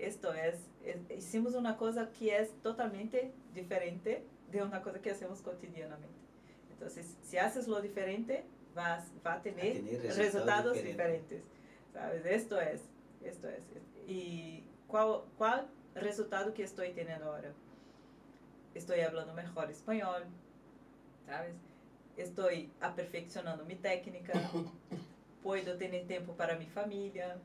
[0.00, 5.40] Esto es, es- hicimos una cosa que es totalmente diferente de una cosa que hacemos
[5.42, 6.18] cotidianamente.
[6.72, 8.44] Entonces, si haces lo diferente,
[8.74, 11.40] vas, va a tener, tener resultados resultados, diferentes.
[11.40, 11.42] diferentes.
[11.92, 12.24] ¿Sabes?
[12.26, 12.82] Esto es,
[13.22, 13.60] esto es.
[14.06, 17.52] ¿Y cuál, cuál resultado que estoy teniendo ahora?
[18.74, 20.24] Estoy hablando mejor español,
[21.26, 21.54] ¿sabes?
[22.16, 24.32] Estoy aperfeccionando mi técnica,
[25.42, 27.36] puedo tener tiempo para mi familia,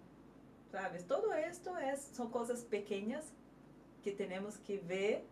[0.75, 1.07] ¿sabes?
[1.07, 3.31] Todo esto es, son cosas pequeñas
[4.03, 5.23] que tenemos que ver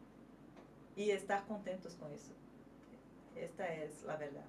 [0.96, 2.32] y estar contentos con eso.
[3.36, 4.46] Esta es la verdad.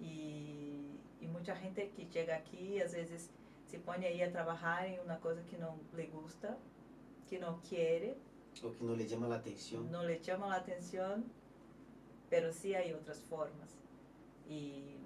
[0.00, 3.28] Y, y mucha gente que llega aquí, a veces
[3.66, 6.56] se pone ahí a trabajar en una cosa que no le gusta,
[7.28, 8.16] que no quiere,
[8.64, 9.90] O que no le llama la atención.
[9.90, 11.26] no le llama la atención,
[12.30, 13.76] pero sí hay otras formas.
[14.48, 14.96] Y,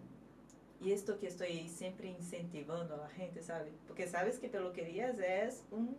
[0.82, 3.72] y esto que estoy siempre incentivando a la gente, ¿sabes?
[3.86, 5.96] Porque sabes que peluquerías es un,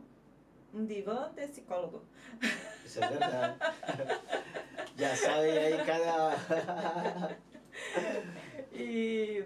[0.73, 2.03] un diván de psicólogo.
[2.85, 3.57] Eso es verdad.
[4.97, 7.37] ya sabe ahí cada...
[8.71, 9.39] Y,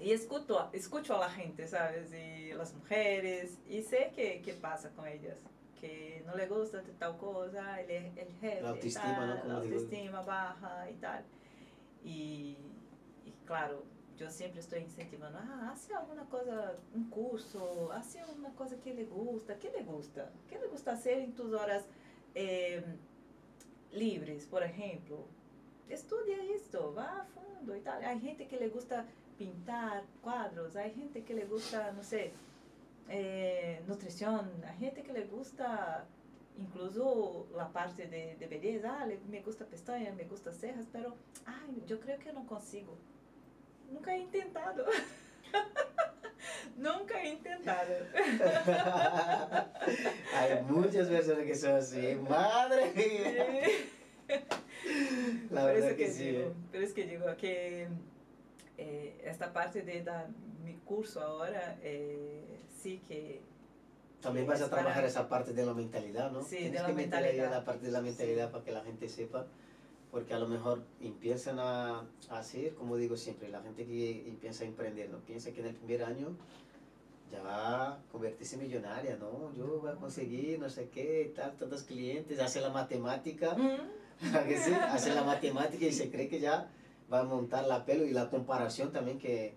[0.00, 2.12] y escucho, escucho a la gente, ¿sabes?
[2.12, 5.38] Y las mujeres, y sé qué qué pasa con ellas.
[5.80, 9.54] Que no le gusta tal cosa, el, el jefe, La autoestima, tal, ¿no?
[9.54, 11.24] La autoestima baja y tal.
[12.04, 12.56] Y,
[13.24, 13.84] y claro,
[14.18, 19.04] yo siempre estoy incentivando, ah, hace alguna cosa, un curso, hace una cosa que le
[19.04, 20.30] gusta, ¿qué le gusta?
[20.48, 21.84] ¿Qué le gusta hacer en tus horas
[22.34, 22.82] eh,
[23.92, 25.24] libres, por ejemplo?
[25.88, 28.04] Estudia esto, va a fondo y tal.
[28.04, 29.06] Hay gente que le gusta
[29.38, 32.32] pintar cuadros, hay gente que le gusta, no sé,
[33.08, 36.04] eh, nutrición, hay gente que le gusta
[36.58, 41.14] incluso la parte de, de belleza, ah, le- me gusta pestañas, me gusta cejas, pero,
[41.46, 42.96] ay, yo creo que no consigo.
[43.90, 44.84] Nunca he intentado.
[46.76, 47.94] Nunca he intentado.
[50.34, 52.14] Hay muchas personas que son así.
[52.28, 53.62] Madre mía.
[55.50, 56.24] La por verdad eso que, que, sí.
[56.30, 56.52] digo, ¿eh?
[56.70, 57.88] por eso que digo que
[58.76, 60.28] eh, esta parte de dar
[60.64, 63.40] mi curso ahora, eh, sí que
[64.20, 66.42] También Sí, vas a es para- trabajar esa parte de la mentalidad, ¿no?
[66.42, 67.50] Sí, Tienes de la que meter ahí mentalidad.
[67.50, 69.46] la parte de la mentalidad para que la gente sepa,
[70.10, 72.00] porque a lo mejor empiezan a,
[72.30, 75.18] a hacer, como digo siempre, la gente que empieza a emprender, ¿no?
[75.18, 76.28] Piensa que en el primer año
[77.30, 79.52] ya va a convertirse en millonaria, ¿no?
[79.56, 84.44] Yo voy a conseguir no sé qué, tal, tantos clientes, hace la matemática, Mm, ¿a
[84.44, 84.72] que sí?
[84.72, 86.68] hace la matemática y se cree que ya
[87.12, 89.54] va a montar la pelo y la comparación también que,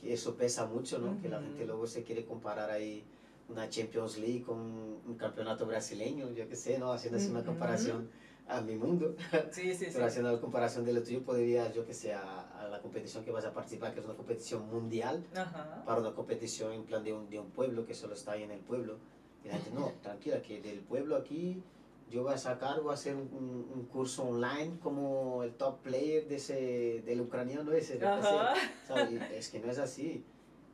[0.00, 1.20] que eso pesa mucho, ¿no?
[1.20, 3.04] Que la gente luego se quiere comparar ahí
[3.48, 6.92] una Champions League con un campeonato brasileño, yo qué sé, ¿no?
[6.92, 8.08] Haciendo así una comparación
[8.48, 9.14] a mi mundo,
[9.52, 9.90] sí, sí, sí.
[9.94, 13.24] pero haciendo la comparación de lo tuyo podría, yo que sé, a, a la competición
[13.24, 15.82] que vas a participar, que es una competición mundial, Ajá.
[15.86, 18.50] para una competición en plan de un, de un pueblo que solo está ahí en
[18.50, 18.98] el pueblo.
[19.44, 21.62] Y la gente, no, tranquila, que del pueblo aquí
[22.10, 25.80] yo voy a sacar, voy a hacer un, un- un curso online como el top
[25.80, 27.98] player de ese, del ucraniano ese.
[27.98, 29.12] ¿sabes?
[29.12, 30.22] Y Es que no es así.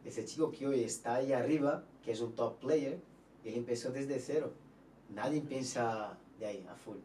[0.04, 2.98] ese chico que hoy está ahí arriba, que es un top player,
[3.44, 4.52] él empezó desde cero.
[5.10, 6.96] Nadie piensa de ahí a full.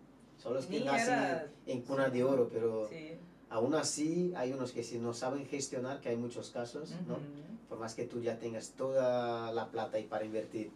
[0.43, 3.17] Son los que Ni nacen era- en cuna de oro, pero Sí.
[3.49, 7.13] aún así hay unos que si no saben gestionar, que hay muchos casos, ¿no?
[7.13, 7.23] Ujú.
[7.69, 10.69] Por más que tú ya tengas toda la plata ahí para invertir,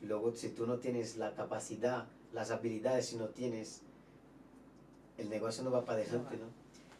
[0.00, 3.82] luego si tú no tienes la capacidad, las habilidades, si no tienes,
[5.16, 6.46] el negocio no va para adelante, ¿no?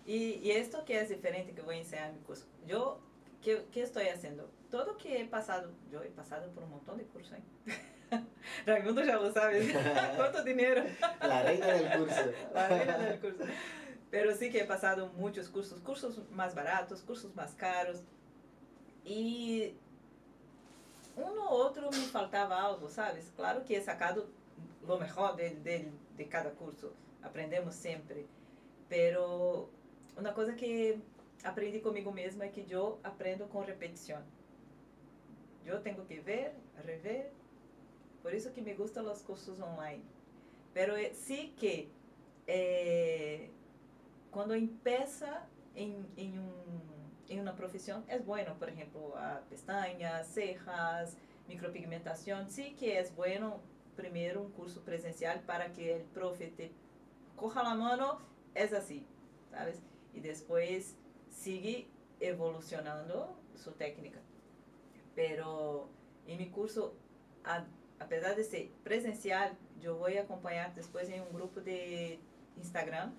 [0.06, 2.44] Y, y esto que es diferente que voy a enseñar en mi curso.
[2.68, 3.00] Yo,
[3.42, 4.48] ¿qué, ¿qué estoy haciendo?
[4.70, 7.42] Todo que he pasado, yo he pasado por un montón de cursos, ¿eh?
[8.66, 9.72] Raimundo ya lo sabe,
[10.16, 10.84] ¿cuánto dinero?
[11.20, 12.20] La reina del curso.
[12.54, 13.44] La reina del curso.
[14.10, 18.02] Pero sí que he pasado muchos cursos, cursos más baratos, cursos más caros.
[19.04, 19.74] Y
[21.16, 23.32] uno u otro me faltaba algo, ¿sabes?
[23.36, 24.28] Claro que he sacado
[24.86, 26.92] lo mejor de, de, de cada curso,
[27.22, 28.26] aprendemos siempre.
[28.88, 29.70] Pero
[30.16, 30.98] una cosa que
[31.44, 34.22] aprendi conmigo mesma es que yo aprendo con repetición.
[35.64, 36.52] Yo tengo que ver,
[36.84, 37.32] rever,
[38.22, 40.02] por eso que me gustan los cursos online.
[40.72, 41.90] Pero eh, sí que
[42.46, 43.50] eh,
[44.30, 46.52] cuando empieza en, en, un,
[47.28, 49.14] en una profesión es bueno, por ejemplo,
[49.48, 51.16] pestañas, cejas,
[51.48, 53.60] micropigmentación, sí que es bueno
[53.96, 56.72] primero un curso presencial para que el profe te
[57.36, 58.18] coja la mano,
[58.54, 59.06] es así,
[59.50, 59.82] ¿sabes?
[60.14, 60.96] Y después
[61.30, 61.88] sigue
[62.20, 64.20] evolucionando su técnica.
[65.14, 65.88] Pero
[66.26, 66.94] en mi curso,
[68.02, 72.18] a pesar de ser presencial, yo voy a acompañar después en un grupo de
[72.56, 73.12] Instagram.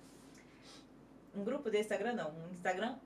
[1.34, 2.98] Un grupo de Instagram, no, un Instagram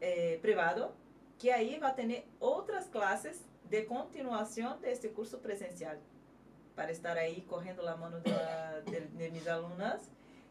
[0.00, 0.92] eh, privado,
[1.38, 5.98] que ahí va a tener otras clases de continuación de este curso presencial,
[6.74, 10.00] para estar ahí cogiendo la mano de, la- de, de mis alumnas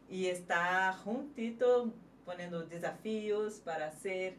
[0.08, 1.92] y estar juntito,
[2.24, 4.36] poniendo desafios para hacer.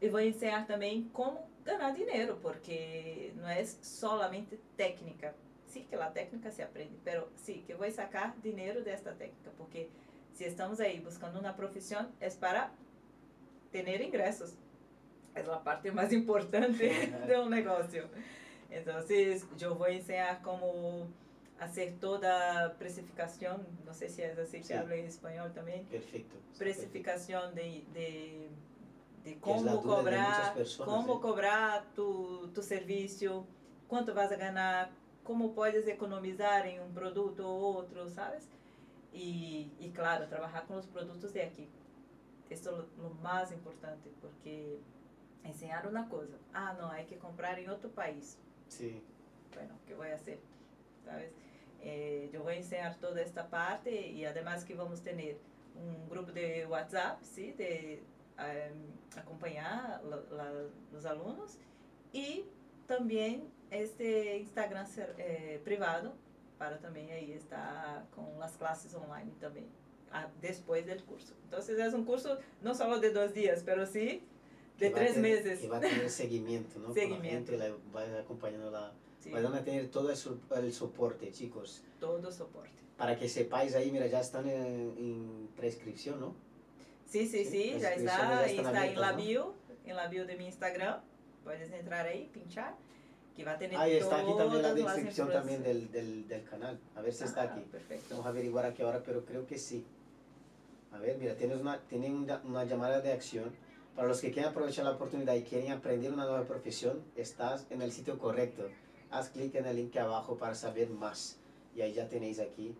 [0.00, 5.32] E vou ensinar também como ganhar dinheiro, porque não é solamente técnica.
[5.72, 9.88] Sí, que a técnica se aprende, pero sí, que vou sacar dinheiro desta técnica, porque
[10.34, 12.70] se estamos aí buscando uma profissão, é para
[13.70, 14.52] ter ingressos.
[15.34, 16.76] É a parte mais importante
[17.26, 18.06] de um negócio.
[18.70, 18.98] Então,
[19.62, 21.08] eu vou ensinar como
[21.56, 24.74] fazer toda a precificação, não sei se é assim que Sí.
[24.74, 26.36] habla em espanhol também, Perfecto.
[26.58, 28.48] precificación de, de,
[29.24, 31.20] de Que es la cómo duda de muchas cobrar, personas, cómo ¿eh?
[31.22, 33.46] cobrar tu, tu servicio,
[33.88, 34.90] cuánto vas a ganar,
[35.24, 38.48] cómo puedes economizar en un producto u otro, ¿sabes?
[39.12, 41.68] Y, y claro, trabajar con los productos de aquí.
[42.50, 44.78] Esto es lo, lo más importante, porque
[45.44, 48.38] enseñar una cosa, ah, no, hay que comprar en otro país.
[48.68, 49.02] Sí.
[49.54, 50.38] Bueno, ¿qué voy a hacer?
[51.04, 51.32] ¿Sabes?
[51.80, 55.36] Eh, yo voy a enseñar toda esta parte y además que vamos a tener
[55.74, 57.52] un grupo de WhatsApp, ¿sí?
[57.52, 58.02] De
[58.38, 61.58] em, acompañar lo- la- los alumnos
[62.12, 62.44] y
[62.86, 64.86] también este Instagram
[65.18, 66.12] eh, privado
[66.58, 69.66] para también ahí estar con las clases online también
[70.12, 71.34] ah, después del curso.
[71.44, 74.22] Entonces es un curso no solo de dos días, pero sí
[74.78, 75.60] Que de tres tener- meses.
[75.60, 76.86] Que va a tener seguimiento, ¿no?
[76.88, 77.52] Con la Seguimiento.
[77.52, 78.92] gente, la va acompañando la...
[79.20, 80.18] Sí, Van a tener todo el,
[80.64, 81.82] el soporte, chicos.
[82.00, 82.70] todo soporte.
[82.96, 86.34] Para que sepáis ahí, mira, ya están en, en prescripción, ¿no?
[87.06, 89.16] Sí, sí, Sí, sí, ya está, ya está en la abiertas, ¿no?
[89.22, 89.54] bio,
[89.86, 91.00] en la bio de mi Instagram.
[91.44, 92.74] Puedes entrar ahí, pinchar,
[93.34, 96.78] que va a tener Ahí está aquí también la descripción también del, del, del canal.
[96.94, 97.60] A ver si está Ah, aquí.
[97.70, 98.06] Perfecto.
[98.10, 99.84] Vamos a averiguar aquí ahora, pero creo que sí.
[100.92, 103.50] A ver, mira, tienes una, tienen una, una llamada de acción.
[103.96, 107.82] Para los que quieren aprovechar la oportunidad y quieren aprender una nueva profesión, estás en
[107.82, 108.68] el sitio correcto.
[109.10, 111.38] Haz clic en el link abajo para saber más.
[111.74, 112.74] Y ahí ya tenéis aquí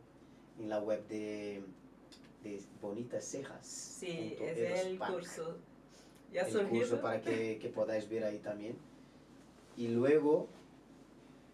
[0.59, 1.63] en la web de,
[2.43, 3.67] de Bonitas Cejas.
[3.67, 5.57] Sí, es el curso.
[6.33, 6.71] Ya el surgido.
[6.71, 8.77] curso para que, que podáis ver ahí también.
[9.77, 10.49] Y luego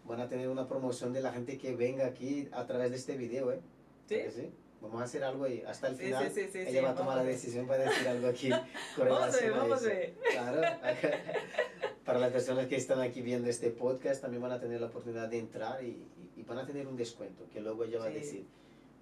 [0.05, 3.15] van a tener una promoción de la gente que venga aquí a través de este
[3.17, 3.59] video, ¿eh?
[4.07, 4.15] ¿Sí?
[4.15, 4.49] ¿A que sí?
[4.81, 5.61] Vamos a hacer algo ahí.
[5.67, 8.49] Hasta el Sí, final sí, ella va a tomar la decisión para decir algo aquí.
[8.97, 10.13] Vamos a ver, vamos a ver.
[10.31, 10.61] Claro.
[12.05, 15.27] para las personas que están aquí viendo este podcast también van a tener la oportunidad
[15.27, 18.09] de entrar y, y- y van a tener un descuento que luego ella va a
[18.09, 18.45] decir.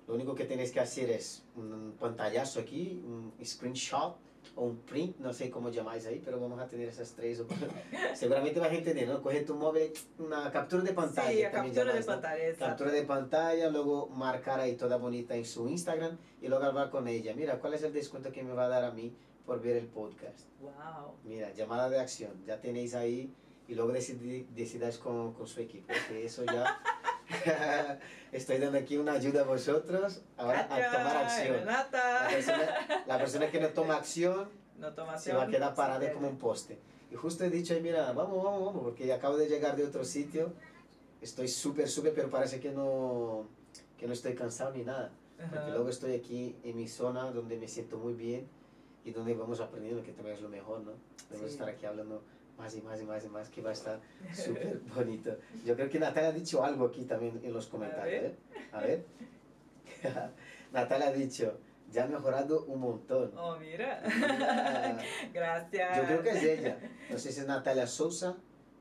[0.08, 4.16] Lo único que tenéis que hacer es un pantallazo aquí, un screenshot
[4.56, 7.44] o un print, no sé cómo llamáis ahí, pero vamos a tener esas tres.
[8.16, 9.22] Seguramente vas a entender, ¿no?
[9.22, 11.30] Coge tu móvil, una captura de pantalla.
[11.30, 12.12] Sí, captura de llamáis, ¿no?
[12.14, 12.66] pantalla, exacto.
[12.66, 17.08] Captura de pantalla, luego marcar ahí toda bonita en su Instagram y luego hablar con
[17.08, 17.34] ella.
[17.36, 19.16] Mira, ¿cuál es el descuento que me va a dar a mí
[19.46, 20.48] por ver el podcast?
[20.62, 21.16] Wow.
[21.24, 23.34] Mira, llamada de acción, ya tenéis ahí
[23.68, 26.80] y luego decidáis con, con su equipo, que eso ya
[28.32, 31.66] estoy dando aquí una ayuda a vosotros ahora a tomar acción.
[31.66, 31.88] La
[32.30, 34.50] persona, la persona que no toma acción
[34.80, 36.78] no toma se va a quedar parada como un poste.
[37.12, 40.54] Y justo he dicho, mira, vamos, vamos, vamos, porque acabo de llegar de otro sitio,
[41.22, 43.48] estoy súper, súper, pero parece que no,
[43.98, 45.12] que no estoy cansado ni nada.
[45.38, 45.70] Porque Ajá.
[45.70, 48.48] luego estoy aquí en mi zona donde me siento muy bien
[49.06, 50.92] y donde vamos aprendiendo, que también es lo mejor, ¿no?
[51.30, 51.58] Debemos Sí.
[51.58, 52.24] estar aquí hablando
[52.58, 54.00] más y más y más y más, que va a estar
[54.34, 55.38] súper bonito.
[55.66, 58.32] Yo creo que Natalia ha dicho algo aquí también en los comentarios, ver.
[58.32, 58.70] ¿eh?
[58.72, 59.06] A ver.
[60.72, 61.60] Natalia ha dicho,
[61.92, 63.32] ya ha mejorado un montón.
[63.38, 64.02] Oh, mira.
[64.06, 65.00] Mira.
[65.34, 65.98] Gracias.
[65.98, 66.78] Yo creo que es ella.
[67.10, 68.36] No sé si es Natalia Sousa,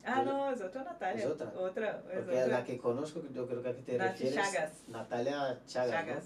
[0.09, 1.25] Ah, no, es otra Natalia.
[1.25, 1.53] Es otra.
[1.57, 2.47] Otra, es porque otra.
[2.47, 4.37] la que conozco, yo creo que a qué te refieres.
[4.37, 4.73] Chagas.
[4.87, 6.13] Natalia Chagas, ¿no?
[6.13, 6.25] Chagas.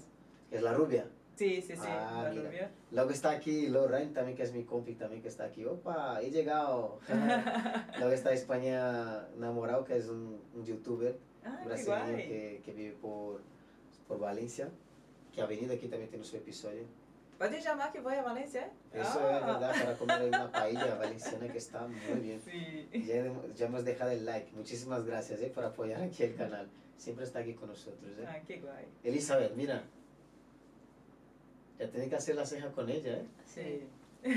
[0.51, 1.07] Que es la rubia.
[1.35, 2.71] Sí, sí, sí, Ah, la mira.
[2.91, 5.65] Luego está aquí Lorraine también, que es mi compi también, que está aquí.
[5.65, 6.21] ¡Opa!
[6.21, 6.99] He llegado.
[7.97, 13.41] Luego está España Enamorado, que es un, un youtuber Ah, brasileño que, que vive por,
[14.07, 14.69] por Valencia,
[15.33, 16.83] que ha venido aquí también tiene su episodio.
[17.39, 18.71] Pode llamar que voy a Valencia, ¿eh?
[18.99, 19.37] Eso Ah.
[19.39, 22.39] es verdad, para comer una paella valenciana que está muy bien.
[22.45, 22.87] Sí.
[23.07, 23.23] Ya,
[23.55, 24.51] ya hemos dejado el like.
[24.55, 26.69] Muchísimas gracias eh, por apoyar aquí el canal.
[26.97, 28.11] Siempre está aquí con nosotros.
[28.19, 28.25] Eh.
[28.27, 28.85] Ah, qué guay.
[29.03, 29.81] Elizabeth, mira.
[31.81, 33.27] Ya tiene que hacer la ceja con ella, ¿eh?
[33.43, 33.87] Sí.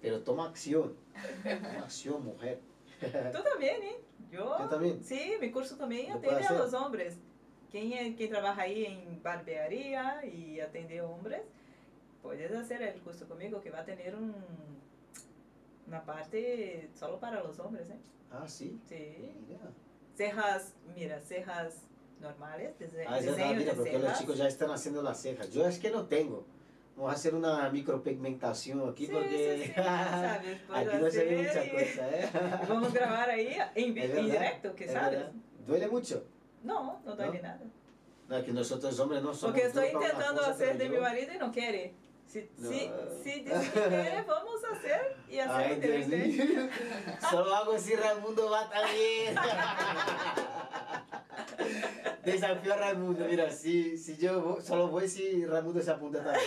[0.00, 0.94] Pero toma acción.
[1.42, 2.60] Toma acción, mujer.
[3.00, 3.96] Tú también, ¿eh?
[4.30, 5.02] Yo, Yo también.
[5.02, 7.18] Sí, mi curso también atende a los hombres.
[7.68, 11.42] Quien, quien trabaja ahí en barbearía y atende hombres,
[12.22, 14.32] puedes hacer el curso conmigo que va a tener un,
[15.88, 17.98] una parte solo para los hombres, ¿eh?
[18.30, 18.80] Ah, sí.
[18.88, 19.32] Sí.
[19.48, 19.72] Mira.
[20.14, 21.88] Cejas, mira, cejas
[22.20, 24.18] normales, dese- Ah, es verdad, diseño mira, porque los cejas.
[24.18, 25.50] chicos ya están haendo las cejas.
[25.50, 26.44] Yo es que no tengo.
[26.96, 31.36] Vamos a hacer una micropigmentación aquí Sí, porque sí, sí, sabes, aquí no se ve
[31.38, 32.30] mucha cosa, ¿eh?
[32.68, 35.12] Vamos a grabar ahí en, en directo, que es sabes.
[35.18, 35.32] verdad.
[35.66, 36.24] ¿Duele mucho?
[36.62, 37.42] No, no duele ¿No?
[37.42, 37.60] nada.
[38.28, 41.38] No, que nosotros hombres no somos Porque estoy intentando hacer de yo- mi marido y
[41.38, 41.94] no quiere.
[42.26, 42.68] Si, No.
[42.70, 42.78] si,
[43.24, 47.16] si dice que quiere, vamos a hacer y hacer Ay.
[47.28, 49.34] Solo hago si Raimundo va también.
[52.24, 53.26] Desafío a Raimundo.
[53.26, 56.44] Mira, si, si yo solo voy si Raimundo se apunta también.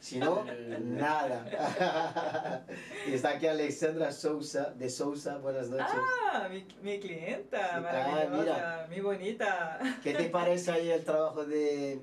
[0.00, 0.44] Si no,
[0.80, 2.64] nada.
[3.08, 5.38] y está aquí Alexandra Sousa, de Sousa.
[5.38, 5.86] Buenas noches.
[5.88, 9.78] Ah, mi, mi clienta, ah, maravillosa, mi bonita.
[10.02, 12.00] ¿Qué te parece ahí el trabajo de,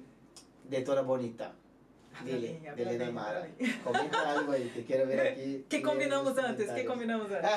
[0.65, 1.53] de Tora Bonita?
[2.19, 3.81] Habla Dile, habla dile bien.
[3.83, 5.65] Comenta algo ahí, que quiero ver aquí.
[5.69, 6.69] ¿Qué combinamos antes?
[6.71, 7.49] ¿Qué combinamos antes?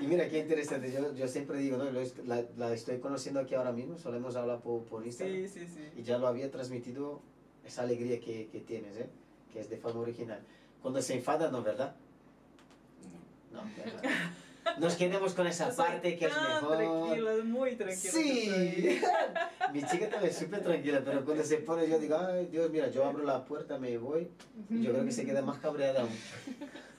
[0.00, 1.84] y mira qué interesante, yo, yo siempre digo, ¿no?
[2.24, 5.88] La, la estoy conociendo aquí ahora mismo, solemos hablar por, por Instagram Sí, sí, sí.
[5.96, 7.20] y ya lo había transmitido
[7.64, 9.08] esa alegría que, que tienes, ¿eh?
[9.52, 10.40] que es de forma original.
[10.80, 11.94] Cuando se enfada, no, ¿verdad?
[13.52, 14.02] No, ¿verdad?
[14.78, 16.76] Nos quedemos con esa parte que es mejor.
[16.76, 18.12] tranquila, muy tranquila.
[18.12, 19.00] Sí,
[19.72, 22.88] mi chica también es súper tranquila, pero cuando se pone yo digo, ay Dios, mira,
[22.90, 24.28] yo abro la puerta, me voy
[24.68, 26.10] y yo creo que se queda más cabreada aún.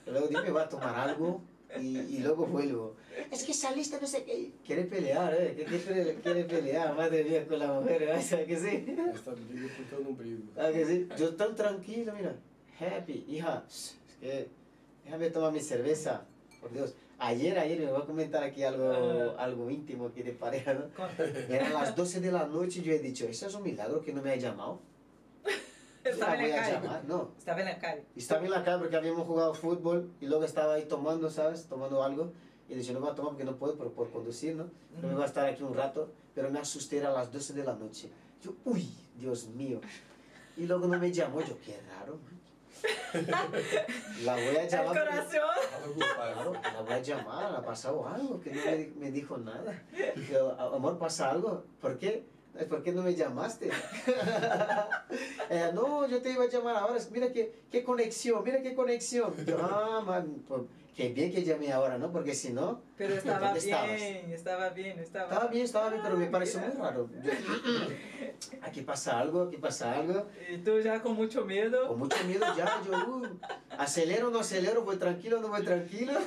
[0.05, 1.41] Luego digo, me va a tomar algo
[1.79, 2.95] y, y luego vuelvo.
[3.29, 4.51] Es que saliste, no sé qué.
[4.65, 5.53] Quiere pelear, ¿eh?
[5.55, 6.95] ¿Qué, qué quiere, quiere pelear?
[6.95, 8.21] Madre mía, con la mujer, ¿eh?
[8.21, 8.95] ¿sabes que sí?
[9.23, 9.35] Por
[9.89, 10.43] todo um brigo.
[10.55, 11.07] ¿Sabes que sí?
[11.17, 12.35] Yo tan tranquilo, mira.
[12.79, 13.63] Happy, hija.
[13.67, 14.49] Es que
[15.05, 16.25] déjame tomar mi cerveza.
[16.59, 16.93] Por Dios.
[17.23, 18.91] Ayer, ayer me voy a comentar aquí algo,
[19.37, 20.85] algo íntimo aquí de pareja, ¿no?
[21.49, 24.11] Eran las 12 de la noche y yo he dicho, ¿eso es un milagro que
[24.11, 24.79] no me ha llamado?
[26.03, 26.71] Estaba en la calle.
[26.73, 27.29] llamar, no.
[27.37, 28.05] Estaba en la calle.
[28.15, 31.67] Estaba en la calle porque habíamos jugado fútbol y luego estaba ahí tomando, ¿sabes?
[31.67, 32.33] Tomando algo.
[32.67, 34.71] Y dije, no voy a tomar porque no puedo por, por conducir, ¿no?
[34.99, 37.53] No me voy a estar aquí un rato, pero me asusté era a las 12
[37.53, 38.09] de la noche.
[38.41, 39.79] Yo, uy, Dios mío.
[40.57, 42.30] Y luego no me llamó, yo, qué raro, man.
[44.23, 44.87] La voy a El llamar.
[44.87, 45.95] porque- corazón.
[45.97, 49.83] Claro, la voy a llamar, ha pasado algo, que no me, me dijo nada.
[50.29, 51.63] Yo, amor, ¿pasa algo?
[51.81, 52.23] ¿Por qué?
[52.59, 53.69] "Ay, ¿Por qué no me llamaste?
[55.49, 59.33] Ella, no, yo te iba a llamar ahora, mira qué, qué conexión, mira qué conexión.
[59.45, 60.43] Yo, ah, man,
[60.95, 62.11] qué bien que llamé ahora, ¿no?
[62.11, 66.25] Porque si no, Pero estaba bien, estaba bien, estaba estaba bien, estaba bien, pero me
[66.25, 67.09] Ah, pareció muy raro.
[67.23, 67.31] Yo,
[68.61, 70.27] aquí pasa algo, aquí pasa algo.
[70.51, 71.87] Y tú ya con mucho miedo.
[71.87, 73.27] Con mucho miedo ya, yo, uh,
[73.77, 76.13] acelero, no acelero, voy tranquilo, no voy tranquilo.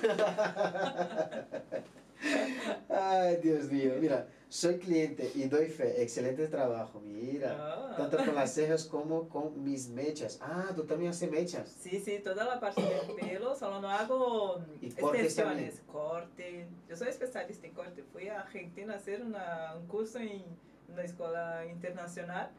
[2.89, 7.57] Ay, Dios mío, mira, soy cliente y doy fe, excelente trabajo, mira.
[7.59, 7.95] Ah.
[7.97, 10.39] Tanto con las cejas como con mis mechas.
[10.41, 11.69] Ah, tú también haces mechas.
[11.81, 16.69] Sí, sí, toda la parte del pelo, solo no hago Y extensiones, corte.
[16.89, 18.05] Yo soy especialista en corte.
[18.13, 20.45] Fui a Argentina a hacer una, un curso en
[20.89, 22.51] una escuela internacional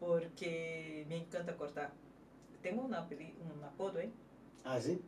[0.00, 1.92] porque me encanta cortar.
[2.62, 4.10] Tengo una, apeli- un apodo, ¿eh?
[4.64, 5.00] Ah, sí.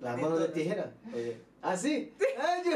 [0.00, 0.92] La mano de tijera.
[1.14, 1.36] Oye.
[1.66, 2.14] ¿Ah, sí?
[2.38, 2.72] Ah, yo,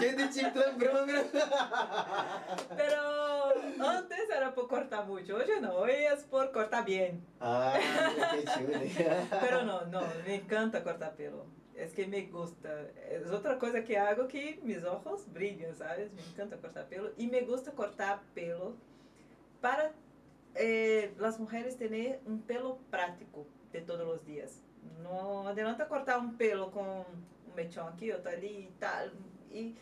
[0.00, 2.44] yo de chiclán, broma, broma.
[2.76, 3.52] Pero
[3.84, 7.26] antes era por cortar mucho, hoy no, hoy es por cortar bien.
[7.40, 7.76] Ah,
[8.30, 8.92] qué chévere.
[9.40, 11.46] Pero no, no, me encanta cortar pelo.
[11.74, 12.82] Es que me gusta.
[13.10, 16.12] Es otra cosa que hago que mis ojos brillan, ¿sabes?
[16.12, 17.10] Me encanta cortar pelo.
[17.16, 18.76] Y me gusta cortar pelo
[19.60, 19.90] para
[20.54, 24.62] eh, las mujeres tener un pelo práctico de todos los días.
[25.02, 27.04] No adianta cortar un pelo con
[27.52, 29.12] un mechón aquí, otro allí y tal.
[29.52, 29.74] Y,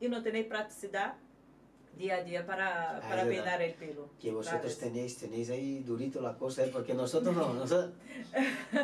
[0.00, 1.14] y no tener practicidad
[1.96, 4.08] día a día para, Ah, para peinar el pelo.
[4.20, 4.78] Que vosotros ¿sabes?
[4.78, 6.70] tenéis, tenéis ahí durito la cosa, ¿eh?
[6.72, 7.54] porque nosotros no.
[7.54, 7.92] Nosotros...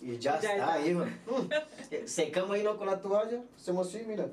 [0.00, 1.04] Y ya, Ya está, hijo.
[1.04, 2.06] Mm.
[2.06, 4.26] Secamos ahí con la toalla, hacemos así, mira.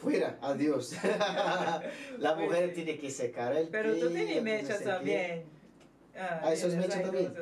[0.00, 0.94] Fuera, adiós.
[2.18, 2.74] la Pues mujer sí.
[2.76, 4.90] tiene que secar el Pero tú pelo, tienes no mechas sé qué.
[4.90, 5.44] también.
[6.16, 7.34] Ah, ¿eso es tienes mecha también?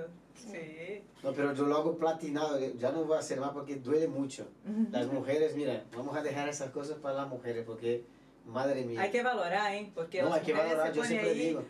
[0.50, 1.02] Sí.
[1.22, 4.48] No, pero yo lo hago platinado, ya no voy a hacer más porque duele mucho.
[4.90, 8.04] Las mujeres, mira, vamos a dejar esas cosas para las mujeres porque,
[8.46, 9.02] madre mía.
[9.02, 9.90] Hay que valorar, ¿eh?
[9.94, 11.62] Porque no, las hay que valorar, yo siempre ahí, digo.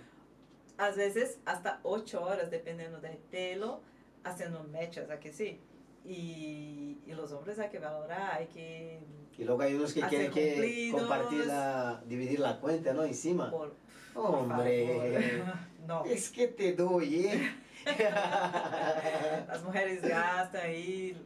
[0.78, 3.80] às vezes, hasta 8 horas, dependendo del pelo,
[4.24, 5.60] haciendo mechas, ¿a que sí?
[6.04, 9.00] Y, y los hombres hay que valorar, hay que...
[9.36, 13.04] Y luego hay unos que quieren que compartir la, dividir la cuenta, ¿no?
[13.04, 13.50] Encima.
[13.50, 13.74] Por,
[14.14, 14.86] por Hombre,
[15.42, 15.54] favor.
[15.86, 17.40] No, es que te doy, ¿eh?
[19.48, 21.16] las mujeres gastan ahí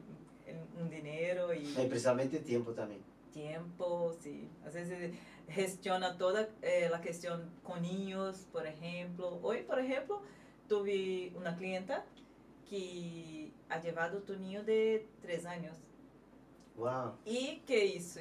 [0.80, 1.68] un dinero y...
[1.68, 3.02] y precisamente tiempo también.
[3.32, 4.48] tiempo, sí.
[4.62, 5.14] A veces
[5.48, 9.38] gestiona toda eh, la cuestión con niños, por ejemplo.
[9.42, 10.22] Hoy, por ejemplo,
[10.68, 12.04] tuve una clienta
[12.68, 15.76] que ha llevado tu niño de tres años.
[16.76, 17.14] Wow.
[17.24, 18.20] ¿Y qué hizo?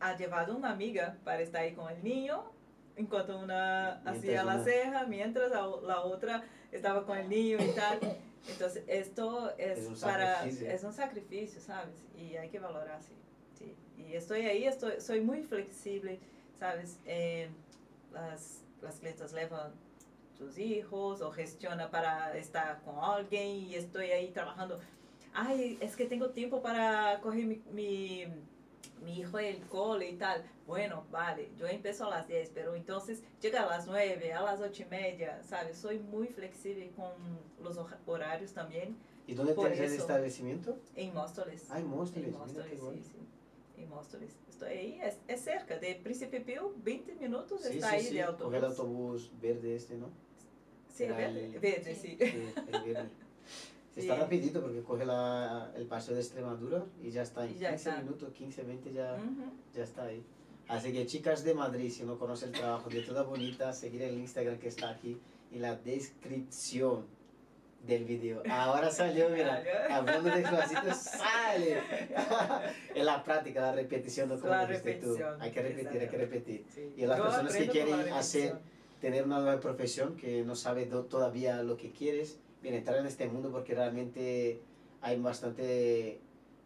[0.00, 2.51] Ha llevado una amiga para estar ahí con el niño,
[2.96, 7.58] enquanto una Mientras hacía la una- ceja, mientras la, la otra estaba con el niño
[7.62, 7.98] y tal.
[8.48, 10.70] Entonces, esto es, para sacrificio.
[10.70, 11.94] es un sacrificio, ¿sabes?
[12.16, 13.14] Y hay que valorar, sí.
[13.56, 13.76] sí.
[14.02, 16.18] Y estoy ahí, estoy, soy muy flexible,
[16.58, 16.98] ¿sabes?
[17.06, 17.48] Eh,
[18.12, 19.72] las, las clientes llevan
[20.36, 24.80] sus hijos o gestiona para estar con alguien y estoy ahí trabajando.
[25.34, 28.26] Ay, es que tengo tiempo para coger mi, mi,
[29.02, 30.44] mi hijo del cole y tal.
[30.66, 34.60] Bueno, vale, yo empiezo a las 10, pero entonces llega a las 9, a las
[34.60, 35.76] 8 y media, ¿sabes?
[35.78, 37.12] Soy muy flexible con
[37.62, 38.96] los hor- horarios también
[39.26, 40.76] ¿Y dónde tienes el establecimiento?
[40.96, 41.68] en Móstoles.
[41.84, 43.02] Móstoles, En mira Móstoles, qué bueno.
[43.02, 43.82] sí, sí.
[43.82, 44.30] En Móstoles.
[44.48, 48.14] Estoy ahí, es, es cerca, de Príncipe Pío, 20 minutos Sí, está sí, ahí sí.
[48.14, 48.54] de Coge autobús.
[48.54, 50.10] el autobús verde este, ¿no?
[50.92, 52.16] Sí, verde, el- verde, sí.
[52.20, 53.08] Sí, el verde.
[53.94, 54.00] Sí.
[54.00, 57.70] Está rapidito porque coge la, el paseo de Extremadura y ya está en Y ya
[57.70, 58.00] 15 está.
[58.02, 59.52] minutos, 15, 20 ya, Ujú.
[59.74, 60.22] ya está ahí.
[60.68, 64.14] Así que chicas de Madrid, si no conoce el trabajo de Toda Bonita, seguir el
[64.18, 65.18] Instagram que está aquí
[65.52, 67.04] en la descripción
[67.86, 68.42] del video.
[68.48, 71.78] Ahora salió, mira, hablando de despacito, sale.
[72.94, 74.40] en la práctica, la repetición, ¿no?
[74.40, 75.18] Como dijiste tú.
[75.40, 76.64] Hay que repetir, hay que repetir.
[76.72, 76.94] Sí.
[76.96, 78.56] Y las Yo personas que quieren hacer-
[79.00, 83.06] tener una nueva profesión que no sabes do- todavía lo que quieres, bien, entrar en
[83.06, 84.60] este mundo porque realmente
[85.00, 86.20] hay bastante,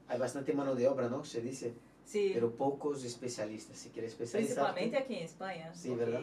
[0.09, 1.25] hay bastante mano de obra, ¿no?
[1.25, 1.75] Se dice,
[2.05, 3.79] Sí, pero pocos especialistas.
[3.79, 5.75] Si quieres especializarte, principalmente aquí en España.
[5.75, 6.21] Sí, ¿verdad?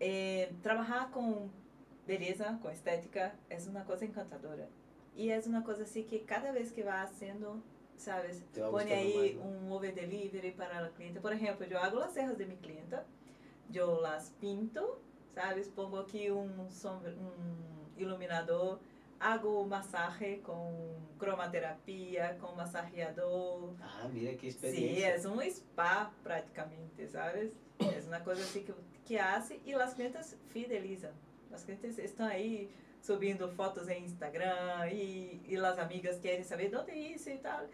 [0.00, 1.50] eh, trabajar con
[2.06, 4.68] belleza, con estética, es una cosa encantadora.
[5.16, 7.62] Y es una cosa así que cada vez que va haciendo,
[7.96, 8.44] ¿sabes?
[8.70, 9.50] Pone ahí más, ¿no?
[9.50, 11.20] un over delivery para la cliente.
[11.20, 13.06] Por ejemplo, yo hago las cejas de mi clienta,
[13.70, 15.00] yo las pinto,
[15.36, 15.68] ¿sabes?
[15.68, 18.80] Pongo aquí un, sombra, un iluminador,
[19.20, 20.72] hago masaje con
[21.18, 23.74] cromaterapia, con masajeador.
[23.82, 25.14] Ah, mira qué Sí, experiencia.
[25.14, 27.52] es un spa prácticamente, ¿sabes?
[27.78, 28.72] Es una cosa así que,
[29.06, 31.12] que hace y las clientes fidelizan.
[31.50, 32.70] Las clientes están ahí
[33.02, 37.68] subiendo fotos en Instagram y, y las amigas quieren saber dónde hice y tal.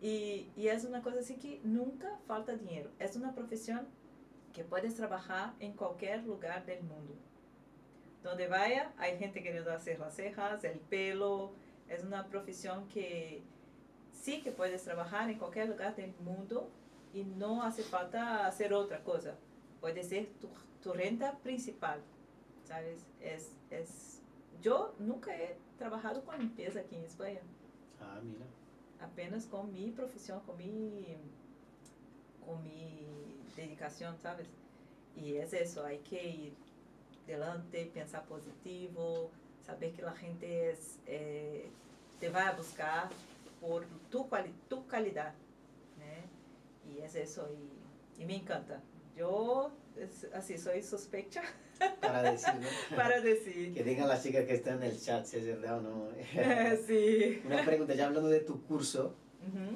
[0.00, 2.90] Y, y es una cosa así que nunca falta dinero.
[3.00, 3.86] Es una profesión
[4.52, 7.14] que puedes trabajar en cualquier lugar del mundo.
[8.22, 11.52] Donde vaya, hay gente queriendo hacer las cejas, el pelo.
[11.88, 13.42] Es una profesión que
[14.12, 16.68] sí que puedes trabajar en cualquier lugar del mundo
[17.14, 19.34] y no hace falta hacer otra cosa.
[19.80, 20.48] Puede ser tu,
[20.82, 22.00] tu renta principal,
[22.64, 23.06] ¿sabes?
[23.20, 24.20] Es, es,
[24.60, 27.40] yo nunca he trabajado con limpieza aquí en España,
[28.02, 28.44] Ah, mira.
[29.00, 31.16] apenas con mi profesión, con mi,
[32.44, 33.06] con mi
[33.56, 34.46] dedicación, ¿sabes?
[35.16, 36.54] Y es eso, hay que ir
[37.26, 39.30] delante, pensar positivo,
[39.64, 41.68] saber que la gente es, eh,
[42.18, 43.08] te va a buscar
[43.60, 44.28] por tu,
[44.68, 45.34] tu calidad,
[45.98, 46.24] ¿né?
[46.92, 47.48] Y es eso,
[48.18, 48.80] y, y me encanta.
[49.16, 51.42] Yo, es- así, soy sospecha
[52.00, 52.68] Para decir, ¿no?
[52.96, 53.74] para decir.
[53.74, 56.08] Que digan las chicas que están en el chat si es verdad o no.
[56.86, 57.42] sí.
[57.44, 59.14] Una pregunta, ya hablando de tu curso,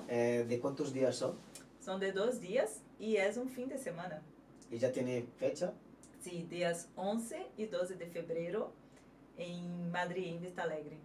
[0.09, 1.36] eh, ¿de cuántos días son?
[1.85, 4.23] Son de dos días y es un fin de semana.
[4.70, 5.73] ¿Y ya tiene fecha?
[6.20, 8.73] Sí, días 11 y 12 de febrero
[9.36, 10.97] en Madrid, en Vista Alegre.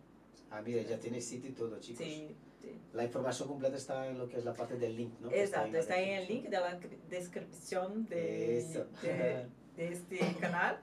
[0.50, 2.06] Ah, mira, ya tiene sitio y todo, chicos.
[2.06, 2.72] Sí, sí.
[2.94, 5.30] La información completa está en lo que es la parte del link, ¿no?
[5.32, 8.64] Exacto, la está en el link de la cri- descripción de,
[9.04, 9.46] de,
[9.76, 10.80] de este canal.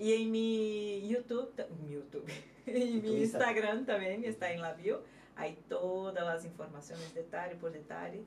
[0.00, 2.26] Y en mi YouTube, mi YouTube,
[2.66, 3.22] en mi.
[3.22, 5.04] Instagram también está en la bio.
[5.36, 8.24] Hay todas las informaciones detalle por detalle.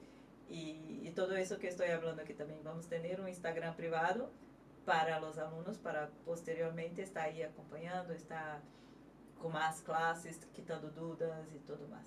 [0.50, 2.60] Y, y todo eso que estoy hablando aquí también.
[2.64, 4.30] Vamos a tener un Instagram privado
[4.86, 8.62] para los alumnos, para posteriormente estar ahí acompañando, estar
[9.42, 12.06] con más clases, quitando dudas y todo más.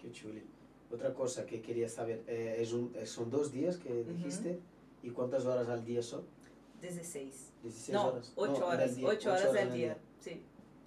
[0.00, 0.44] Qué chuli.
[0.92, 4.58] Otra cosa que quería saber, eh, es un- eh, son dos días que dijiste,
[5.02, 6.24] ¿y cuántas horas al día son?
[6.80, 7.52] 16.
[7.62, 8.32] 16 No, horas.
[8.36, 9.98] 8 No, horas, día, 8 ocho horas en al el día.
[10.20, 10.42] Sí,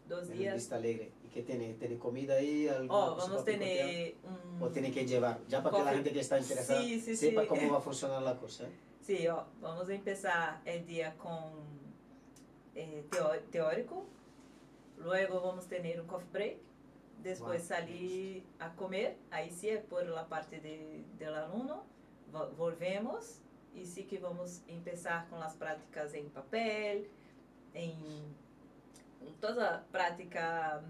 [0.10, 0.56] dos En días.
[0.56, 1.12] Vista Alegre.
[1.34, 1.74] ¿Y qué tiene?
[1.74, 2.68] ¿Tiene comida ahí?
[2.90, 4.62] Oh, vamos a tener un...
[4.62, 5.40] ¿O tiene que llevar?
[5.48, 7.48] Ya para que la gente que está interesada Sí, sí, sepa sí.
[7.48, 8.66] cómo va a funcionar la cosa.
[8.66, 8.72] ¿eh?
[9.02, 11.52] Sí, ó, vamos a empezar el día con
[12.76, 13.04] eh,
[13.52, 14.06] teórico,
[14.98, 16.58] luego vamos a tener un coffee break,
[17.24, 17.68] después Wow.
[17.78, 21.84] salir a comer, ahí sí es por la parte de, del alumno,
[22.32, 23.40] vo- volvemos
[23.76, 27.10] y sí que vamos a empezar con las prácticas en papel,
[27.74, 28.24] en
[29.42, 30.82] toda práctica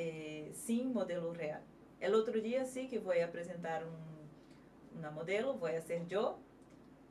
[0.00, 1.60] eh, sin modelo real.
[1.98, 6.38] El otro día sí que voy a presentar un, una modelo, voy a ser yo,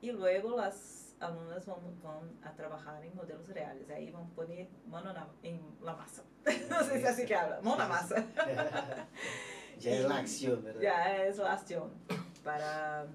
[0.01, 3.89] y luego las alumnas van, van a trabajar en modelos reales.
[3.89, 6.23] Ahí van a poner mano na- en la masa.
[6.69, 8.15] no sé si así que habla, mano na masa.
[9.80, 10.81] ya es la acción, ¿verdad?
[10.81, 11.91] Ya es la acción
[12.43, 13.05] para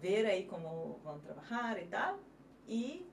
[0.00, 2.16] ver ahí cómo van a trabajar y tal.
[2.66, 3.04] Y,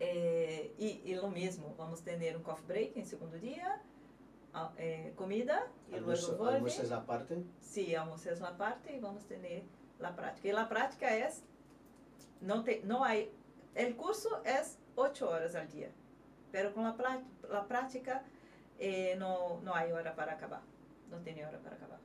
[0.00, 3.80] eh, y, y lo mismo, vamos a tener un coffee break en segundo día, a-
[4.78, 6.56] eh, comida y Almuerzo, luego vuelve.
[6.58, 7.42] almuerzo es la parte.
[7.60, 9.62] Sí, almuerzo es la parte y vamos a tener
[9.98, 10.48] la práctica.
[10.48, 11.42] Y la práctica es,
[12.40, 13.30] no, te, no hay,
[13.74, 15.90] el curso es ocho horas al día,
[16.52, 16.96] pero con la,
[17.50, 18.22] la práctica
[18.78, 20.60] eh, no, no hay hora para acabar,
[21.10, 22.00] no tiene hora para acabar.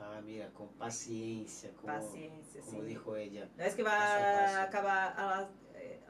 [0.00, 2.86] Ah, mira, con paciencia, como, Paciencia, como sí.
[2.86, 3.48] dijo ella.
[3.56, 4.60] No es que va Paso a a paso.
[4.68, 5.48] acabar a las,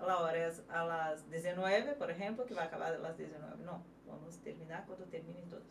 [0.07, 3.63] la hora es a las 19, por ejemplo, que va a acabar a las 19.
[3.65, 5.65] No, vamos a terminar cuando terminen todos,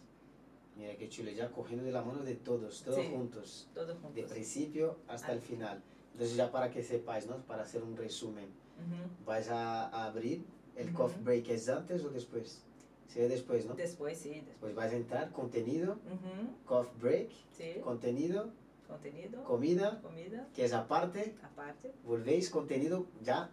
[0.76, 3.10] Mira qué chulo, ya cogiendo de la mano de todos, todos Sí.
[3.12, 4.32] juntos, todos de juntos.
[4.32, 5.82] principio hasta el final.
[6.14, 7.38] Entonces ya para que sepáis, ¿no?
[7.48, 9.26] Para hacer un resumen, Ujú.
[9.26, 10.46] vais a, a abrir,
[10.76, 10.98] el Ujú.
[10.98, 12.62] coffee break es antes o después?
[13.08, 13.74] Sería después, ¿no?
[13.74, 14.58] Después, sí, después.
[14.60, 18.52] Pues vais a entrar, contenido, Ujú, coffee break, Sí, contenido,
[18.88, 21.92] contenido, comida, comida, que es aparte, aparte.
[22.04, 23.50] volvéis contenido, ya,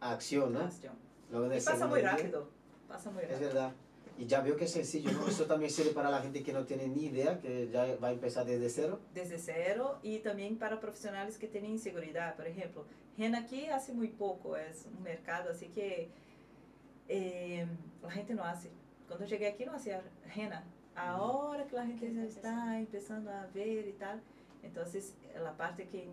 [0.00, 0.60] acción, ¿no?
[0.60, 0.94] acción.
[1.30, 2.48] Y pasa muy día, rápido,
[2.88, 3.48] pasa muy Es rápido.
[3.48, 3.72] verdad.
[4.18, 5.28] Y ya veo que es sencillo, ¿no?
[5.28, 8.12] Eso también sirve para la gente que no tiene ni idea, que ya va a
[8.12, 8.98] empezar desde cero.
[9.14, 12.34] Desde cero y también para profesionales que tienen inseguridad.
[12.34, 12.84] Por ejemplo,
[13.16, 16.10] Rena aquí hace muy poco, es un mercado así que
[17.08, 17.66] eh,
[18.02, 18.70] la gente no hace.
[19.06, 20.02] Cuando llegué aquí no hacía
[20.34, 20.64] Rena.
[20.96, 24.20] Ahora que la gente ya está empezando a ver y tal,
[24.64, 26.08] entonces la parte que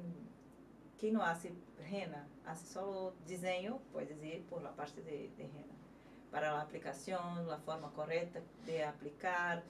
[0.97, 1.53] quem não hace
[1.89, 5.75] rena, hace solo diseño, puedes ir por la parte de, de rena.
[6.31, 9.63] Para la aplicación, la forma correcta de aplicar,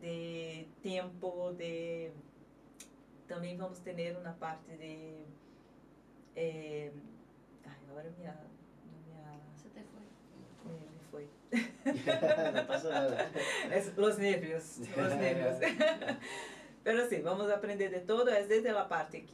[0.00, 2.12] de tiempo, de...
[3.26, 5.26] Também vamos ter uma parte de...
[6.34, 6.90] eh,
[7.66, 8.34] ai, agora minha,
[9.04, 10.00] minha, Se te fue.
[10.64, 11.28] me, me foi.
[12.54, 13.30] no pasa nada.
[13.70, 15.56] Es los nervios, los nervios.
[16.84, 19.26] Pero sí, vamos a aprender de todo, es desde la parte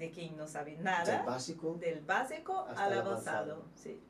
[0.00, 1.76] de quien no sabe Del nada, básico.
[1.78, 3.10] del básico al avanzado.
[3.10, 3.64] avanzado.
[3.76, 4.00] Sí.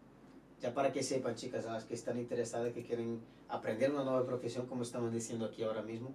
[0.60, 4.24] Ya para que sepan, chicas, a las que están interesadas, que quieren aprender una nueva
[4.24, 6.12] profesión, como estamos diciendo aquí ahora mismo,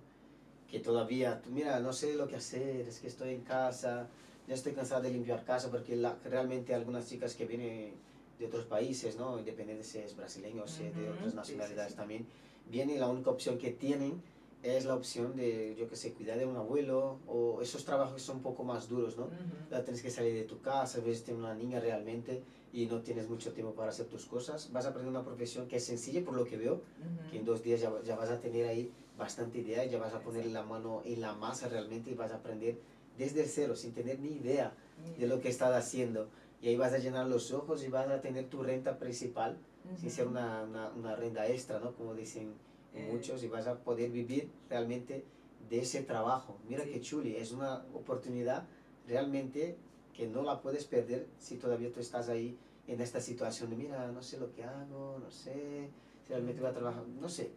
[0.71, 4.07] que todavía, tú, mira, no sé lo que hacer, es que estoy en casa,
[4.47, 7.95] ya estoy cansada de limpiar casa, porque la- realmente algunas chicas que vienen
[8.39, 9.37] de otros países, ¿no?
[9.39, 11.97] Independiente si es brasileño o si es de Ujú, otras sí, nacionalidades sí, sí.
[11.97, 12.25] también,
[12.69, 14.21] vienen y la única opción que tienen
[14.63, 18.19] es la opción de, yo que sé, cuidar de un abuelo, o esos trabajos que
[18.19, 19.25] son un poco más duros, ¿no?
[19.25, 19.33] Ujú.
[19.71, 23.01] ya tienes que salir de tu casa, a veces tienes una niña realmente y no
[23.01, 26.23] tienes mucho tiempo para hacer tus cosas, vas a aprender una profesión que es sencilla
[26.23, 26.81] por lo que veo,
[27.29, 30.19] que en dos días ya, ya vas a tener ahí bastante idea, ya vas a
[30.19, 32.77] poner la mano en la masa realmente y vas a aprender
[33.17, 34.73] desde el cero, sin tener ni idea
[35.17, 36.27] de lo que estás haciendo.
[36.61, 39.57] Y ahí vas a llenar los ojos y vas a tener tu renta principal,
[39.95, 41.93] sin ser una, una, una renta extra, ¿no?
[41.93, 42.53] Como dicen.
[43.01, 45.25] Muchos, y vas a poder vivir realmente
[45.69, 46.57] de ese trabajo.
[46.67, 46.91] Mira Sí.
[46.91, 48.65] qué chuli, es una oportunidad
[49.07, 49.77] realmente
[50.13, 52.57] que no la puedes perder si todavía tú estás ahí
[52.87, 55.89] en esta situación de, mira, no sé lo que hago, no sé,
[56.23, 57.51] si realmente voy a trabajar, no sé.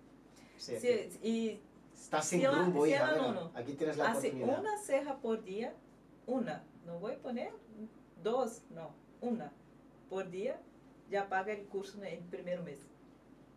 [0.56, 0.89] O sea, Sí,
[1.23, 1.60] y
[1.94, 4.60] estás sin si el- rumbo, hija, mira, alumno aquí tienes la hace oportunidad.
[4.60, 5.74] una ceja por día,
[6.27, 7.52] una, no voy a poner
[8.23, 8.90] dos, no,
[9.20, 9.52] una
[10.09, 10.60] por día,
[11.10, 12.86] ya paga el curso en el primer mes.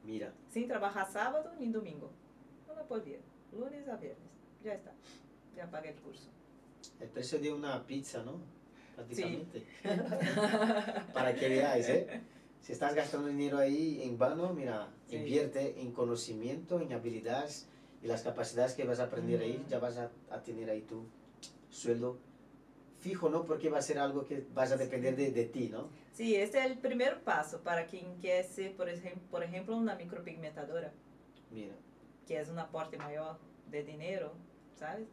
[0.03, 2.09] Mira, Sin trabajar sábado ni domingo.
[2.71, 3.17] Una por día,
[3.57, 4.29] lunes a viernes.
[4.63, 4.91] Ya está,
[5.55, 6.29] ya paga el curso.
[6.99, 8.39] el precio de una pizza, ¿no?
[8.95, 9.63] Prácticamente.
[11.13, 12.21] Para que veáis, ¿eh?
[12.61, 15.17] Si estás gastando dinero ahí en vano, mira, Sí.
[15.17, 17.67] invierte en conocimiento, en habilidades
[18.03, 19.69] y las capacidades que vas a aprender ahí, Ujú.
[19.69, 21.03] ya vas a, a tener ahí tu
[21.69, 22.17] sueldo
[22.99, 23.45] fijo, ¿no?
[23.45, 25.89] Porque va a ser algo que vas a depender de, de ti, ¿no?
[26.11, 29.95] Sí, este es el primer paso para quien quiere ser, por ejemplo, por ejemplo, una
[29.95, 30.91] micropigmentadora.
[31.49, 31.75] Mira,
[32.27, 33.39] que es un aporte mayor
[33.69, 34.33] de dinero,
[34.75, 35.07] ¿sabes?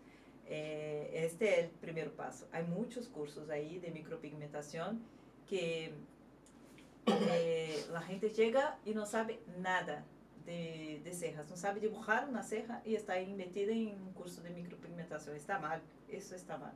[0.47, 2.49] Eh, este es el primer paso.
[2.53, 5.03] Hay muchos cursos ahí de micropigmentación
[5.47, 5.93] que
[7.07, 10.05] eh, la gente llega y no sabe nada
[10.45, 14.43] de, de cejas, no sabe dibujar una ceja y está ahí metida en un curso
[14.43, 15.37] de micropigmentación.
[15.37, 16.73] Está mal, eso está mal.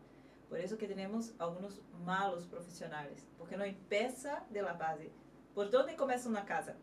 [0.53, 5.11] Por eso que tenemos algunos malos profesionales, porque no empieza de la base.
[5.55, 6.77] ¿Por dónde comienza una casa?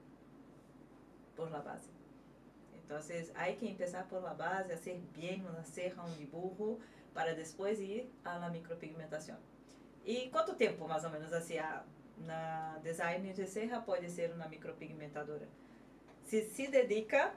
[1.36, 1.92] Por la base.
[2.74, 6.80] Entonces hay que empezar por la base, hacer bien una ceja, un dibujo,
[7.14, 9.38] para después ir a la micropigmentación.
[10.04, 11.84] ¿Y cuánto tiempo más o menos hacía
[12.24, 15.46] una designer de ceja puede ser una micropigmentadora?
[16.26, 17.36] Si se dedica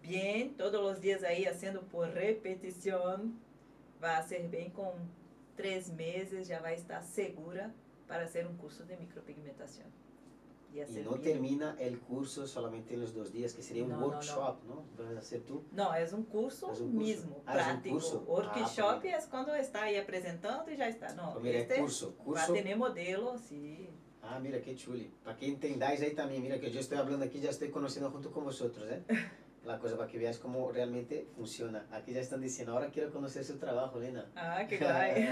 [0.00, 3.49] bien, todos los días ahí haciendo por repetición,
[4.02, 4.92] va a hacer bien con
[5.56, 7.72] tres meses, ya va a estar segura
[8.08, 9.86] para hacer un curso de micropigmentación.
[10.72, 11.22] y hacer no bien.
[11.22, 14.06] termina el curso solamente en los dos días, que sería un No, no, no.
[14.12, 14.84] workshop, ¿no?
[14.96, 15.64] Vas a hacer tú.
[15.72, 16.98] No, es un curso Es un curso.
[17.08, 17.94] mismo, Ah, es un práctico.
[17.96, 18.24] curso.
[18.24, 21.12] Ah, Workshop es cuando está ahí presentando y ya está.
[21.14, 22.52] No, Pues mira, este curso, va a curso.
[22.52, 23.90] tener modelo, sí.
[24.22, 25.10] Ah, mira qué chuli.
[25.24, 28.30] Para que entendáis ahí también, mira que yo estoy hablando aquí, ya estoy conociendo junto
[28.30, 29.02] con vosotros, ¿eh?
[29.64, 31.86] La cosa para que veáis cómo realmente funciona.
[31.92, 34.24] Aquí ya están diciendo, ahora quiero conocer su trabajo, Lena.
[34.34, 35.28] Ah, qué guay.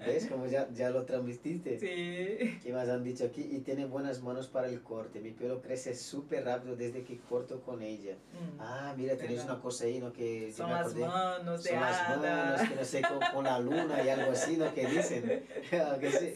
[0.06, 0.26] ¿Ves?
[0.28, 1.78] Como ya, ya lo transmitiste.
[1.80, 2.58] sí.
[2.62, 3.42] ¿Qué más han dicho aquí?
[3.42, 5.18] Y tiene buenas manos para el corte.
[5.20, 8.14] Mi pelo crece súper rápido desde que corto con ella.
[8.32, 8.60] Mm.
[8.60, 10.12] Ah, mira, tenéis una cosa ahí, ¿no?
[10.12, 14.00] Que Son las manos de Son las manos, que no sé, con, con la luna
[14.04, 14.72] y algo así, ¿no?
[14.72, 15.44] Que dicen.
[15.72, 16.32] ¿A que sí?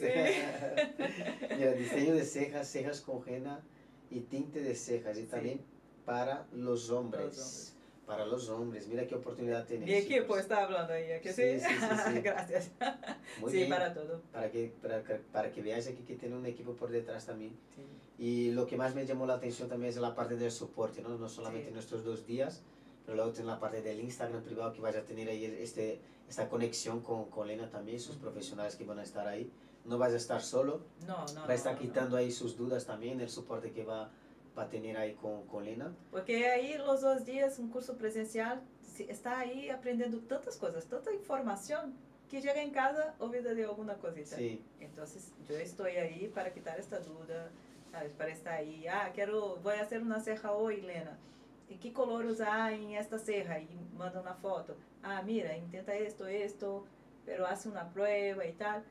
[1.56, 3.60] Mira, diseño de cejas, cejas con henna
[4.10, 5.16] y tinte de cejas.
[5.16, 5.26] Y Sí.
[5.28, 5.60] también
[6.10, 7.24] para los hombres.
[7.26, 7.76] Los hombres.
[8.06, 8.88] Para los hombres.
[8.88, 9.86] Mira qué oportunidad tenéis.
[9.88, 10.38] Mi equipo chicos.
[10.40, 11.60] está hablando ahí, ¿a que Sí, sí?
[11.60, 12.20] sí, sí, sí.
[12.24, 12.70] Gracias.
[13.40, 13.70] Muy sí, bien.
[13.70, 14.20] para todo.
[14.32, 17.56] Para que, para, para que veáis aquí que tiene un equipo por detrás también.
[18.18, 21.10] Y lo que más me llamó la atención también es la parte del soporte, ¿no?
[21.16, 22.62] No solamente nuestros dos días,
[23.06, 26.48] pero luego tiene la parte del Instagram privado que vaya a tener ahí este, esta
[26.48, 28.24] conexión con, con Lena también, sus Ujú.
[28.24, 29.48] profesionales que van a estar ahí.
[29.84, 31.42] No vas a estar solo, No, no.
[31.46, 31.86] va a estar no, no.
[31.86, 34.10] quitando ahí sus dudas también, el soporte que va,
[34.56, 35.94] va a tener ahí con, con Lena.
[36.10, 38.62] Porque ahí los dos días, un curso presencial,
[39.08, 41.94] está ahí aprendiendo tantas cosas, tanta información,
[42.28, 44.36] que llega en casa olvida de alguna cosita.
[44.36, 47.50] Sí, Entonces, yo estoy ahí para quitar esta duda,
[47.90, 48.12] ¿sabes?
[48.12, 48.86] Para estar ahí.
[48.86, 51.18] Ah, quiero, voy a hacer una ceja hoy, Lena.
[51.68, 53.58] ¿Y qué color usar en esta ceja?
[53.58, 54.76] Y manda una foto.
[55.02, 56.84] Ah, mira, intenta esto, esto,
[57.24, 58.84] pero hace una prueba y tal.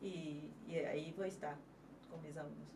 [0.00, 1.56] Y, y ahí voy a estar
[2.10, 2.75] con mis alumnos.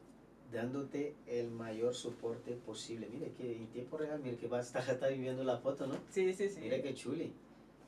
[0.53, 3.09] Dándote el mayor soporte posible.
[3.11, 5.95] Mira que en tiempo real, mira que va a estar, está viviendo la foto, ¿no?
[6.11, 6.61] Sí, sí, sí.
[6.61, 7.33] Mira qué chuli.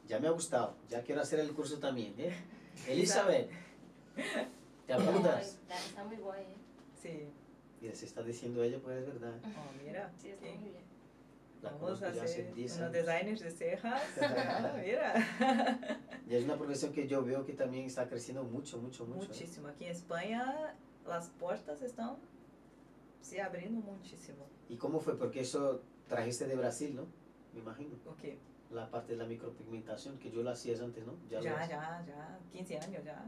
[0.09, 0.75] Ya me ha gustado.
[0.89, 2.35] Ya quiero hacer el curso también, ¿eh?
[2.89, 3.51] Elizabeth,
[4.87, 5.59] ¿te apuntas?
[5.63, 6.57] Está, está muy guay, ¿eh?
[7.01, 7.29] Sí.
[7.81, 9.35] Mira, se está diciendo ella, pues es verdad.
[9.45, 10.13] Oh, mira.
[10.17, 10.93] Sí, está muy bien.
[11.63, 14.03] La Vamos a hacer 10 unos designers de cejas.
[14.85, 15.15] Mira.
[16.29, 19.27] Y es una profesión que yo veo que también está creciendo mucho, mucho, mucho.
[19.27, 19.29] ¿eh?
[19.29, 19.69] Muchísimo.
[19.69, 20.75] Aquí en España
[21.07, 22.17] las puertas están
[23.23, 24.47] se abriendo muchísimo.
[24.69, 25.17] ¿Y cómo fue?
[25.17, 27.07] Porque eso trajiste de Brasil, ¿no?
[27.55, 27.95] Me imagino.
[28.07, 28.35] Ok.
[28.71, 31.15] La parte de la micropigmentación, que yo la hacías antes, ¿no?
[31.31, 31.71] Ya, ya, haces.
[32.09, 33.25] ya, 15 años ya.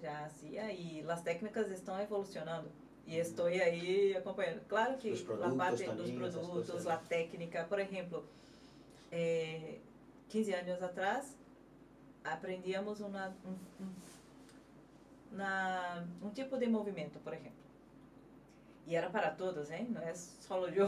[0.00, 2.70] Ya hacía y las técnicas están evolucionando.
[3.06, 4.62] Y estoy ahí acompanhando.
[4.66, 5.96] Claro que Los la productos parte esas
[6.46, 6.84] produtos, cosas.
[6.86, 8.24] la técnica, por ejemplo,
[9.10, 9.80] eh,
[10.28, 11.34] 15 años atrás
[12.24, 17.63] aprendíamos una, un, un- una- un tipo de movimiento, por ejemplo.
[18.86, 19.86] Y era para todos, ¿eh?
[19.88, 20.86] No es solo yo,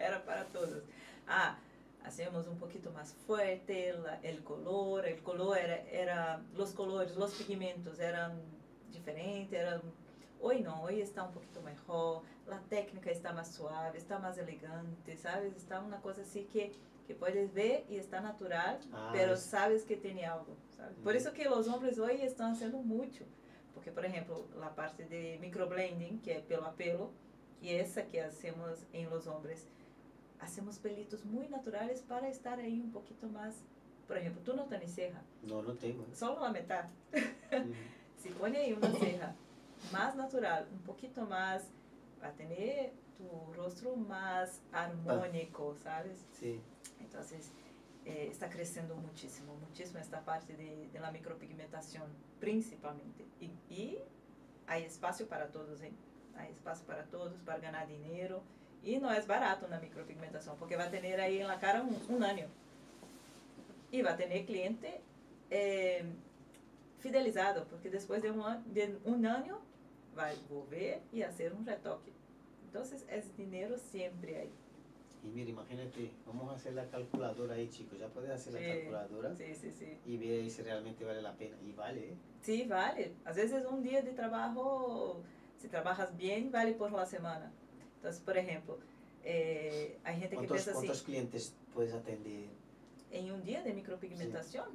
[0.00, 0.82] era para todos.
[1.26, 1.58] Ah,
[2.04, 7.32] hacemos un poquito más fuerte la- el color, el color era, era, los colores, los
[7.34, 8.40] pigmentos eran
[8.92, 9.82] diferentes, eran,
[10.40, 15.16] hoy no, hoy está un poquito mejor, la técnica está más suave, está más elegante,
[15.16, 15.54] ¿sabes?
[15.56, 16.72] Está una cosa así que,
[17.06, 20.96] que puedes ver y está natural, Ah, pero sabes que tiene algo, ¿sabes?
[20.98, 21.18] Por Ujú.
[21.22, 23.24] eso que los hombres hoy están haciendo mucho.
[23.78, 27.12] Porque, por ejemplo, la parte de microblending, que es pelo a pelo,
[27.62, 29.68] y esa que hacemos en los hombres,
[30.40, 33.54] hacemos pelitos muy naturales para estar ahí un poquito más.
[34.08, 36.04] Por ejemplo, tú no tienes ceja, No, no tengo.
[36.12, 36.86] solo la mitad.
[37.52, 37.72] Ujú.
[38.20, 39.36] Si pone ahí una ceja
[39.92, 41.70] más natural, un poquito más,
[42.20, 46.26] va a tener tu rostro más armónico, ¿sabes?
[46.32, 46.60] Sí.
[46.98, 47.52] Entonces,
[48.08, 52.06] eh, está creciendo muchísimo, muchísimo esta parte de, de la micropigmentación,
[52.40, 53.26] principalmente.
[53.38, 53.98] Y, y
[54.66, 55.92] hay espacio para todos, ¿eh?
[56.38, 58.42] Hay espacio para todos, para ganar dinero.
[58.82, 62.00] Y no es barato una micropigmentación, porque va a tener ahí en la cara un,
[62.08, 62.46] un año.
[63.90, 65.00] Y va a tener cliente
[65.50, 66.04] eh,
[67.00, 69.60] fidelizado, porque después de un, de un año
[70.18, 72.12] va a volver y hacer un retoque.
[72.66, 74.52] Entonces, es dinero siempre ahí.
[75.24, 77.98] Y mira, imagínate, vamos a hacer la calculadora ahí, chicos.
[77.98, 79.98] Ya puedes hacer la calculadora Sí, sí, sí.
[80.06, 81.56] y ver ahí si realmente vale la pena.
[81.66, 82.16] Y vale, ¿eh?
[82.40, 83.14] Sí, vale.
[83.24, 85.22] Às vezes um dia de trabalho,
[85.58, 87.52] se trabalhas bem, vale por la semana.
[87.98, 88.78] Então, por exemplo,
[89.24, 92.48] eh, hay gente que ¿Cuántos, pensa assim, cuántos clientes puedes atender
[93.10, 94.66] em um dia de micropigmentação?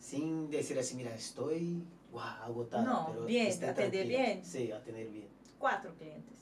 [0.00, 2.82] sin decir así, mira, estoy wow, agotada?
[2.82, 4.44] No, pero bien, atender bien.
[4.44, 5.28] Sí, atender bien.
[5.58, 6.39] Quatro clientes.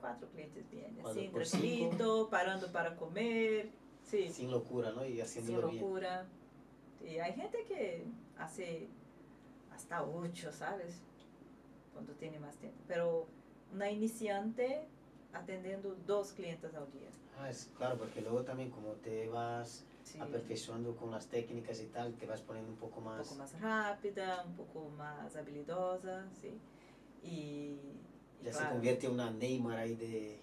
[0.00, 0.64] Quatro clientes.
[1.02, 3.70] Cuatro Assim, por tranquilito, parando para comer.
[4.04, 5.04] Sim, Sin locura, ¿no?
[5.04, 5.80] Y haciéndolo bien.
[5.82, 6.26] loucura.
[7.02, 8.04] E hay gente que
[8.38, 8.88] hace
[9.72, 11.00] hasta ocho, ¿sabes?
[11.92, 12.76] Quando tem mais tempo.
[12.88, 13.26] Pero
[13.72, 14.86] una iniciante
[15.32, 17.08] atendendo dos clientes ao dia.
[17.38, 20.18] Ah, es claro, porque luego también como te vas Sí.
[20.18, 23.18] aperfeccionando con las técnicas y tal, te vas poniendo un poco más...
[23.28, 26.58] pouco mais rápida, um pouco mais habilidosa, sim.
[27.22, 27.76] E,
[28.42, 30.40] ya se convierte en una Neymar ahí de...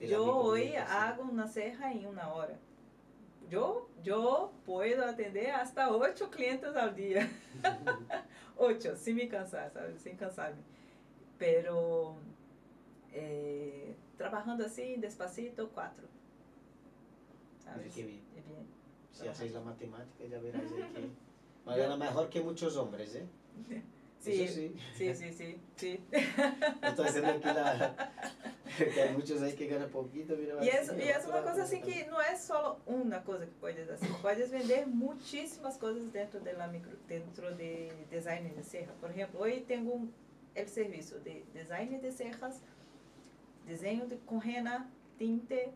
[0.00, 0.96] Eu hoje micropigmentación.
[0.96, 2.58] hago uma serra em uma hora.
[3.50, 7.28] Eu, eu puedo atender hasta oito clientes ao dia.
[8.56, 10.00] ocho, sin me cansar, ¿sabes?
[10.00, 10.62] Sin cansarme.
[11.36, 12.16] Pero
[13.12, 16.08] eh, trabajando así, despacito, cuatro.
[17.58, 17.92] ¿Sabes?
[17.94, 18.22] qué bien.
[19.12, 21.10] Si hacéis la matemática ya verás que...
[21.98, 23.26] Mejor que muchos hombres, ¿eh?
[24.20, 24.76] Sí, Eso sí.
[24.96, 26.00] sí, sí, sí,
[26.82, 28.12] estoy haciendo aquí la...
[28.94, 30.62] que hay muchos ahí que ganan poquito, mira...
[30.62, 33.52] E é, así, e é uma coisa assim que não é só uma coisa que
[33.54, 34.06] podes fazer.
[34.20, 38.92] Podes vender muitíssimas coisas dentro de la micro, dentro de design de ceja.
[39.00, 40.12] Por exemplo, hoje tenho um
[40.54, 42.60] el serviço de design de cejas,
[43.66, 44.86] desenho de, com rena,
[45.16, 45.72] tinte.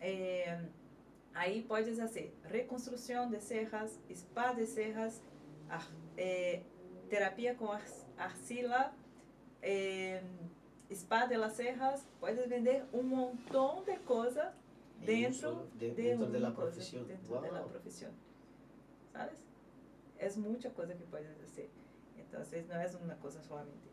[0.00, 0.58] eh,
[1.34, 5.20] aí podes fazer reconstrução de cejas, spa de cejas,
[5.68, 6.60] ar- eh,
[7.06, 7.82] terapia com ar,
[8.18, 8.92] arcila,
[9.62, 10.20] eh,
[10.90, 14.52] spa de las cejas, puedes vender un montón de cosas
[14.96, 17.06] En un dentro solo- de- de, dentro de una la cosa, profesión.
[17.08, 17.68] dentro de la Wow.
[17.70, 18.12] profesión.
[19.12, 19.34] ¿Sabes?
[20.18, 21.68] Es mucha cosa que puedes hacer.
[22.18, 23.86] Entonces no es una cosa solamente.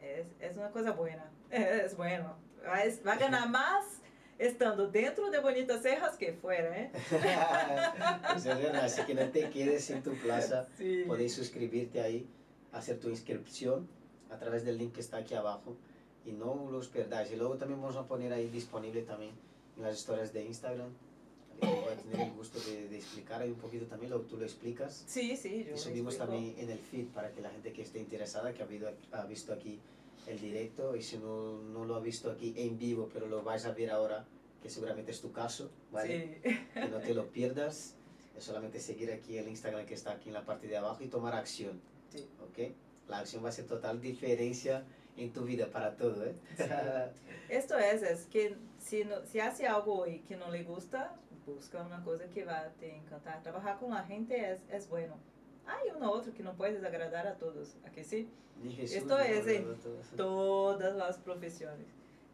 [0.00, 1.30] Es, es una cosa buena.
[1.50, 2.36] Es bueno.
[2.66, 4.00] Va, es- va a ganar más
[4.40, 6.90] estando dentro de Bonitas Cejas que fuera, ¿eh?
[8.32, 10.66] Pues así que no te quedes sin tu plaza.
[10.78, 11.04] Sí.
[11.06, 12.26] Podéis suscribirte ahí,
[12.72, 13.86] hacer tu inscripción
[14.30, 15.76] a través del link que está aquí abajo
[16.24, 17.30] y no los perdáis.
[17.32, 19.32] Y luego también vamos a poner ahí disponible también
[19.76, 20.88] en las historias de Instagram.
[21.60, 24.44] Voy a tener el gusto de, de explicar ahí un poquito también, luego tú lo
[24.44, 25.04] explicas.
[25.06, 27.82] Sí, sí, yo Y lo subimos también en el feed para que la gente que
[27.82, 29.78] esté interesada, que ha, habido, ha visto aquí
[30.30, 33.64] el directo y si no, no lo ha visto aquí en vivo, pero lo vais
[33.66, 34.24] a ver ahora,
[34.62, 36.40] que seguramente es tu caso, ¿vale?
[36.42, 36.50] Sí.
[36.74, 37.96] que no te lo pierdas.
[38.36, 41.08] Es solamente seguir aquí el Instagram que está aquí en la parte de abajo y
[41.08, 41.80] tomar acción.
[42.10, 42.26] Sí.
[42.40, 42.72] ¿Ok?
[43.08, 44.84] La acción va a hacer total diferencia
[45.16, 46.34] en tu vida para todo, ¿eh?
[46.56, 46.64] Sí.
[47.48, 51.82] Esto es, es que si, no, si hace algo hoy que no le gusta, busca
[51.82, 53.42] una cosa que va a te encantar.
[53.42, 55.16] Trabajar con la gente es, es bueno.
[55.66, 58.28] Hay uno otro que no puedes agradar a todos, ¿a que sí?
[58.62, 59.76] Jesús, Esto es en.
[60.16, 61.86] Todas las profesiones.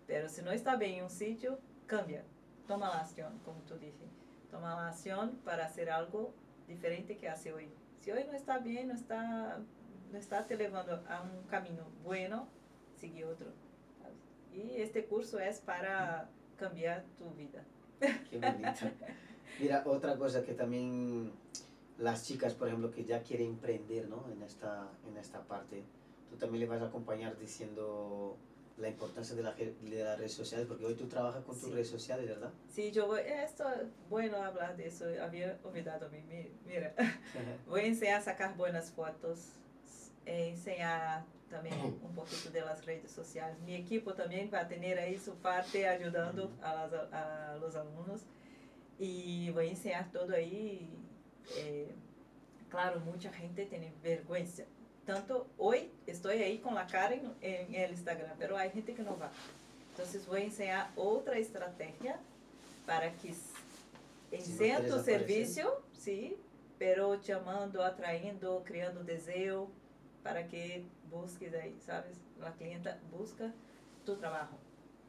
[0.07, 2.25] Pero si no está bien en un sitio, cambia.
[2.67, 4.09] Toma la acción, como tú dices.
[4.51, 6.33] Toma la acción para hacer algo
[6.67, 7.71] diferente que hace hoy.
[8.01, 9.59] Si hoy no está bien, no está,
[10.11, 12.49] no está te llevando a un camino bueno,
[12.97, 13.49] sigue otro.
[14.01, 14.17] ¿sabes?
[14.53, 17.65] Y este curso es para cambiar tu vida.
[18.01, 18.91] Qué bonito.
[19.61, 21.33] Mira, otra cosa que también
[21.99, 24.29] las chicas, por ejemplo, que ya quieren emprender, ¿no?
[24.31, 25.83] En esta, en esta parte,
[26.31, 28.37] tú también le vas a acompañar diciendo
[28.79, 31.73] la importancia de, la, de las redes sociales, porque hoy tú trabajas con tus Sí.
[31.73, 32.51] redes sociales, ¿verdad?
[32.69, 36.95] Sí, yo voy, esto es bueno hablar de eso, había olvidado mi, mi- mira.
[37.67, 39.53] Voy a enseñar a sacar buenas fotos,
[40.27, 43.57] eh, enseñar también un poquito de las redes sociales.
[43.65, 48.21] Mi equipo también va a tener ahí su parte ayudando a, las, a los alumnos
[48.99, 50.91] y voy a enseñar todo ahí.
[51.57, 51.95] Eh,
[52.71, 54.65] claro, mucha gente tiene vergüenza.
[55.05, 59.03] Tanto hoy estoy ahí con la cara en, en el Instagram, pero hay gente que
[59.03, 59.31] no va.
[59.91, 62.19] Entonces voy a enseñar otra estrategia
[62.85, 63.53] para que s-
[64.33, 66.37] enseñe quieres tu servicio, sí,
[66.79, 69.69] pero chamando, atraindo, criando deseo
[70.23, 72.17] para que busques ahí, ¿sabes?
[72.41, 73.53] La clienta busca
[74.05, 74.57] tu trabajo.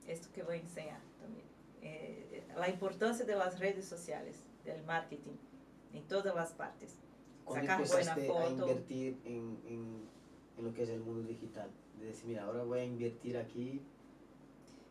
[0.07, 1.45] Esto que voy a enseñar también.
[1.81, 5.33] Eh, la importancia de las redes sociales, del marketing,
[5.93, 6.95] en todas las partes.
[7.45, 8.67] ¿Cuándo Sacar buena empezaste a foto.
[8.69, 10.01] invertir en, en,
[10.57, 11.69] en lo que es el mundo digital?
[11.99, 13.81] De decir, mira, ahora voy a invertir aquí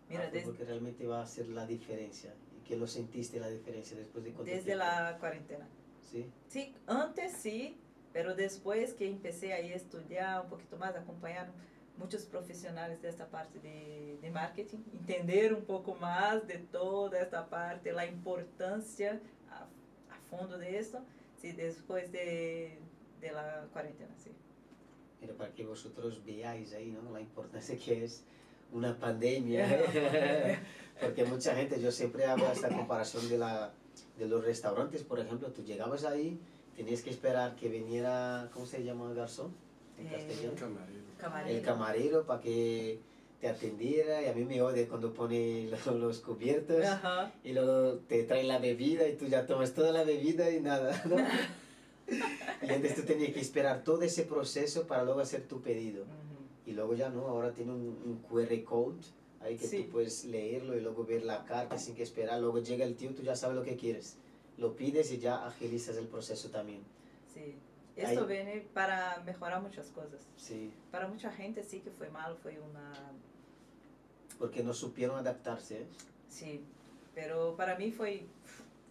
[0.08, 2.34] Mira, algo des- porque realmente va a hacer la diferencia.
[2.56, 4.84] ¿Y que lo sentiste la diferencia después de desde tiempo?
[4.84, 5.68] la cuarentena.
[6.02, 6.30] ¿Sí?
[6.48, 7.76] Sí, antes sí,
[8.12, 11.50] pero después que empecé ahí a estudiar un poquito más, acompanhar
[11.98, 17.48] muchos profesionales de esta parte de, de marketing, entender un poco más de toda esta
[17.48, 19.20] parte, la importancia
[20.30, 21.00] fondo de esto,
[21.40, 22.78] sí, después de,
[23.20, 24.30] de la cuarentena, sí.
[25.20, 27.10] Pero para que vosotros veáis ahí, ¿no?
[27.12, 28.22] La importancia que es
[28.72, 29.66] una pandemia.
[31.00, 33.72] Porque mucha gente, yo siempre hago esta comparación de, la,
[34.18, 36.38] de los restaurantes, por ejemplo, tú llegabas ahí,
[36.76, 39.54] tenías que esperar que viniera, ¿cómo se llama el garzón?
[39.98, 40.54] En Eh, castellano.
[40.58, 41.00] Camarero.
[41.18, 41.56] Camarero.
[41.56, 43.00] el camarero para que
[43.40, 47.32] te atendiera y a mí me odia cuando pone lo- los cubiertos Ajá.
[47.44, 51.02] y luego te trae la bebida y tú ya tomas toda la bebida y nada,
[51.04, 51.16] ¿no?
[52.66, 56.04] y antes tú tenías que esperar todo ese proceso para luego hacer tu pedido.
[56.66, 58.96] Y luego ya no, ahora tiene un, un QR code
[59.40, 59.82] ahí que Sí.
[59.84, 62.40] tú puedes leerlo y luego ver la carta sin que esperar.
[62.40, 64.16] Luego llega el tío, tú ya sabes lo que quieres.
[64.58, 66.80] Lo pides y ya agilizas el proceso también.
[67.32, 67.54] Sí.
[67.96, 70.20] Esto Ahí- viene para mejorar muchas cosas.
[70.36, 72.92] Sí, Para mucha gente sí que fue malo, fue una
[74.38, 75.82] porque no supieron adaptarse.
[75.82, 75.86] ¿eh?
[76.28, 76.62] Sí,
[77.14, 78.28] pero para mí foi,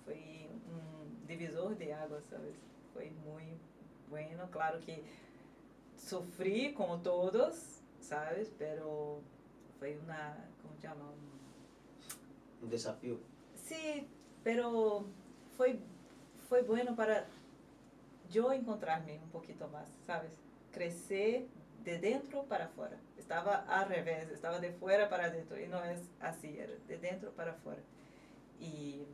[0.04, 2.56] foi um divisor de águas, ¿sabes?
[2.94, 3.60] Foi muito
[4.10, 5.04] bueno, claro que
[5.96, 8.52] sofri como todos, ¿sabes?
[8.58, 9.22] Pero
[9.80, 11.06] foi uma, como se chama?
[11.06, 11.36] Um,
[12.66, 13.20] Un desafío.
[13.56, 14.08] Sí,
[14.44, 15.06] pero
[15.58, 15.80] foi,
[16.50, 17.28] foi bueno para
[18.34, 20.32] eu encontrar-me um pouquinho mais, ¿sabes?
[20.72, 21.48] Crescer
[21.84, 22.98] de dentro para fora.
[23.18, 27.32] Estava ao revés, estava de fora para dentro e não é assim, era de dentro
[27.32, 27.84] para fora.
[28.60, 29.08] E,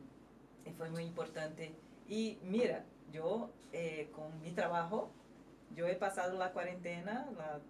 [0.64, 1.74] e foi muito importante.
[2.08, 5.10] E mira, eu eh, com meu trabalho,
[5.76, 7.60] eu he passado a quarentena, la,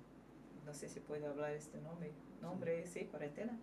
[0.64, 3.58] não sei se pode falar este nome, nome, sim, quarentena.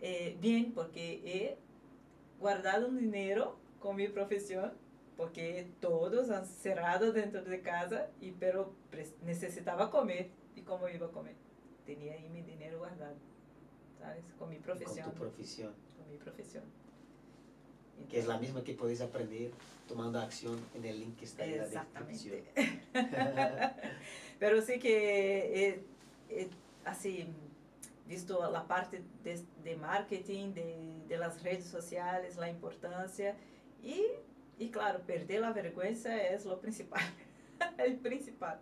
[0.00, 1.58] Eh, bien, porque he
[2.40, 4.72] guardado un dinero con mi profesión,
[5.16, 8.74] porque todos han cerrado dentro de casa, y pero
[9.24, 10.30] necesitaba comer.
[10.56, 11.34] ¿Y cómo iba a comer?
[11.86, 13.16] Tenía ahí mi dinero guardado,
[13.98, 14.24] ¿sabes?
[14.38, 15.04] Con mi profesión.
[15.04, 15.74] Con tu profesión.
[15.96, 16.64] con mi profesión.
[18.10, 19.52] Que es la misma que podéis aprender
[19.86, 22.40] tomando acción en el link que está en la descripción.
[24.38, 25.84] Pero sí que he,
[26.28, 26.48] he,
[26.84, 27.26] así
[28.08, 33.36] visto la parte de, de marketing, de, de las redes sociales, la importancia
[33.82, 34.04] y,
[34.58, 37.02] y claro, perder la vergüenza es lo principal,
[37.78, 38.58] el principal.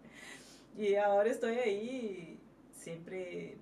[0.77, 2.39] Y ahora estoy ahí
[2.73, 3.57] siempre,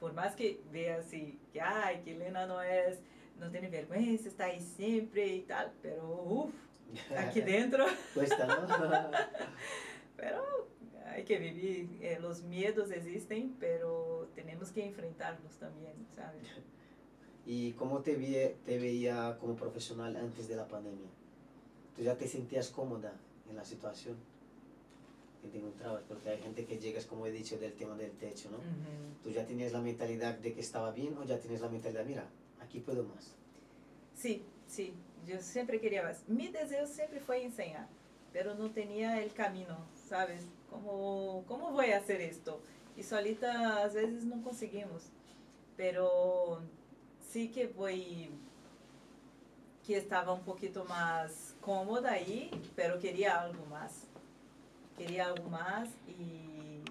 [0.00, 2.98] por más que vea así, que ay, que Elena no es,
[3.38, 6.52] no tiene vergüenza, está ahí siempre y tal, pero uff,
[7.16, 8.66] aquí dentro Cuesta, ¿no?
[10.16, 10.68] Pero
[11.06, 16.42] hay que vivir, eh, los miedos existen, pero tenemos que enfrentarlos también, ¿sabes?
[17.46, 21.08] ¿Y cómo te, vie- te veía como profesional antes de la pandemia?
[21.96, 23.12] ¿Tú ya te sentías cómoda
[23.48, 24.16] en la situación
[25.42, 26.02] que te encontrabas?
[26.04, 28.58] Porque hay gente que llegas, como he dicho, del tema del techo, ¿no?
[29.22, 32.26] ¿Tú ya tenías la mentalidad de que estaba bien o ya tienes la mentalidad, mira,
[32.60, 33.34] aquí puedo más?
[34.14, 34.94] Sí, sí,
[35.26, 36.28] yo siempre quería más.
[36.28, 37.88] Mi deseo siempre fue enseñar,
[38.32, 40.46] pero no tenía el camino, ¿sabes?
[40.68, 42.60] ¿Cómo, cómo voy a hacer esto?
[42.96, 45.04] Y solita a veces no conseguimos,
[45.76, 46.60] pero
[47.30, 48.30] sí que voy,
[49.86, 54.04] que estaba un poquito más cómoda ahí, pero quería algo más.
[54.96, 56.82] Quería algo más y,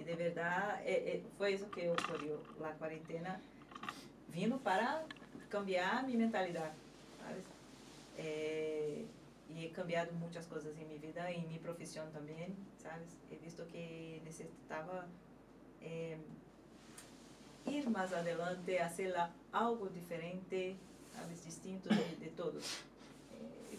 [0.00, 2.40] y de verdad eh, eh, fue eso que ocurrió.
[2.60, 3.40] La cuarentena
[4.28, 5.04] vino para
[5.48, 6.72] cambiar mi mentalidad,
[7.20, 7.44] ¿sabes?
[8.16, 9.04] Eh,
[9.54, 13.08] y he cambiado muchas cosas en mi vida y en mi profesión también, ¿sabes?
[13.30, 15.06] He visto que necesitaba
[17.66, 19.14] ir más adelante, hacer
[19.52, 20.76] algo diferente,
[21.14, 21.44] ¿sabes?
[21.44, 22.82] Distinto de, de todos.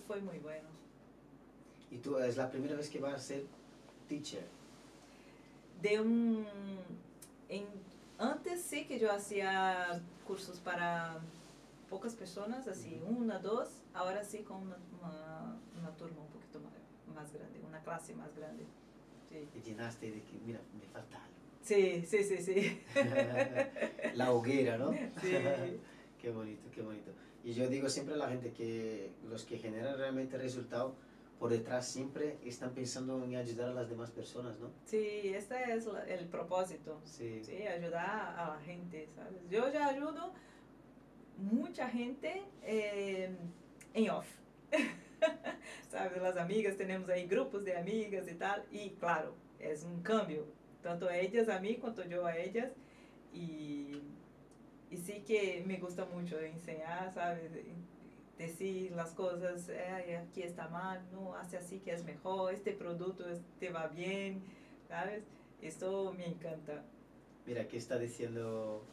[0.07, 0.67] Fue muy bueno.
[1.91, 3.45] Y tú es la primera vez que vas a ser
[4.07, 4.45] teacher.
[5.81, 6.45] de un...
[7.49, 7.65] En,
[8.17, 11.19] antes sí que yo hacía cursos para
[11.89, 16.73] pocas personas, así una, dos, ahora sí con una, una, una turma un poquito más,
[17.15, 18.63] más grande, una clase más grande.
[19.29, 21.37] Sí, Y llenaste de que, mira, me falta algo.
[21.61, 22.37] sí, sí, sí.
[22.41, 22.81] sí.
[24.15, 24.91] La hoguera, ¿no?
[25.21, 25.31] Sí.
[26.21, 27.11] qué bonito, qué bonito.
[27.45, 30.95] Y yo digo siempre a la gente que los que generan realmente resultado,
[31.39, 34.71] por detrás siempre están pensando en ayudar a las demás personas, ¿no?
[34.85, 36.99] Sí, este es la- el propósito.
[37.05, 37.43] Sí.
[37.43, 39.47] Sí, ayudar a la gente, ¿sabes?
[39.47, 40.33] Yo ya ayudo
[41.37, 43.35] mucha gente eh,
[43.93, 44.27] en off.
[45.89, 46.21] ¿Sabes?
[46.21, 48.65] Las amigas, tenemos ahí grupos de amigas y tal.
[48.71, 50.47] Y claro, es un cambio.
[50.81, 52.71] Tanto ellas a mí cuanto yo a ellas.
[53.33, 54.01] Y,
[54.91, 57.51] y sí que me gusta mucho enseñar, ¿sabes?
[58.37, 63.23] Decir las cosas, "Ay, aquí está mal, no, hace así que es mejor, este producto
[63.59, 64.43] te va bien,
[64.89, 65.23] ¿sabes?
[65.61, 66.83] Esto me encanta.
[67.45, 68.83] Mira, aquí está diciendo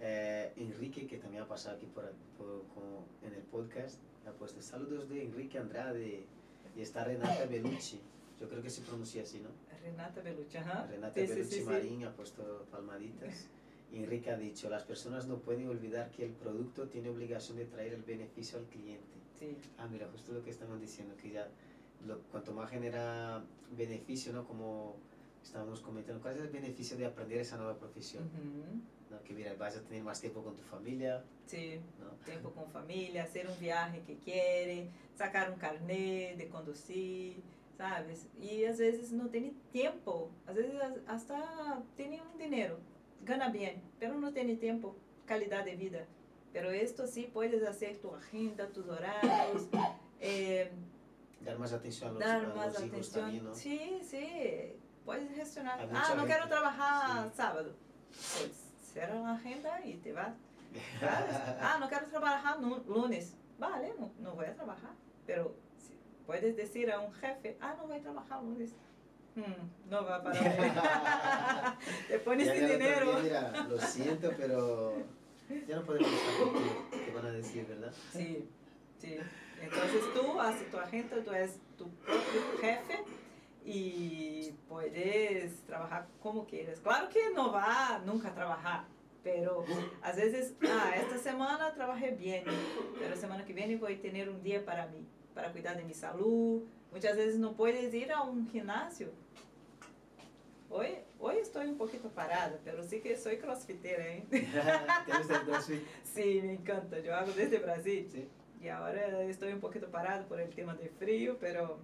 [0.00, 3.98] eh, Enrique, que también ha pasado aquí por, por- como en el podcast,
[4.28, 6.22] ha puesto saludos de Enrique Andrade
[6.76, 8.00] y está Renata Bellucci.
[8.40, 9.48] Yo creo que se pronuncia así, ¿no?
[9.82, 10.86] Renata Bellucci, ajá.
[10.86, 11.66] Renata Sí, sí, Bellucci sí, sí.
[11.66, 13.48] Marín ha puesto palmaditas.
[13.92, 17.64] Y Enrique ha dicho, las personas no pueden olvidar que el producto tiene obligación de
[17.64, 19.06] traer el beneficio al cliente.
[19.38, 21.48] Sí, Ah, mira, justo lo que estamos diciendo, que ya
[22.06, 23.42] lo, cuanto más genera
[23.76, 24.46] beneficio, ¿no?
[24.46, 24.96] Como
[25.42, 28.24] estábamos comentando, ¿cuál es el beneficio de aprender esa nueva profesión?
[28.24, 28.80] Ujú.
[29.10, 29.22] ¿no?
[29.24, 31.80] Que mira, vas a tener más tiempo con tu familia, sí.
[31.98, 32.10] ¿no?
[32.26, 37.40] Tiempo con familia, hacer un viaje que quiere, sacar un carnet de conducir,
[37.78, 38.26] ¿sabes?
[38.38, 42.78] Y às vezes no tiene tiempo, vezes as- hasta tiene un dinero,
[43.22, 44.96] gana bien, pero no tiene tiempo,
[45.26, 46.06] calidad de vida.
[46.52, 49.68] Pero esto sí puedes hacer tu agenda, tus horarios,
[50.20, 50.70] eh,
[51.44, 53.22] Dar más atención a los, dar a más los hijos atención.
[53.24, 53.54] también, ¿no?
[53.54, 54.74] Sí, sí,
[55.04, 55.80] puedes gestionar.
[55.80, 57.36] Ah, no gente- quiero trabajar sí.
[57.36, 57.74] sábado.
[58.08, 58.50] Pues
[58.92, 60.34] cierra la agenda y te vas.
[61.00, 61.36] ¿sabes?
[61.60, 63.36] Ah, no quiero trabajar lunes.
[63.58, 64.90] Vale, no, no voy a trabajar.
[65.26, 65.54] Pero
[66.26, 68.74] puedes decir a un jefe, ah, no voy a trabajar lunes.
[69.34, 71.78] Hmm, no va para
[72.08, 73.20] te pones sin día, dinero.
[73.22, 74.94] mira, lo siento, pero
[75.66, 77.92] ya no podemos estar contigo, te van a decir, ¿verdad?
[78.12, 78.48] Sí,
[78.98, 79.16] sí.
[79.60, 83.04] Entonces tú haces tu agenda, tú eres tu propio jefe
[83.64, 86.80] y puedes trabajar como quieras.
[86.80, 88.84] Claro que no va nunca a trabajar,
[89.22, 89.64] pero
[90.02, 92.44] a veces, ah, esta semana trabajé bien,
[92.98, 95.94] pero semana que viene voy a tener un día para mí, para cuidar de mi
[95.94, 96.62] salud.
[96.92, 99.08] Muchas veces no puedes ir a un gimnasio.
[100.70, 104.24] Hoy, hoy estoy un poquito parada, pero sí que soy crossfitera, ¿eh?
[106.04, 106.98] Sí, me encanta.
[106.98, 108.08] Yo hago desde Brasil.
[108.10, 108.28] Sí.
[108.60, 111.78] Y ahora estoy un poquito parado por el tema de frío, pero,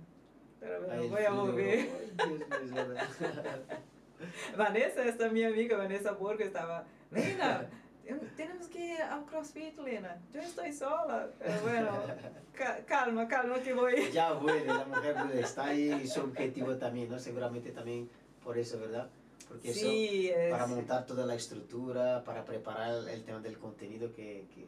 [0.60, 1.34] pero me Ay, voy a frío.
[1.40, 1.88] volver.
[2.72, 3.08] Verdad.
[4.56, 7.68] Vanessa, esta mi amiga Vanessa Borgo, estaba, Lena,
[8.36, 10.18] tenemos que ir al CrossFit, Lena.
[10.32, 11.28] Yo estoy sola.
[11.38, 11.90] Pero bueno,
[12.52, 14.10] ca- calma, calma que voy.
[14.12, 17.18] Ya vuelve, la mujer está ahí su objetivo también, ¿no?
[17.18, 18.08] Seguramente también
[18.42, 19.08] por eso, ¿verdad?
[19.48, 24.12] Porque eso, Sí, es, para montar toda la estructura, para preparar el tema del contenido
[24.14, 24.66] que, que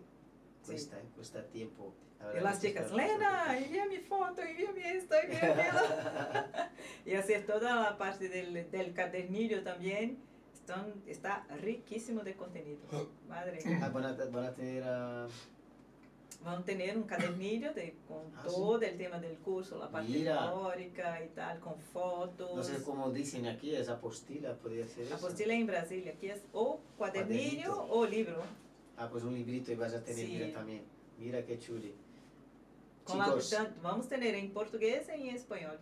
[0.64, 1.04] cuesta, ¿eh?
[1.14, 1.92] cuesta tiempo.
[2.18, 5.54] La y verdad las chicas, Lena, envía mi foto, envía mi esto, envía
[7.04, 10.18] mi y hacer toda la parte del, del cadernillo también.
[10.66, 12.80] Están, está riquísimo de contenido.
[13.28, 13.78] Madre mía.
[13.84, 15.28] Ah, van, a, van a tener ah,
[16.44, 20.08] Van a tener un cadernillo de, con Ah, todo el tema del curso, la parte
[20.10, 20.50] Mira.
[20.50, 22.56] teórica y tal, con fotos.
[22.56, 25.26] no sé cómo dicen aquí, es apostila, podría ser La eso.
[25.26, 27.86] apostila en Brasilia, aquí es o cuadernillo Cuadernito.
[27.94, 28.42] o libro.
[28.96, 30.32] Ah, pues un librito y vas a tener, Sí.
[30.32, 30.82] mira, también.
[31.18, 31.94] Mira qué chuli.
[33.04, 35.78] Con la- Chicos, tanto- vamos a tener en portugués y en español.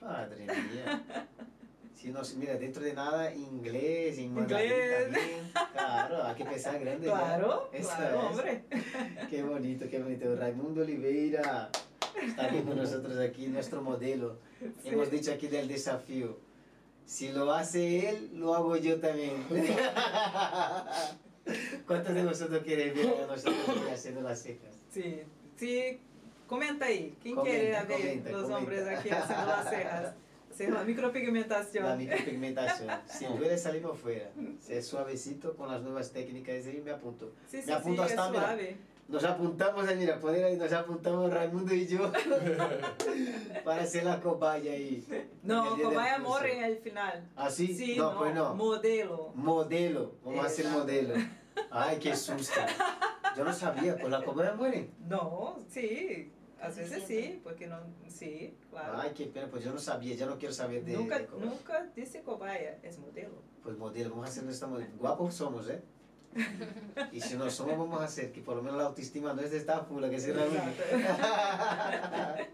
[0.00, 1.04] madre mía.
[1.96, 5.02] Si no, mira, dentro de nada, inglés, en mandarín Inglés.
[5.04, 5.50] también.
[5.72, 7.06] Claro, hay que pensar grande.
[7.06, 8.24] Claro, Eso claro, es.
[8.26, 8.64] hombre.
[9.30, 10.36] Qué bonito, qué bonito.
[10.36, 11.70] Raimundo Oliveira
[12.22, 14.38] está aquí con nosotros aquí, nuestro modelo.
[14.82, 14.90] Sí.
[14.90, 16.38] Hemos dicho aquí del desafío.
[17.06, 19.42] Si lo hace él, lo hago yo también.
[21.86, 24.74] ¿Cuántos de vosotros quieren ver a nosotros aquí haciendo las cejas?
[24.90, 25.20] Sí,
[25.56, 26.00] sí,
[26.46, 27.16] comenta aí.
[27.22, 28.58] Quem Comenta, quer ver comenta, os comenta.
[28.58, 30.14] hombres aqui haciendo las cejas?
[30.56, 31.84] Hacer la micropigmentación.
[31.84, 32.88] La micropigmentación.
[33.06, 34.30] Si duele, salimos fuera.
[34.58, 37.34] Si es suavecito con las nuevas técnicas ahí, me apunto.
[37.46, 38.42] Sí, sí, Me apunto sí, es hasta, mira.
[38.46, 38.76] suave.
[39.06, 42.10] Nos apuntamos ahí, mira, poner ahí, nos apuntamos Raimundo y yo
[43.64, 45.06] para hacer la cobaya ahí.
[45.42, 45.92] No, curso.
[46.22, 47.28] morre al final.
[47.36, 47.76] ¿Ah, sí?
[47.76, 48.54] Sí, no, pues no.
[48.54, 49.32] modelo.
[49.34, 50.84] Modelo, vamos a hacer Exacto.
[50.84, 51.14] modelo.
[51.70, 52.60] Ay, qué susto.
[53.36, 54.90] Yo no sabía, ¿con la cobaya mueren?
[55.06, 56.32] No, sí.
[56.60, 57.34] Às vezes diciendo.
[57.34, 57.76] sí, porque no,
[58.08, 58.98] sí, claro.
[58.98, 60.94] Ay, qué pena, pues yo no sabía, ya no quiero saber de...
[60.94, 63.42] nunca, de nunca disse cobaia, es modelo.
[63.62, 64.90] Pues modelo, vamos a hacer nuestra modelo.
[64.96, 65.82] Guapos somos, ¿eh?
[67.12, 69.50] Y si no somos, vamos a hacer que por lo menos la autoestima no es
[69.50, 70.60] de esta pula que se reúne.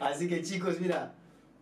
[0.00, 1.14] Así que chicos, mira,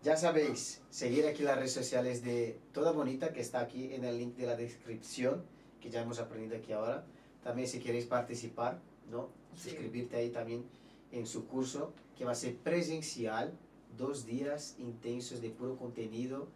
[0.03, 4.19] ya sabéis, seguir aquí las redes sociales de Toda Bonita, que está aquí en el
[4.19, 5.45] link de la descripción,
[5.81, 7.05] que ya hemos aprendido aquí ahora.
[7.43, 8.81] También si queréis participar,
[9.11, 9.29] ¿no?
[9.55, 9.71] Sí.
[9.71, 10.65] Suscribirte ahí también
[11.13, 13.53] en su curso, que va a ser presencial,
[13.97, 16.49] dos días intensos de puro contenido,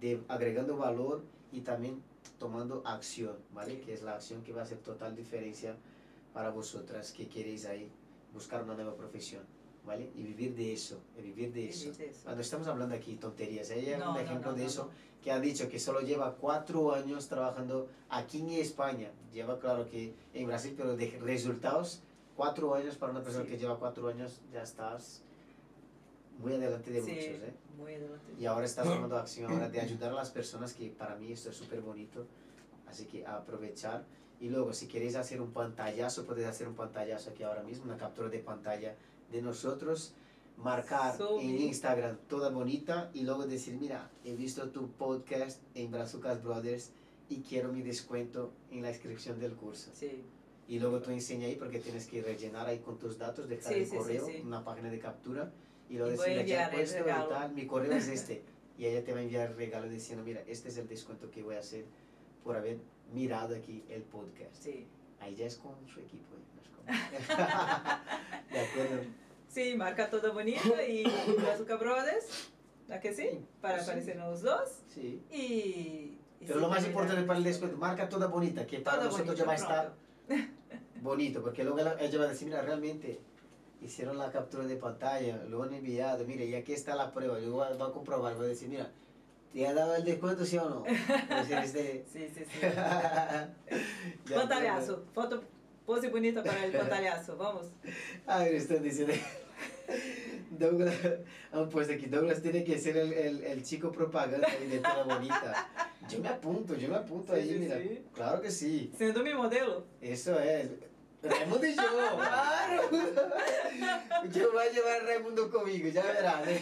[0.00, 2.02] de agregando valor y también
[2.38, 3.80] tomando acción, ¿vale?
[3.80, 5.76] Que es la acción que va a hacer total diferencia
[6.32, 7.90] para vosotras que queréis ahí
[8.32, 9.42] buscar una nueva profesión,
[9.86, 10.10] ¿vale?
[10.14, 11.84] Y vivir de eso, y vivir de eso.
[11.84, 12.20] Vivir de eso.
[12.24, 14.90] Cuando estamos hablando aquí tonterías, ella No, un ejemplo no, de eso,
[15.22, 19.10] que ha dicho que solo lleva cuatro años trabajando aquí en España.
[19.32, 22.02] Lleva, claro que en Brasil, pero de resultados,
[22.36, 23.50] cuatro años para una persona Sí.
[23.52, 25.22] que lleva cuatro años, ya estás
[26.38, 27.54] muy adelante de Sí, muchos, ¿eh?
[27.78, 28.32] muy adelante.
[28.38, 31.50] Y ahora estás tomando acción ahora de ayudar a las personas, que para mí esto
[31.50, 32.26] es súper bonito.
[32.86, 34.04] Así que a aprovechar.
[34.38, 37.96] Y luego, si queréis hacer un pantallazo, podéis hacer un pantallazo aquí ahora mismo, una
[37.96, 38.94] captura de pantalla
[39.32, 40.12] de nosotros,
[40.58, 41.60] marcar So en big.
[41.62, 46.90] Instagram toda bonita y luego decir, mira, he visto tu podcast en Brazucas Brothers
[47.30, 49.90] y quiero mi descuento en la inscripción del curso.
[49.94, 50.22] Sí,
[50.68, 53.80] Y luego tú enseña ahí porque tienes que rellenar ahí con tus datos, dejar Sí,
[53.80, 54.42] el sí, correo, sí.
[54.44, 55.52] una página de captura
[55.88, 57.28] y luego decirle, ya puesto y regalo".
[57.28, 58.42] tal, mi correo es este.
[58.78, 61.42] Y ella te va a enviar el regalo diciendo, mira, este es el descuento que
[61.42, 61.86] voy a hacer
[62.44, 62.76] por haber
[63.14, 64.66] mirado aquí el podcast.
[65.18, 66.42] Ahí ya es con su equipo, ¿eh?
[66.54, 66.84] no es con...
[68.52, 69.02] de acuerdo.
[69.48, 71.04] Sí, marca todo bonito y
[71.38, 72.50] Brazuca Brothers,
[72.90, 73.40] ¿a que sí?
[73.62, 75.22] Para aparecer los dos Sí.
[75.32, 76.18] y...
[76.46, 79.42] Pero lo más importante para el descuento, marca toda bonita, que para Todo nosotros bonito,
[79.42, 80.55] ya va a estar.
[81.06, 83.18] Bonito, porque luego ella- ella va a decir, mira, realmente
[83.80, 87.52] hicieron la captura de pantalla, lo han enviado, mire, y aquí está la prueba, yo
[87.52, 88.90] voy a, voy a comprobar, voy a decir, mira,
[89.52, 90.84] ¿te ha dado el descuento, sí o no?
[91.64, 92.04] Este...
[92.12, 92.58] Sí, sí, sí.
[94.28, 95.42] Ya Pantalhaço, foto,
[95.86, 97.66] pose bonita para el pantalhaço, vamos.
[98.26, 99.14] Ay, me están diciendo...
[100.50, 100.94] Douglas,
[101.52, 105.04] han puesto aquí, Douglas tiene que ser el, el, el chico propaganda ahí de toda
[105.04, 105.68] bonita.
[106.08, 107.78] Yo me apunto, yo me apunto Sí, ahí, sí, mira.
[107.80, 108.04] sí.
[108.14, 108.92] Claro que sí.
[108.96, 109.84] Sendo mi modelo.
[110.00, 110.70] Eso es.
[111.22, 111.82] Raimundo y yo,
[112.16, 112.82] claro.
[114.32, 116.46] Yo voy a llevar a Raimundo conmigo, ya verás.
[116.46, 116.60] ¿eh?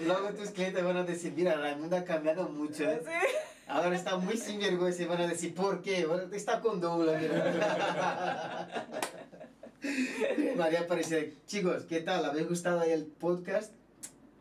[0.00, 2.84] Luego tus clientes van a decir, mira, Raimundo ha cambiado mucho.
[2.84, 3.00] ¿eh?
[3.04, 3.10] Sí.
[3.68, 6.06] Ahora está muy sinvergüenza y van a decir, ¿por qué?
[6.32, 7.20] Está con Douglas.
[7.20, 8.68] mira.
[10.56, 12.24] María Aparecida, chicos, ¿qué tal?
[12.24, 13.72] ¿Habéis gustado ahí el podcast?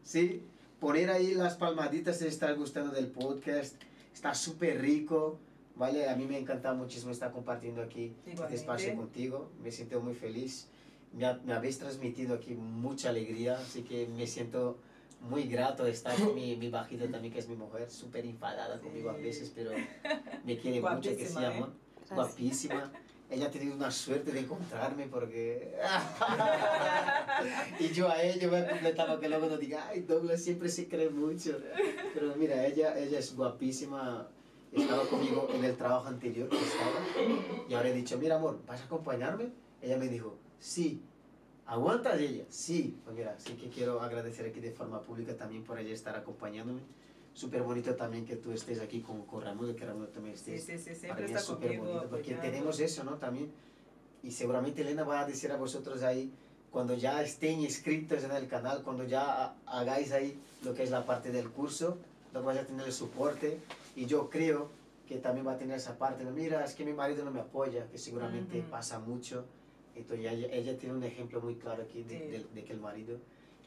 [0.03, 0.43] ¿Sí?
[0.79, 3.75] Poner ahí las palmaditas si está gustando del podcast.
[4.13, 5.39] Está súper rico,
[5.75, 6.09] ¿vale?
[6.09, 8.55] A mí me encanta muchísimo estar compartiendo aquí este Igualmente.
[8.55, 9.49] espacio contigo.
[9.61, 10.67] Me siento muy feliz.
[11.13, 14.77] Me, ha- me habéis transmitido aquí mucha alegría, así que me siento
[15.21, 18.79] muy grato de estar con mi, mi bajita también, que es mi mujer, súper enfadada
[18.79, 19.21] conmigo a Sí.
[19.23, 19.71] veces, pero
[20.45, 21.65] me quiere mucho, que sí, Guapísima, ¿eh?
[22.11, 22.91] Guapísima.
[23.27, 25.73] Ella ha tenido una suerte de encontrarme porque...
[27.79, 31.09] y yo a ella me completaba que luego no diga, ay, Douglas siempre se cree
[31.09, 31.57] mucho.
[32.13, 34.29] Pero mira, ella, ella es guapísima.
[34.75, 36.99] Estaba conmigo en el trabajo anterior que estaba.
[37.69, 39.49] Y ahora he dicho, mira amor, ¿vas a acompañarme?
[39.81, 41.01] Ella me dijo, sí.
[41.65, 42.43] ¿Aguantas ella?
[42.49, 42.97] Sí.
[43.03, 46.81] Pues mira, sí que quiero agradecer aquí de forma pública también por ella estar acompañándome.
[47.33, 50.83] Súper bonito también que tú estés aquí con, con Ramón, que Ramón también Sí, estés
[50.83, 53.15] sí, sí, para siempre está es súper bonito porque tenemos eso, ¿no?
[53.15, 53.51] También.
[54.23, 56.31] Y seguramente Elena va a decir a vosotros ahí,
[56.71, 60.91] cuando ya estén inscritos en el canal, cuando ya ha- hagáis ahí lo que es
[60.91, 61.97] la parte del curso,
[62.31, 63.59] luego vais a tener el soporte.
[63.95, 64.69] Y yo creo
[65.07, 67.87] que también va a tener esa parte, mira, es que mi marido no me apoya,
[67.89, 68.69] que seguramente Ujú.
[68.69, 69.45] pasa mucho.
[69.95, 72.25] Entonces ella, ella tiene un ejemplo muy claro aquí de, Sí.
[72.27, 73.17] de- de que el marido,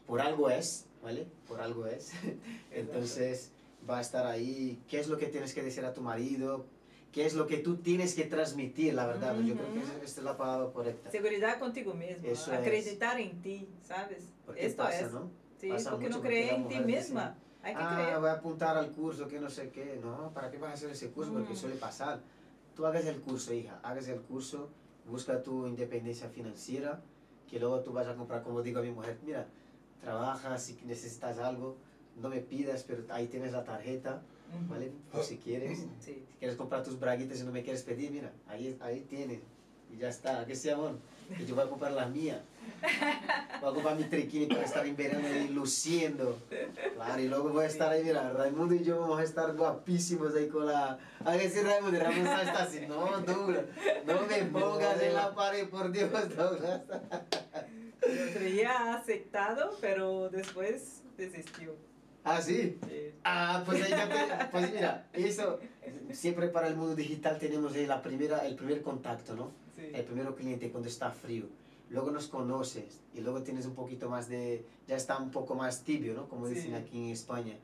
[0.07, 1.27] por algo es, ¿vale?
[1.47, 2.13] Por algo es.
[2.71, 3.53] Entonces
[3.89, 6.67] va a estar ahí, ¿qué es lo que tienes que decir a tu marido?
[7.13, 9.35] ¿Qué es lo que tú tienes que transmitir, la verdad?
[9.41, 11.11] Yo creo que esa- esta es la palabra correcta.
[11.11, 12.59] Seguridad contigo mesmo, Eso es.
[12.59, 14.25] acreditar en ti, ¿sabes?
[14.45, 15.13] Porque Esto pasa, es.
[15.13, 15.31] ¿no?
[15.59, 17.39] Sí, Pasa porque mucho no la en ti mujer dice, misma.
[17.63, 18.19] Hay que ah, creer.
[18.21, 19.99] voy a apuntar al curso, que no sé qué.
[20.03, 21.33] No, ¿para qué vas a hacer ese curso?
[21.33, 21.57] Porque Mm.
[21.57, 22.21] suele pasar.
[22.77, 24.69] Tú hagas el curso, hija, hagas el curso,
[25.09, 27.01] busca tu independencia financiera,
[27.51, 29.47] que luego tú vas a comprar, como digo a mi mujer, mira,
[30.01, 31.77] trabaja, si necesitas algo,
[32.17, 34.23] no me pidas, pero ahí tienes la tarjeta.
[34.69, 34.91] ¿vale?
[35.13, 35.79] Por si quieres.
[36.01, 36.15] Sí.
[36.15, 39.41] Si quieres comprar tus braguitas y no me quieres pedir, mira, ahí, ahí tienes.
[39.93, 40.93] Y ya está, que sea amor.
[41.39, 42.41] Y yo voy a comprar las mías.
[43.61, 46.39] Voy a comprar mi triquini para estar en verano ahí luciendo.
[46.95, 50.35] Claro, y luego voy a estar ahí, mira, Raimundo y yo vamos a estar guapísimos
[50.35, 50.99] ahí con la...
[51.25, 53.65] A ver si Raimundo, Raimundo está así, no, Douglas,
[54.07, 56.83] no me pongas en la pared, por Dios, Douglas.
[58.35, 61.75] Creía aceptado, pero después desistió.
[62.25, 62.79] Ah, sí.
[62.87, 63.13] Sí.
[63.25, 65.61] Ah, pues ahí ya pues mira, eso,
[66.13, 69.68] siempre para el mundo digital tenemos la primera, el primer contacto, ¿no?
[69.79, 69.91] Sí.
[69.95, 71.47] El primero cliente cuando está frío.
[71.91, 75.85] Luego nos conoces y luego tienes un poquito más de, ya está un poco más
[75.85, 76.29] tibio, ¿no?
[76.29, 76.55] Como Sí.
[76.55, 77.57] dicen aquí en España.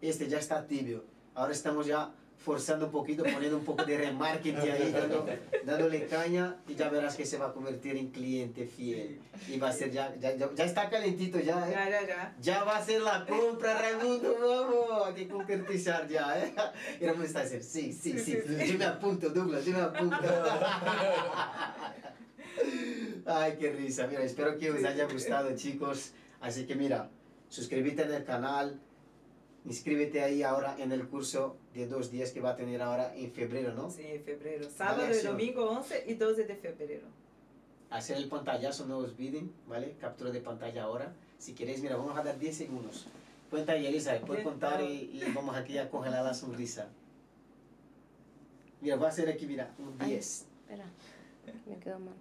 [0.00, 1.04] Este ya está tibio.
[1.34, 5.26] Ahora estamos ya forzando un poquito, poniendo un poco de remarketing ahí, dando-
[5.64, 9.18] dándole caña y ya verás que se va a convertir en cliente fiel.
[9.48, 11.72] Y va a ser ya, ya, ya, ya está calentito ya, ¿eh?
[11.72, 12.36] Ya, ya, ya.
[12.40, 16.54] Ya va a ser la compra, Raimundo, vamos, hay que concretizar ya, ¿eh?
[17.00, 19.72] Y Raimundo está a decir, sí, sí, sí, Sí, sí, yo me apunto, Douglas, yo
[19.72, 20.16] me apunto.
[23.26, 26.12] Ay, qué risa, mira, espero que os haya gustado, chicos.
[26.40, 27.10] Así que mira,
[27.48, 28.80] suscríbete en el canal,
[29.64, 33.32] inscríbete ahí ahora en el curso de dos días que va a tener ahora en
[33.32, 33.90] febrero, ¿no?
[33.90, 34.68] Sí, febrero.
[34.70, 35.32] Sábado y acción.
[35.32, 37.06] domingo 11 y 12 de febrero.
[37.90, 39.96] Hacer el pantallazo, no olviden, ¿vale?
[40.00, 41.14] Captura de pantalla ahora.
[41.38, 43.06] Si queréis, mira, vamos a dar 10 segundos.
[43.50, 46.88] Cuenta ahí, Elisa, puedes contar y, y vamos aquí a congelar la sonrisa.
[48.80, 50.10] Mira, voy a hacer aquí, mira, un Ay.
[50.10, 50.46] 10.
[50.62, 50.84] Espera,
[51.66, 52.14] me quedo mal.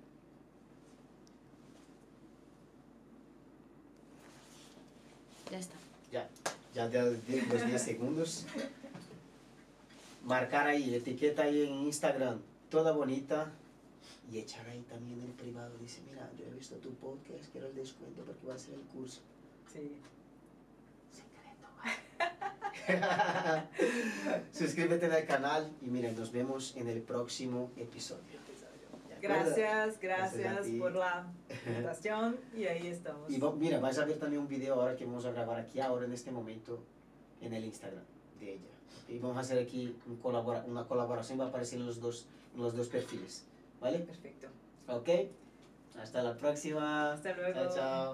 [5.52, 5.76] Ya está.
[6.11, 6.30] Ya,
[6.74, 8.45] ya de de- los 10 segundos.
[10.26, 12.40] Marcar ahí, etiqueta ahí en Instagram,
[12.70, 13.52] toda bonita.
[14.32, 15.78] Y echar ahí también el privado.
[15.80, 18.82] Dice, mira, yo he visto tu podcast, quiero el descuento porque va a ser el
[18.82, 19.20] curso.
[19.72, 19.91] Sí.
[21.12, 21.68] Secreto.
[24.54, 28.43] Suscríbete al canal y mira, nos vemos en el próximo episodio.
[29.28, 31.26] Gracias, Gracias por la
[31.68, 33.32] invitación y ahí estamos.
[33.32, 36.06] Y mira, vas a ver también un video ahora que vamos a grabar aquí ahora
[36.06, 36.80] en este momento
[37.41, 38.04] en el Instagram
[38.40, 38.70] de ella.
[39.08, 42.26] Y vamos a hacer aquí un colabora- una colaboración, va a aparecer en los dos,
[42.56, 43.45] en los dos perfiles.
[43.80, 44.00] ¿Vale?
[44.00, 44.48] Perfecto.
[44.88, 45.10] Ok.
[46.02, 47.14] Hasta la próxima.
[47.14, 47.54] Hasta luego.
[47.54, 48.12] Chao, chao.